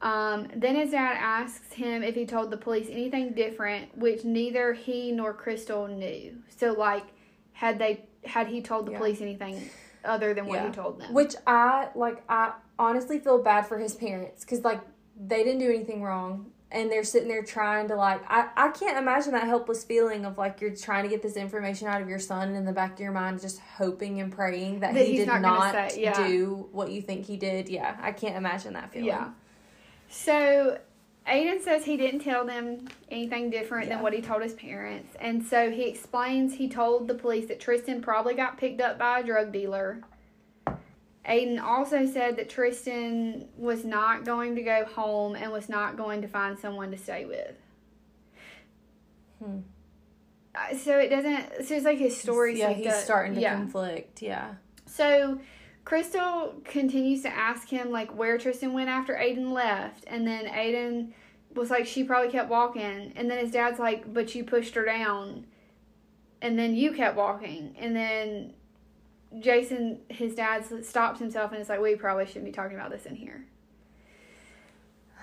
Um, 0.00 0.48
then 0.54 0.76
his 0.76 0.90
dad 0.92 1.16
asks 1.18 1.72
him 1.72 2.02
if 2.02 2.14
he 2.14 2.24
told 2.24 2.50
the 2.50 2.56
police 2.56 2.86
anything 2.90 3.32
different, 3.32 3.96
which 3.98 4.24
neither 4.24 4.72
he 4.74 5.10
nor 5.10 5.32
Crystal 5.34 5.88
knew. 5.88 6.36
So 6.56 6.72
like, 6.72 7.04
had 7.52 7.78
they 7.78 8.04
had 8.26 8.48
he 8.48 8.60
told 8.62 8.86
the 8.86 8.92
Yeah. 8.92 8.98
police 8.98 9.20
anything 9.20 9.70
other 10.04 10.34
than 10.34 10.46
what 10.46 10.56
Yeah. 10.56 10.66
he 10.68 10.72
told 10.72 11.00
them? 11.00 11.12
Which 11.14 11.34
I 11.46 11.88
like. 11.94 12.22
I 12.28 12.52
honestly 12.78 13.18
feel 13.18 13.38
bad 13.42 13.66
for 13.66 13.78
his 13.78 13.94
parents 13.94 14.44
because 14.44 14.62
like 14.64 14.80
they 15.18 15.42
didn't 15.44 15.60
do 15.60 15.68
anything 15.70 16.02
wrong, 16.02 16.52
and 16.70 16.90
they're 16.90 17.04
sitting 17.04 17.28
there 17.28 17.42
trying 17.42 17.88
to 17.88 17.96
like. 17.96 18.20
I 18.28 18.48
I 18.56 18.68
can't 18.68 18.98
imagine 18.98 19.32
that 19.32 19.44
helpless 19.44 19.82
feeling 19.84 20.24
of 20.24 20.36
like 20.38 20.60
you're 20.60 20.74
trying 20.76 21.04
to 21.04 21.08
get 21.08 21.22
this 21.22 21.36
information 21.36 21.88
out 21.88 22.02
of 22.02 22.08
your 22.08 22.18
son, 22.18 22.48
and 22.48 22.56
in 22.56 22.64
the 22.64 22.72
back 22.72 22.92
of 22.94 23.00
your 23.00 23.12
mind, 23.12 23.40
just 23.40 23.60
hoping 23.60 24.20
and 24.20 24.30
praying 24.32 24.80
that, 24.80 24.94
That 24.94 25.06
he 25.06 25.16
did 25.16 25.26
not 25.28 25.40
not, 25.40 25.72
say- 25.92 26.02
yeah. 26.02 26.26
do 26.26 26.68
what 26.72 26.90
you 26.90 27.00
think 27.02 27.24
he 27.26 27.36
did. 27.36 27.68
Yeah, 27.68 27.96
I 28.00 28.12
can't 28.12 28.36
imagine 28.36 28.74
that 28.74 28.90
feeling. 28.92 29.06
Yeah. 29.08 29.30
So 30.08 30.78
Aiden 31.28 31.60
says 31.60 31.84
he 31.84 31.96
didn't 31.96 32.20
tell 32.20 32.46
them 32.46 32.86
anything 33.10 33.50
different 33.50 33.88
than 33.88 34.00
what 34.00 34.12
he 34.12 34.22
told 34.22 34.42
his 34.42 34.54
parents. 34.54 35.16
And 35.20 35.44
so 35.44 35.70
he 35.70 35.88
explains 35.88 36.54
he 36.54 36.68
told 36.68 37.08
the 37.08 37.14
police 37.14 37.48
that 37.48 37.60
Tristyn 37.60 38.00
probably 38.00 38.34
got 38.34 38.58
picked 38.58 38.80
up 38.80 38.98
by 38.98 39.20
a 39.20 39.24
drug 39.24 39.52
dealer. 39.52 40.02
Aiden 41.28 41.60
also 41.60 42.06
said 42.06 42.36
that 42.36 42.48
Tristyn 42.48 43.46
was 43.56 43.84
not 43.84 44.24
going 44.24 44.54
to 44.54 44.62
go 44.62 44.84
home 44.84 45.34
and 45.34 45.50
was 45.50 45.68
not 45.68 45.96
going 45.96 46.22
to 46.22 46.28
find 46.28 46.56
someone 46.56 46.92
to 46.92 46.96
stay 46.96 47.24
with. 47.24 47.56
Hmm. 49.42 49.58
Uh, 50.54 50.76
So 50.76 50.96
it 50.98 51.08
doesn't. 51.08 51.66
So 51.66 51.74
it's 51.74 51.84
like 51.84 51.98
his 51.98 52.16
story. 52.16 52.58
Yeah, 52.58 52.72
he's 52.72 52.94
starting 52.94 53.34
to 53.34 53.40
yeah. 53.40 53.54
conflict. 53.54 54.22
Yeah. 54.22 54.54
So 54.86 55.40
Crystal 55.86 56.52
continues 56.64 57.22
to 57.22 57.28
ask 57.28 57.68
him 57.68 57.92
like 57.92 58.12
where 58.12 58.36
Tristyn 58.38 58.72
went 58.72 58.90
after 58.90 59.14
Aiden 59.14 59.52
left, 59.52 60.02
and 60.08 60.26
then 60.26 60.46
Aiden 60.46 61.12
was 61.54 61.70
like 61.70 61.86
she 61.86 62.02
probably 62.02 62.28
kept 62.28 62.50
walking, 62.50 63.12
and 63.14 63.30
then 63.30 63.38
his 63.38 63.52
dad's 63.52 63.78
like, 63.78 64.12
but 64.12 64.34
you 64.34 64.42
pushed 64.42 64.74
her 64.74 64.84
down, 64.84 65.46
and 66.42 66.58
then 66.58 66.74
you 66.74 66.92
kept 66.92 67.16
walking, 67.16 67.76
and 67.78 67.94
then 67.94 68.52
Jason, 69.38 70.00
his 70.08 70.34
dad, 70.34 70.64
stops 70.84 71.20
himself 71.20 71.52
and 71.52 71.60
is 71.60 71.68
like, 71.68 71.80
we 71.80 71.94
probably 71.94 72.26
shouldn't 72.26 72.46
be 72.46 72.52
talking 72.52 72.76
about 72.76 72.90
this 72.90 73.06
in 73.06 73.14
here. 73.14 73.46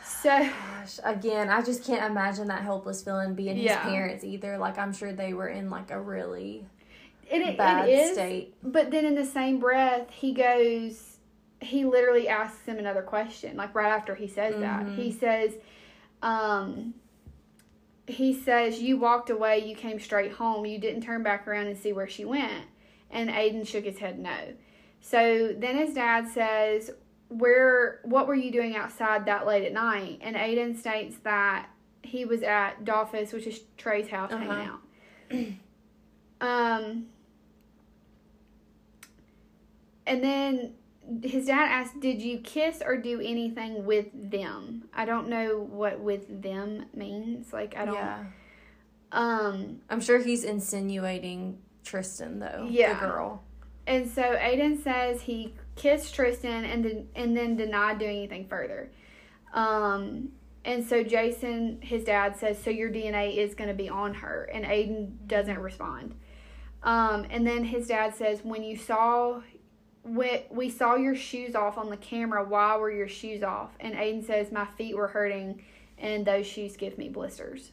So 0.05 0.29
Gosh, 0.79 0.99
again, 1.03 1.49
I 1.49 1.61
just 1.61 1.83
can't 1.83 2.09
imagine 2.09 2.47
that 2.47 2.61
helpless 2.61 3.03
feeling 3.03 3.35
being 3.35 3.57
his 3.57 3.75
parents 3.75 4.23
either. 4.23 4.57
Like 4.57 4.77
I'm 4.77 4.93
sure 4.93 5.11
they 5.11 5.33
were 5.33 5.49
in 5.49 5.69
like 5.69 5.91
a 5.91 5.99
really 5.99 6.65
it, 7.29 7.41
it, 7.41 7.57
bad 7.57 7.87
it 7.89 7.91
is, 7.93 8.11
state. 8.13 8.55
But 8.63 8.91
then 8.91 9.05
in 9.05 9.15
the 9.15 9.25
same 9.25 9.59
breath, 9.59 10.09
he 10.11 10.33
goes, 10.33 11.17
he 11.61 11.85
literally 11.85 12.27
asks 12.27 12.65
him 12.65 12.77
another 12.77 13.01
question, 13.01 13.55
like 13.57 13.73
right 13.75 13.91
after 13.91 14.15
he 14.15 14.27
says 14.27 14.55
that. 14.59 14.85
Mhm. 14.85 14.95
He 14.95 15.11
says, 15.11 15.53
um, 16.21 16.93
he 18.07 18.33
says, 18.33 18.81
You 18.81 18.97
walked 18.97 19.29
away, 19.29 19.59
you 19.67 19.75
came 19.75 19.99
straight 19.99 20.33
home, 20.33 20.65
you 20.65 20.77
didn't 20.77 21.01
turn 21.03 21.23
back 21.23 21.47
around 21.47 21.67
and 21.67 21.77
see 21.77 21.93
where 21.93 22.07
she 22.07 22.25
went. 22.25 22.65
And 23.11 23.29
Aiden 23.29 23.65
shook 23.67 23.85
his 23.85 23.99
head 23.99 24.19
no. 24.19 24.35
So 24.99 25.53
then 25.57 25.77
his 25.77 25.93
dad 25.93 26.27
says, 26.29 26.89
"Where? 27.27 27.99
What 28.03 28.25
were 28.27 28.35
you 28.35 28.51
doing 28.51 28.75
outside 28.75 29.25
that 29.25 29.45
late 29.45 29.65
at 29.65 29.73
night?" 29.73 30.19
And 30.21 30.35
Aiden 30.35 30.75
states 30.77 31.17
that 31.23 31.67
he 32.03 32.25
was 32.25 32.41
at 32.41 32.83
Dolphus, 32.85 33.31
which 33.33 33.45
is 33.45 33.61
Trey's 33.77 34.07
house, 34.09 34.31
Uh-huh. 34.31 34.43
hanging 35.31 35.51
out. 36.41 36.41
um, 36.81 37.05
and 40.05 40.23
then 40.23 40.73
his 41.21 41.47
dad 41.47 41.67
asked, 41.69 41.99
"Did 41.99 42.21
you 42.21 42.39
kiss 42.39 42.81
or 42.85 42.97
do 42.97 43.19
anything 43.19 43.85
with 43.85 44.07
them?" 44.13 44.89
I 44.93 45.05
don't 45.05 45.27
know 45.27 45.59
what 45.59 45.99
"with 45.99 46.41
them" 46.41 46.85
means. 46.93 47.51
Like 47.53 47.75
I 47.77 47.85
don't. 47.85 47.95
Yeah. 47.95 48.23
Um, 49.11 49.81
I'm 49.89 50.01
sure 50.01 50.19
he's 50.19 50.43
insinuating 50.43 51.59
Tristyn 51.85 52.39
though. 52.39 52.67
Yeah. 52.69 52.93
The 52.93 53.05
girl. 53.05 53.43
and 53.85 54.09
so 54.09 54.21
Aiden 54.21 54.81
says 54.81 55.21
he 55.21 55.53
kissed 55.75 56.15
Tristyn 56.15 56.63
and 56.65 56.83
then 56.85 57.07
and 57.15 57.35
then 57.35 57.55
denied 57.55 57.99
doing 57.99 58.17
anything 58.17 58.47
further. 58.47 58.89
Um, 59.53 60.29
and 60.65 60.85
so 60.85 61.03
Jason, 61.03 61.79
his 61.81 62.05
dad, 62.05 62.37
says, 62.37 62.57
"So 62.57 62.69
your 62.69 62.89
DNA 62.89 63.35
is 63.37 63.53
going 63.53 63.67
to 63.67 63.75
be 63.75 63.89
on 63.89 64.13
her," 64.15 64.49
and 64.53 64.63
Aiden 64.65 65.27
doesn't 65.27 65.59
respond. 65.59 66.15
Um, 66.81 67.25
and 67.29 67.45
then 67.45 67.65
his 67.65 67.87
dad 67.87 68.15
says, 68.15 68.39
"When 68.43 68.63
you 68.63 68.77
saw." 68.77 69.41
We, 70.03 70.43
we 70.49 70.69
saw 70.69 70.95
your 70.95 71.15
shoes 71.15 71.55
off 71.55 71.77
on 71.77 71.89
the 71.89 71.97
camera. 71.97 72.43
Why 72.43 72.75
were 72.75 72.91
your 72.91 73.07
shoes 73.07 73.41
off? 73.41 73.71
And 73.79 73.95
Aiden 73.95 74.25
says, 74.25 74.51
My 74.51 74.65
feet 74.77 74.97
were 74.97 75.07
hurting 75.07 75.61
and 75.97 76.25
those 76.25 76.45
shoes 76.45 76.75
give 76.75 76.97
me 76.97 77.09
blisters. 77.09 77.71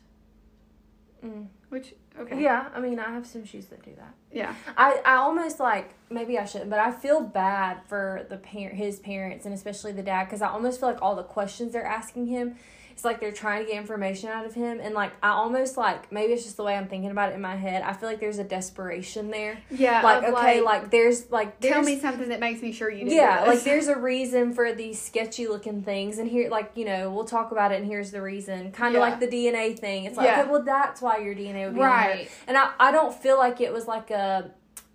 Mm. 1.25 1.49
Which, 1.69 1.95
okay. 2.19 2.41
Yeah, 2.41 2.69
I 2.75 2.81
mean, 2.81 2.99
I 2.99 3.11
have 3.13 3.27
some 3.27 3.45
shoes 3.45 3.67
that 3.67 3.83
do 3.85 3.93
that. 3.97 4.15
Yeah. 4.33 4.55
I, 4.77 5.01
I 5.05 5.17
almost 5.17 5.61
like 5.61 5.95
maybe 6.11 6.39
I 6.39 6.45
shouldn't, 6.45 6.71
but 6.71 6.79
I 6.79 6.91
feel 6.91 7.21
bad 7.21 7.83
for 7.87 8.27
the 8.29 8.37
parent, 8.37 8.77
his 8.77 8.99
parents, 8.99 9.45
and 9.45 9.55
especially 9.55 9.93
the 9.93 10.03
dad, 10.03 10.25
because 10.25 10.43
I 10.43 10.49
almost 10.49 10.81
feel 10.81 10.89
like 10.89 11.03
all 11.03 11.15
the 11.15 11.23
questions 11.23 11.73
they're 11.73 11.85
asking 11.85 12.27
him, 12.27 12.57
it's 13.01 13.05
like 13.07 13.19
they're 13.19 13.33
trying 13.33 13.65
to 13.65 13.71
get 13.73 13.79
information 13.79 14.29
out 14.29 14.45
of 14.45 14.53
him, 14.53 14.79
and 14.79 14.95
like 14.95 15.13
I 15.23 15.31
almost 15.31 15.79
like 15.79 16.13
maybe 16.13 16.35
it's 16.35 16.45
just 16.45 16.59
the 16.59 16.63
way 16.63 16.77
I'm 16.77 16.87
thinking 16.87 17.11
about 17.11 17.33
it 17.33 17.35
in 17.35 17.41
my 17.41 17.57
head. 17.57 17.81
I 17.83 17.95
feel 17.95 18.11
like 18.11 18.21
there's 18.21 18.39
a 18.39 18.45
desperation 18.45 19.31
there. 19.31 19.59
Yeah. 19.71 20.03
Like 20.03 20.25
okay, 20.25 20.61
like, 20.61 20.91
there's 20.91 21.31
like 21.31 21.59
tell 21.61 21.83
me 21.83 21.99
something 21.99 22.29
that 22.29 22.41
makes 22.41 22.61
me 22.61 22.73
sure 22.73 22.91
you 22.91 23.05
did 23.05 23.15
yeah, 23.15 23.45
like 23.45 23.63
there's 23.63 23.89
a 23.89 23.97
reason 24.13 24.53
for 24.53 24.75
these 24.75 25.01
sketchy 25.01 25.47
looking 25.49 25.81
things, 25.83 26.19
and 26.19 26.29
here, 26.29 26.51
like 26.51 26.73
you 26.75 26.85
know, 26.85 27.11
we'll 27.11 27.25
talk 27.25 27.53
about 27.53 27.73
it, 27.73 27.77
and 27.81 27.87
here's 27.87 28.11
the 28.11 28.21
reason. 28.21 28.71
Kind 28.73 28.95
of 28.95 29.01
Yeah. 29.01 29.09
like 29.09 29.19
the 29.21 29.29
DNA 29.29 29.79
thing. 29.79 30.05
It's 30.05 30.19
like, 30.19 30.27
Yeah. 30.27 30.43
okay, 30.43 30.51
well, 30.51 30.63
that's 30.63 31.01
why 31.01 31.17
your 31.21 31.35
DNA 31.35 31.65
would 31.65 31.77
be 31.77 31.81
right. 31.81 32.29
And 32.47 32.59
I, 32.59 32.73
I 32.79 32.93
don't 32.93 33.15
feel 33.15 33.39
like 33.39 33.63
it 33.63 33.73
was 33.73 33.87
like 33.89 34.11
a 34.11 34.51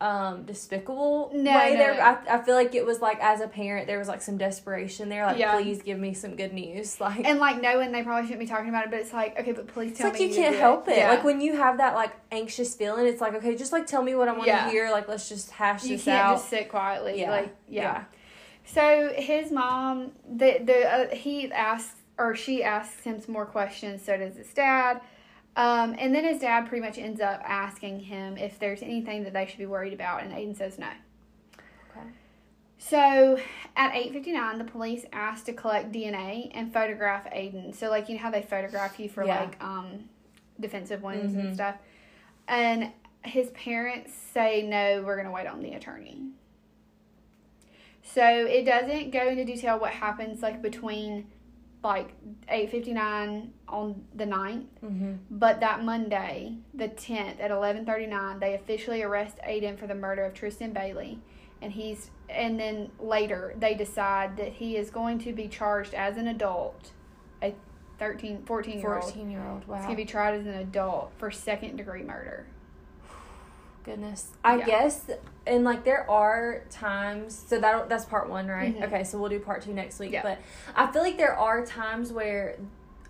um 0.06 0.44
despicable 0.44 1.32
No, 1.34 1.56
way 1.58 1.72
no, 1.74 1.78
there. 1.78 1.94
no. 1.96 2.00
I, 2.02 2.36
I 2.36 2.42
feel 2.44 2.54
like 2.56 2.76
it 2.76 2.86
was 2.86 3.02
like 3.02 3.20
as 3.22 3.42
a 3.42 3.48
parent 3.48 3.88
there 3.88 3.98
was 3.98 4.08
like 4.08 4.22
some 4.22 4.38
desperation 4.38 5.10
there. 5.10 5.26
Like 5.26 5.38
Yeah. 5.40 5.56
please 5.60 5.82
give 5.82 5.98
me 5.98 6.14
some 6.14 6.36
good 6.36 6.54
news. 6.54 7.00
Like 7.06 7.26
And 7.26 7.40
like 7.40 7.62
knowing 7.62 7.92
they 7.92 8.04
probably 8.04 8.24
shouldn't 8.28 8.40
be 8.42 8.46
talking 8.46 8.70
about 8.70 8.86
it, 8.86 8.92
but 8.92 9.00
it's 9.00 9.14
like 9.14 9.40
okay, 9.40 9.52
but 9.54 9.68
please 9.68 9.92
it's 9.92 10.00
tell 10.00 10.12
like 10.12 10.20
me 10.20 10.28
you 10.28 10.36
can't 10.36 10.56
help 10.56 10.88
it. 10.88 10.98
Yeah. 10.98 11.10
Like 11.10 11.24
when 11.24 11.42
you 11.42 11.56
have 11.56 11.78
that 11.80 11.96
like 11.96 12.14
anxious 12.32 12.76
feeling, 12.76 13.08
it's 13.08 13.22
like 13.22 13.34
okay, 13.36 13.56
just 13.56 13.72
like 13.72 13.88
tell 13.88 14.04
me 14.04 14.14
what 14.16 14.28
I 14.28 14.32
want 14.34 14.44
to 14.44 14.48
Yeah. 14.48 14.70
hear. 14.70 14.92
Like 14.92 15.08
let's 15.08 15.28
just 15.28 15.52
hash 15.52 15.84
you 15.84 15.98
this 15.98 16.08
out. 16.08 16.36
just 16.36 16.50
sit 16.50 16.70
quietly. 16.70 17.20
Yeah. 17.22 17.32
Like 17.32 17.56
yeah. 17.68 18.04
So 18.66 19.12
his 19.16 19.52
mom, 19.52 20.12
the 20.30 20.60
the 20.64 20.88
uh, 21.12 21.16
he 21.16 21.52
asks 21.52 21.96
or 22.18 22.36
she 22.36 22.64
asks 22.64 23.02
him 23.02 23.20
some 23.22 23.34
more 23.34 23.46
questions. 23.46 24.04
So 24.04 24.18
does 24.18 24.36
his 24.38 24.54
dad. 24.54 25.02
Um, 25.56 25.96
and 25.98 26.14
then 26.14 26.26
his 26.26 26.40
dad 26.42 26.68
pretty 26.68 26.86
much 26.86 26.98
ends 26.98 27.22
up 27.22 27.42
asking 27.46 28.02
him 28.02 28.38
if 28.38 28.60
there's 28.60 28.82
anything 28.82 29.24
that 29.24 29.34
they 29.34 29.46
should 29.46 29.58
be 29.58 29.66
worried 29.66 29.94
about, 29.94 30.22
and 30.24 30.34
Aiden 30.34 30.56
says 30.58 30.78
no. 30.78 30.90
Okay. 31.92 32.06
So 32.78 33.40
at 33.78 33.94
8:59, 33.94 34.58
the 34.58 34.66
police 34.66 35.06
asked 35.14 35.46
to 35.46 35.54
collect 35.54 35.92
DNA 35.94 36.52
and 36.54 36.74
photograph 36.74 37.26
Aiden. 37.32 37.74
So 37.74 37.90
like 37.90 38.10
you 38.10 38.16
know 38.16 38.22
how 38.22 38.32
they 38.32 38.42
photograph 38.42 39.00
you 39.00 39.08
for 39.08 39.24
Yeah. 39.24 39.40
like 39.42 39.64
um 39.64 40.10
defensive 40.60 41.02
wounds 41.02 41.34
Mhm. 41.34 41.40
and 41.40 41.54
stuff. 41.56 41.76
And 42.48 42.92
his 43.24 43.50
parents 43.52 44.14
say 44.14 44.62
no, 44.62 45.02
we're 45.04 45.16
going 45.16 45.26
to 45.26 45.32
wait 45.32 45.48
on 45.48 45.62
the 45.62 45.74
attorney. 45.74 46.28
So 48.04 48.24
it 48.24 48.66
doesn't 48.66 49.10
go 49.12 49.28
into 49.30 49.46
detail 49.46 49.80
what 49.80 49.92
happens 49.92 50.42
like 50.44 50.62
between 50.62 51.28
like 51.86 52.10
8:59 52.52 53.50
on 53.70 54.04
the 54.14 54.26
9th, 54.26 54.66
Mm-hmm. 54.84 55.14
but 55.32 55.60
that 55.62 55.84
Monday, 55.84 56.56
the 56.74 56.90
10th 56.90 57.40
at 57.40 57.52
11:39, 57.52 58.40
they 58.40 58.56
officially 58.56 59.02
arrest 59.04 59.38
Aiden 59.48 59.78
for 59.80 59.88
the 59.88 59.96
murder 59.96 60.26
of 60.26 60.34
Tristyn 60.34 60.74
Bailey, 60.74 61.20
and 61.62 61.72
he's 61.72 62.12
and 62.28 62.60
then 62.60 62.92
later 63.00 63.54
they 63.60 63.76
decide 63.76 64.36
that 64.38 64.52
he 64.54 64.76
is 64.78 64.90
going 64.90 65.20
to 65.20 65.32
be 65.32 65.48
charged 65.48 65.94
as 65.94 66.18
an 66.18 66.28
adult, 66.28 66.92
a 67.42 67.54
13 68.00 68.44
14 68.46 68.80
year 68.80 68.94
old. 68.96 69.04
Fourteen 69.04 69.30
year 69.32 69.46
old. 69.48 69.66
Wow. 69.68 69.76
He's 69.78 69.86
going 69.86 69.96
to 69.96 70.04
be 70.04 70.10
tried 70.10 70.34
as 70.40 70.46
an 70.46 70.56
adult 70.56 71.12
for 71.18 71.30
second 71.32 71.78
degree 71.78 72.04
murder. 72.04 72.48
Goodness. 73.86 74.32
I 74.44 74.58
Yeah. 74.58 74.66
guess 74.66 75.10
and 75.48 75.64
like 75.64 75.84
there 75.84 76.10
are 76.10 76.64
times 76.72 77.36
so 77.48 77.60
that 77.60 77.88
that's 77.88 78.06
part 78.06 78.30
1, 78.30 78.48
right? 78.48 78.76
Mhm. 78.76 78.84
Okay, 78.88 79.04
so 79.04 79.20
we'll 79.20 79.30
do 79.30 79.40
part 79.40 79.62
2 79.62 79.74
next 79.74 80.00
week. 80.00 80.12
Yeah. 80.12 80.24
But 80.24 80.40
I 80.76 80.92
feel 80.92 81.04
like 81.04 81.18
there 81.18 81.36
are 81.38 81.64
times 81.66 82.12
where 82.12 82.56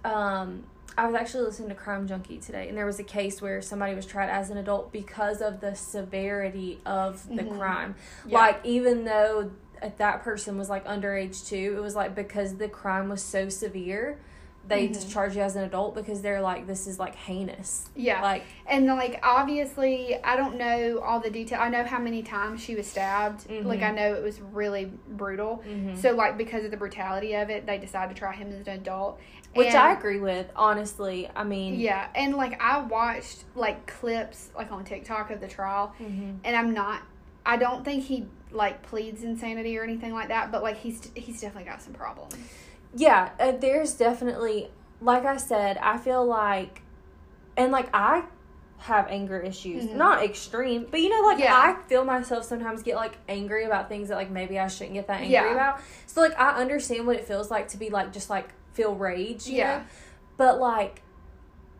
um 0.03 0.65
I 0.97 1.05
was 1.07 1.15
actually 1.15 1.43
listening 1.45 1.69
to 1.69 1.75
Crime 1.75 2.07
Junkie 2.07 2.37
today 2.37 2.67
and 2.69 2.77
there 2.77 2.85
was 2.85 2.99
a 2.99 3.03
case 3.03 3.41
where 3.41 3.61
somebody 3.61 3.95
was 3.95 4.05
tried 4.05 4.29
as 4.29 4.49
an 4.49 4.57
adult 4.57 4.91
because 4.91 5.41
of 5.41 5.59
the 5.61 5.75
severity 5.75 6.79
of 6.85 7.27
the 7.27 7.43
Mhm. 7.43 7.57
crime. 7.57 7.95
Yeah. 8.25 8.37
Like 8.39 8.59
even 8.65 9.05
though 9.05 9.51
that 9.97 10.23
person 10.23 10.57
was 10.57 10.69
like 10.69 10.85
underage 10.85 11.47
too, 11.47 11.75
it 11.77 11.81
was 11.81 11.95
like 11.95 12.15
because 12.15 12.55
the 12.57 12.67
crime 12.69 13.09
was 13.09 13.21
so 13.21 13.49
severe, 13.49 14.17
they 14.67 14.87
Mhm. 14.87 14.93
just 14.93 15.11
charge 15.11 15.35
you 15.35 15.41
as 15.41 15.55
an 15.55 15.63
adult 15.63 15.93
because 15.95 16.21
they're 16.21 16.41
like 16.41 16.65
this 16.67 16.87
is 16.87 16.97
like 16.99 17.15
heinous. 17.15 17.89
Yeah. 17.95 18.21
Like 18.21 18.43
And 18.65 18.87
like 18.87 19.19
obviously, 19.23 20.15
I 20.23 20.35
don't 20.35 20.57
know 20.57 20.99
all 20.99 21.19
the 21.19 21.29
detail. 21.29 21.59
I 21.61 21.69
know 21.69 21.83
how 21.83 21.99
many 21.99 22.23
times 22.23 22.61
she 22.61 22.75
was 22.75 22.87
stabbed. 22.87 23.47
Mhm. 23.47 23.65
Like 23.65 23.81
I 23.81 23.91
know 23.91 24.13
it 24.15 24.23
was 24.23 24.41
really 24.41 24.91
brutal. 25.07 25.63
mhm. 25.67 25.97
So 25.97 26.11
like 26.11 26.37
because 26.37 26.65
of 26.65 26.71
the 26.71 26.77
brutality 26.77 27.33
of 27.35 27.49
it, 27.49 27.65
they 27.65 27.77
decided 27.77 28.15
to 28.15 28.19
try 28.19 28.33
him 28.33 28.49
as 28.51 28.67
an 28.67 28.73
adult. 28.73 29.19
Which 29.53 29.67
And- 29.69 29.77
I 29.77 29.93
agree 29.93 30.19
with, 30.19 30.51
honestly. 30.55 31.29
I 31.35 31.43
mean, 31.45 31.79
Yeah, 31.79 32.07
and 32.13 32.35
like 32.35 32.61
I 32.61 32.79
watched 32.79 33.45
like 33.55 33.85
clips 33.87 34.49
like 34.55 34.71
on 34.71 34.83
TikTok 34.83 35.29
of 35.31 35.39
the 35.39 35.47
trial, 35.47 35.93
mhm. 35.99 36.37
and 36.43 36.55
I'm 36.55 36.73
not. 36.73 37.01
I 37.45 37.57
don't 37.57 37.85
think 37.85 38.03
he 38.03 38.25
like 38.51 38.81
pleads 38.83 39.23
insanity 39.23 39.77
or 39.77 39.83
anything 39.83 40.13
like 40.13 40.29
that, 40.29 40.51
but 40.51 40.63
like 40.63 40.77
he's 40.77 41.09
he's 41.15 41.39
definitely 41.39 41.69
got 41.69 41.81
some 41.81 41.93
problems. 41.93 42.35
Yeah, 42.95 43.29
uh, 43.39 43.51
there's 43.51 43.93
definitely, 43.93 44.69
like 45.01 45.25
I 45.25 45.37
said, 45.37 45.77
I 45.77 45.97
feel 45.97 46.25
like, 46.25 46.81
and 47.57 47.71
like 47.71 47.89
I 47.93 48.23
have 48.79 49.07
anger 49.09 49.39
issues, 49.39 49.85
Mhm. 49.85 49.95
not 49.95 50.23
extreme, 50.23 50.87
but 50.89 51.01
you 51.01 51.09
know, 51.09 51.27
like 51.27 51.39
Yeah. 51.39 51.53
I 51.55 51.75
feel 51.87 52.03
myself 52.05 52.43
sometimes 52.45 52.83
get 52.83 52.95
like 52.95 53.17
angry 53.29 53.65
about 53.65 53.89
things 53.89 54.09
that 54.09 54.15
like 54.15 54.29
maybe 54.29 54.59
I 54.59 54.67
shouldn't 54.67 54.93
get 54.93 55.07
that 55.07 55.21
angry 55.21 55.31
Yeah. 55.33 55.51
about. 55.53 55.79
So 56.07 56.21
like 56.21 56.37
I 56.39 56.51
understand 56.51 57.05
what 57.07 57.15
it 57.15 57.25
feels 57.27 57.49
like 57.51 57.67
to 57.69 57.77
be 57.77 57.89
like 57.89 58.11
just 58.13 58.29
like 58.29 58.49
feel 58.73 58.93
rage, 58.95 59.47
you 59.47 59.57
Yeah. 59.57 59.77
know? 59.79 59.83
But 60.37 60.59
like, 60.59 61.01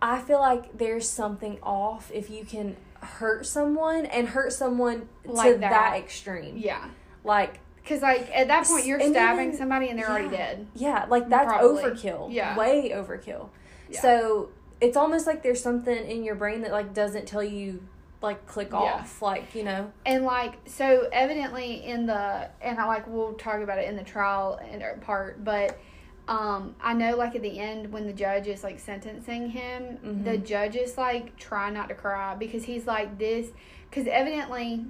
I 0.02 0.20
feel 0.22 0.40
like 0.40 0.78
there's 0.78 1.08
something 1.10 1.60
off 1.64 2.10
if 2.14 2.30
you 2.30 2.46
can 2.46 2.76
hurt 3.02 3.46
someone 3.46 4.06
and 4.06 4.30
hurt 4.30 4.54
someone 4.54 5.10
Like 5.26 5.54
to 5.56 5.60
that. 5.60 5.70
that 5.72 5.96
extreme. 5.98 6.58
Yeah, 6.58 6.86
Like 7.24 7.60
because 7.86 8.02
like 8.02 8.28
at 8.34 8.48
that 8.48 8.66
point 8.66 8.86
you're 8.88 9.00
And 9.00 9.12
stabbing 9.14 9.56
somebody 9.56 9.90
and 9.90 10.00
they're 10.00 10.10
already 10.10 10.30
dead. 10.30 10.66
Yeah, 10.74 11.06
like 11.08 11.30
that's 11.30 11.46
Probably. 11.54 11.84
overkill. 11.84 12.34
Yeah. 12.34 12.58
Way 12.58 12.90
overkill. 12.90 13.50
Yeah. 13.90 14.02
So 14.02 14.50
it's 14.82 14.98
almost 14.98 15.28
like 15.28 15.44
there's 15.44 15.62
something 15.62 15.96
in 15.96 16.24
your 16.24 16.34
brain 16.36 16.62
that 16.62 16.72
like 16.72 16.94
doesn't 16.96 17.28
tell 17.28 17.44
you 17.44 17.84
like 18.24 18.48
click 18.48 18.70
Yeah. 18.72 18.78
off. 18.80 19.22
Like, 19.22 19.54
you 19.54 19.64
know. 19.64 19.92
And 20.04 20.24
like 20.24 20.56
so 20.66 21.08
evidently 21.14 21.86
in 21.86 22.08
the 22.08 22.50
and 22.60 22.80
I 22.80 22.86
like 22.88 23.06
we'll 23.08 23.34
talk 23.34 23.62
about 23.62 23.78
it 23.78 23.88
in 23.88 23.96
the 23.96 24.04
trial 24.04 24.60
and 24.72 24.84
part, 25.02 25.44
but 25.44 25.78
um 26.28 26.74
I 26.82 26.94
know 26.94 27.16
like 27.16 27.36
at 27.36 27.44
the 27.44 27.60
end 27.60 27.94
when 27.94 28.08
the 28.08 28.14
judge 28.14 28.48
is 28.48 28.64
like 28.64 28.80
sentencing 28.80 29.52
him, 29.52 30.00
Mhm. 30.04 30.24
the 30.24 30.38
judge 30.40 30.76
is 30.76 30.98
like 30.98 31.38
trying 31.38 31.76
not 31.76 31.88
to 31.90 31.94
cry 31.96 32.34
because 32.34 32.64
he's 32.64 32.88
like 32.88 33.20
this 33.20 33.50
cuz 33.92 34.08
evidently 34.08 34.86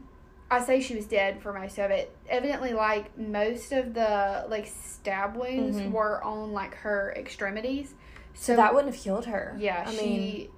I 0.52 0.62
say 0.64 0.80
she 0.80 0.96
was 0.96 1.06
dead 1.06 1.42
for 1.42 1.52
most 1.54 1.80
of 1.80 1.90
it. 1.92 2.16
Evidently 2.30 2.74
like 2.74 3.18
most 3.18 3.72
of 3.72 3.94
the 3.94 4.46
like 4.48 4.68
stab 4.68 5.36
wounds 5.36 5.78
Mhm. 5.78 5.92
were 5.92 6.24
on 6.24 6.52
like 6.54 6.76
her 6.76 7.14
extremities. 7.18 7.94
So, 8.38 8.56
that 8.58 8.74
wouldn't 8.74 8.94
have 8.94 9.02
killed 9.02 9.26
her. 9.28 9.56
yeah, 9.58 9.86
I 9.88 9.92
she 9.96 10.02
mean, 10.04 10.50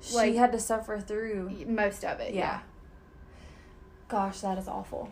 she 0.00 0.36
had 0.36 0.50
to 0.52 0.58
suffer 0.58 0.98
through. 0.98 1.50
most 1.68 2.04
of 2.04 2.18
it. 2.20 2.34
Yeah. 2.34 2.40
yeah. 2.40 2.60
Gosh, 4.08 4.40
that 4.40 4.58
is 4.58 4.68
awful. 4.68 5.10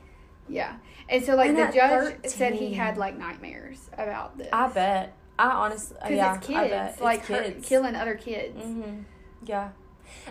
Yeah. 0.48 0.76
And 1.08 1.24
so 1.24 1.36
like 1.36 1.48
And 1.50 1.58
the 1.58 1.70
judge 1.72 2.16
said 2.26 2.54
he 2.54 2.74
had 2.74 2.98
like 2.98 3.16
nightmares 3.16 3.88
about 3.96 4.36
this. 4.36 4.48
I 4.52 4.68
bet. 4.68 5.14
I 5.38 5.46
honestly, 5.52 5.96
Because 6.02 6.16
yeah, 6.16 6.36
it's 6.36 6.48
I 6.48 6.52
kids, 6.52 6.70
bet. 6.70 6.90
It's 6.90 7.00
like 7.00 7.26
kids. 7.26 7.68
killing 7.68 7.94
other 7.94 8.14
kids. 8.16 8.60
hmm 8.62 9.02
Yeah. 9.44 9.70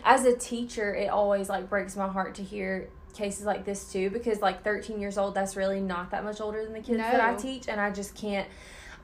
As 0.04 0.26
a 0.26 0.36
teacher, 0.38 0.94
it 0.94 1.08
always 1.10 1.50
like 1.50 1.70
breaks 1.70 1.96
my 1.96 2.08
heart 2.08 2.36
to 2.36 2.44
hear 2.44 2.90
cases 3.20 3.46
like 3.46 3.66
this 3.66 3.92
too 3.92 4.10
because 4.10 4.40
like 4.40 4.64
13 4.64 5.00
years 5.00 5.18
old 5.18 5.36
that's 5.36 5.56
really 5.58 5.82
not 5.82 6.12
that 6.12 6.24
much 6.24 6.40
older 6.40 6.64
than 6.64 6.72
the 6.74 6.80
kids 6.80 7.00
that 7.00 7.20
I 7.20 7.36
teach 7.36 7.68
and 7.68 7.80
I 7.80 7.92
just 7.92 8.16
can't 8.16 8.48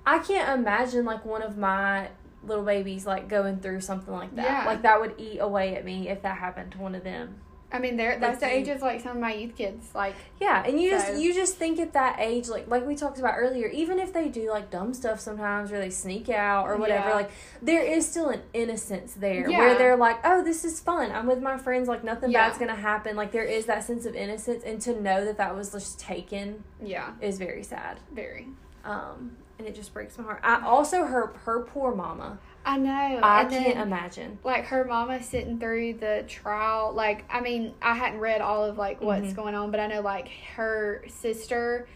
I 0.06 0.20
can't 0.20 0.58
imagine 0.58 1.04
like 1.04 1.26
one 1.26 1.42
of 1.42 1.58
my 1.58 2.10
little 2.44 2.64
babies 2.64 3.06
like 3.06 3.28
going 3.28 3.60
through 3.60 3.82
something 3.82 4.14
like 4.14 4.36
that. 4.36 4.46
Yeah. 4.46 4.66
Like 4.66 4.84
that 4.84 5.02
would 5.02 5.16
eat 5.18 5.40
away 5.40 5.76
at 5.76 5.84
me 5.84 6.10
if 6.10 6.22
that 6.22 6.38
happened 6.38 6.72
to 6.74 6.78
one 6.78 6.96
of 6.96 7.04
them. 7.04 7.36
I 7.76 7.80
mean, 7.80 7.98
they're 7.98 8.18
that's 8.18 8.40
the 8.40 8.48
age 8.48 8.70
of 8.70 8.82
like 8.82 9.02
some 9.02 9.12
of 9.12 9.22
my 9.22 9.34
youth 9.34 9.56
kids. 9.56 9.90
Like, 9.94 10.16
Yeah, 10.40 10.64
and 10.66 10.80
you 10.80 10.92
So- 10.92 10.98
just 10.98 11.22
you 11.22 11.34
just 11.34 11.58
think 11.58 11.78
at 11.80 11.92
that 11.94 12.16
age, 12.20 12.48
like 12.48 12.68
like 12.70 12.88
we 12.88 12.96
talked 12.96 13.20
about 13.20 13.36
earlier, 13.38 13.68
even 13.68 14.00
if 14.00 14.14
they 14.14 14.30
do 14.30 14.50
like 14.50 14.72
dumb 14.72 14.94
stuff 14.94 15.20
sometimes 15.20 15.72
or 15.72 15.80
they 15.80 15.90
sneak 15.90 16.30
out 16.30 16.66
or 16.68 16.78
whatever, 16.78 17.10
Yeah. 17.10 17.16
like 17.16 17.32
there 17.62 17.82
is 17.84 18.08
still 18.10 18.30
an 18.30 18.42
innocence 18.54 19.14
there 19.14 19.50
Yeah. 19.50 19.60
where 19.60 19.78
they're 19.78 19.98
like, 19.98 20.20
oh, 20.24 20.42
this 20.42 20.64
is 20.64 20.80
fun. 20.80 21.12
I'm 21.12 21.28
with 21.28 21.42
my 21.42 21.58
friends. 21.58 21.88
Like 21.90 22.04
nothing 22.04 22.32
Yeah. 22.32 22.48
bad's 22.48 22.58
gonna 22.58 22.76
happen. 22.76 23.16
Like 23.18 23.32
there 23.32 23.44
is 23.44 23.66
that 23.66 23.84
sense 23.84 24.06
of 24.06 24.16
innocence, 24.16 24.64
and 24.64 24.82
to 24.82 25.00
know 25.02 25.26
that 25.26 25.38
that 25.38 25.56
was 25.56 25.72
just 25.74 26.00
taken 26.00 26.64
yeah, 26.82 27.12
is 27.20 27.38
very 27.38 27.64
sad. 27.64 28.00
very. 28.14 28.48
Um, 28.86 29.38
and 29.58 29.68
it 29.68 29.74
just 29.76 29.94
breaks 29.94 30.18
my 30.18 30.24
heart. 30.24 30.40
I 30.44 30.62
also 30.66 31.06
her 31.06 31.34
her 31.46 31.60
poor 31.62 31.94
mama. 31.96 32.38
I 32.66 32.78
know. 32.78 32.92
I 32.92 33.42
and 33.42 33.50
can't 33.52 33.76
then, 33.76 33.88
imagine. 33.88 34.40
like 34.44 34.66
her 34.66 34.84
mama 34.86 35.22
sitting 35.22 35.60
through 35.60 35.94
the 35.96 36.24
trial 36.28 36.92
like 36.94 37.24
i 37.32 37.40
mean 37.42 37.74
i 37.82 37.94
hadn't 37.94 38.20
read 38.20 38.42
all 38.42 38.64
of 38.64 38.78
like 38.78 39.02
what's 39.02 39.28
Mhm. 39.28 39.36
going 39.36 39.56
on 39.56 39.70
but 39.72 39.80
i 39.80 39.88
know 39.88 40.02
like 40.02 40.28
her 40.56 41.04
sister 41.08 41.88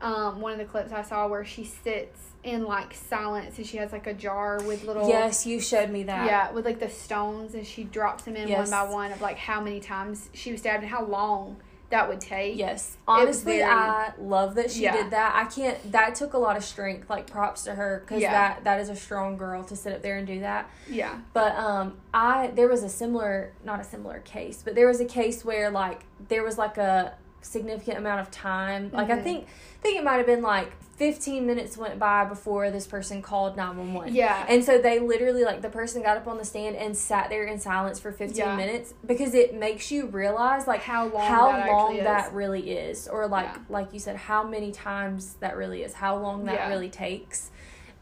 um 0.00 0.40
one 0.40 0.52
of 0.52 0.58
the 0.58 0.64
clips 0.64 0.92
i 0.92 1.02
saw 1.02 1.26
where 1.26 1.44
she 1.44 1.64
sits 1.64 2.20
in 2.44 2.64
like 2.64 2.92
silence 2.94 3.58
and 3.58 3.66
she 3.66 3.76
has 3.76 3.92
like 3.92 4.06
a 4.06 4.14
jar 4.14 4.60
with 4.64 4.82
little 4.84 5.08
Yes, 5.08 5.46
you 5.46 5.60
showed 5.60 5.90
me 5.90 6.02
that. 6.04 6.26
yeah 6.26 6.50
with 6.52 6.64
like 6.64 6.80
the 6.80 6.88
stones 6.90 7.54
and 7.54 7.64
she 7.66 7.84
drops 7.84 8.24
them 8.24 8.34
in 8.36 8.48
Yes. 8.48 8.70
one 8.70 8.86
by 8.86 8.92
one 8.92 9.12
of 9.12 9.20
like 9.20 9.38
how 9.38 9.60
many 9.60 9.78
times 9.80 10.28
she 10.34 10.50
was 10.52 10.60
stabbed 10.60 10.82
and 10.82 10.90
how 10.92 11.04
long 11.04 11.56
that 11.92 12.08
would 12.08 12.20
take 12.22 12.56
Yes. 12.56 12.96
Honestly, 13.06 13.58
very- 13.58 13.64
I 13.64 14.12
love 14.18 14.54
that 14.54 14.70
she 14.70 14.82
Yeah. 14.84 14.92
did 14.96 15.10
that. 15.10 15.34
I 15.36 15.44
can't. 15.44 15.92
That 15.92 16.14
took 16.14 16.32
a 16.32 16.38
lot 16.38 16.56
of 16.56 16.64
strength. 16.64 17.08
Like 17.10 17.26
props 17.26 17.64
to 17.64 17.74
her 17.74 18.00
because 18.04 18.22
Yeah. 18.22 18.32
that 18.32 18.64
that 18.64 18.80
is 18.80 18.88
a 18.88 18.96
strong 18.96 19.36
girl 19.36 19.62
to 19.64 19.76
sit 19.76 19.92
up 19.92 20.00
there 20.02 20.16
and 20.16 20.26
do 20.26 20.40
that. 20.40 20.68
yeah 20.88 21.16
But 21.34 21.54
um, 21.56 21.98
I 22.14 22.48
there 22.54 22.66
was 22.66 22.82
a 22.82 22.88
similar, 22.88 23.52
not 23.62 23.78
a 23.78 23.84
similar 23.84 24.20
case, 24.20 24.62
but 24.64 24.74
there 24.74 24.86
was 24.88 25.00
a 25.00 25.04
case 25.04 25.44
where 25.44 25.70
like 25.70 26.00
there 26.28 26.42
was 26.42 26.56
like 26.56 26.78
a 26.78 27.12
significant 27.42 27.98
amount 27.98 28.20
of 28.20 28.30
time. 28.30 28.90
Like 28.92 29.10
I 29.10 29.18
Mhm. 29.18 29.22
think 29.22 29.44
I 29.44 29.82
think 29.82 29.98
it 29.98 30.04
might 30.04 30.16
have 30.16 30.26
been 30.26 30.42
like 30.42 30.72
15 31.02 31.44
minutes 31.44 31.76
went 31.76 31.98
by 31.98 32.24
before 32.24 32.70
this 32.70 32.86
person 32.86 33.20
called 33.22 33.56
911. 33.56 34.14
yeah. 34.14 34.46
And 34.48 34.62
so 34.64 34.78
they 34.80 35.00
literally 35.00 35.42
like 35.44 35.60
the 35.60 35.68
person 35.68 36.00
got 36.00 36.16
up 36.16 36.28
on 36.28 36.38
the 36.38 36.44
stand 36.44 36.76
and 36.76 36.96
sat 36.96 37.28
there 37.28 37.42
in 37.44 37.58
silence 37.58 37.98
for 37.98 38.12
15 38.12 38.36
Yeah. 38.36 38.54
minutes 38.54 38.94
because 39.04 39.34
it 39.34 39.52
makes 39.52 39.90
you 39.90 40.06
realize 40.06 40.68
like 40.68 40.82
how 40.82 41.06
long 41.08 41.26
how 41.28 41.50
that 41.50 41.66
long 41.68 41.96
that 41.96 42.32
really 42.32 42.70
is. 42.70 43.08
Or 43.08 43.26
like 43.26 43.46
Yeah. 43.46 43.58
like 43.68 43.92
you 43.92 43.98
said 43.98 44.14
how 44.14 44.44
many 44.44 44.70
times 44.70 45.34
that 45.40 45.56
really 45.56 45.82
is. 45.82 45.94
How 45.94 46.16
long 46.16 46.44
that 46.44 46.54
Yeah. 46.54 46.68
really 46.68 46.88
takes. 46.88 47.50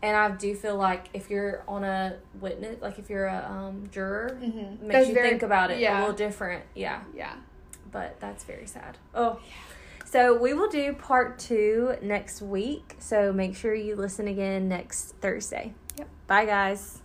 And 0.03 0.15
i 0.15 0.29
do 0.31 0.55
feel 0.55 0.77
like 0.77 1.09
if 1.15 1.31
you're 1.31 1.65
on 1.67 1.85
a 1.85 2.17
witness 2.39 2.83
like 2.83 2.99
if 2.99 3.09
you're 3.09 3.27
a 3.29 3.47
um, 3.51 3.89
juror 3.91 4.39
Mhm. 4.43 4.81
makes 4.83 4.93
That's 4.93 5.09
you 5.09 5.15
very- 5.15 5.31
think 5.31 5.43
about 5.43 5.71
it 5.71 5.83
a 5.83 6.01
little 6.01 6.13
different. 6.13 6.65
Yeah. 6.75 7.01
Yeah. 7.15 7.33
But 7.91 8.21
that's 8.21 8.45
very 8.45 8.67
sad. 8.67 8.99
Oh 9.15 9.41
so 10.11 10.37
we 10.37 10.55
will 10.55 10.69
do 10.69 10.93
part 10.93 11.39
two 11.39 11.95
next 12.03 12.43
week. 12.43 12.97
So 12.99 13.33
make 13.33 13.55
sure 13.55 13.75
you 13.75 13.95
listen 13.95 14.27
again 14.27 14.69
next 14.69 15.15
thursday. 15.21 15.73
Yep. 15.97 16.09
bye 16.27 16.45
guys 16.47 17.00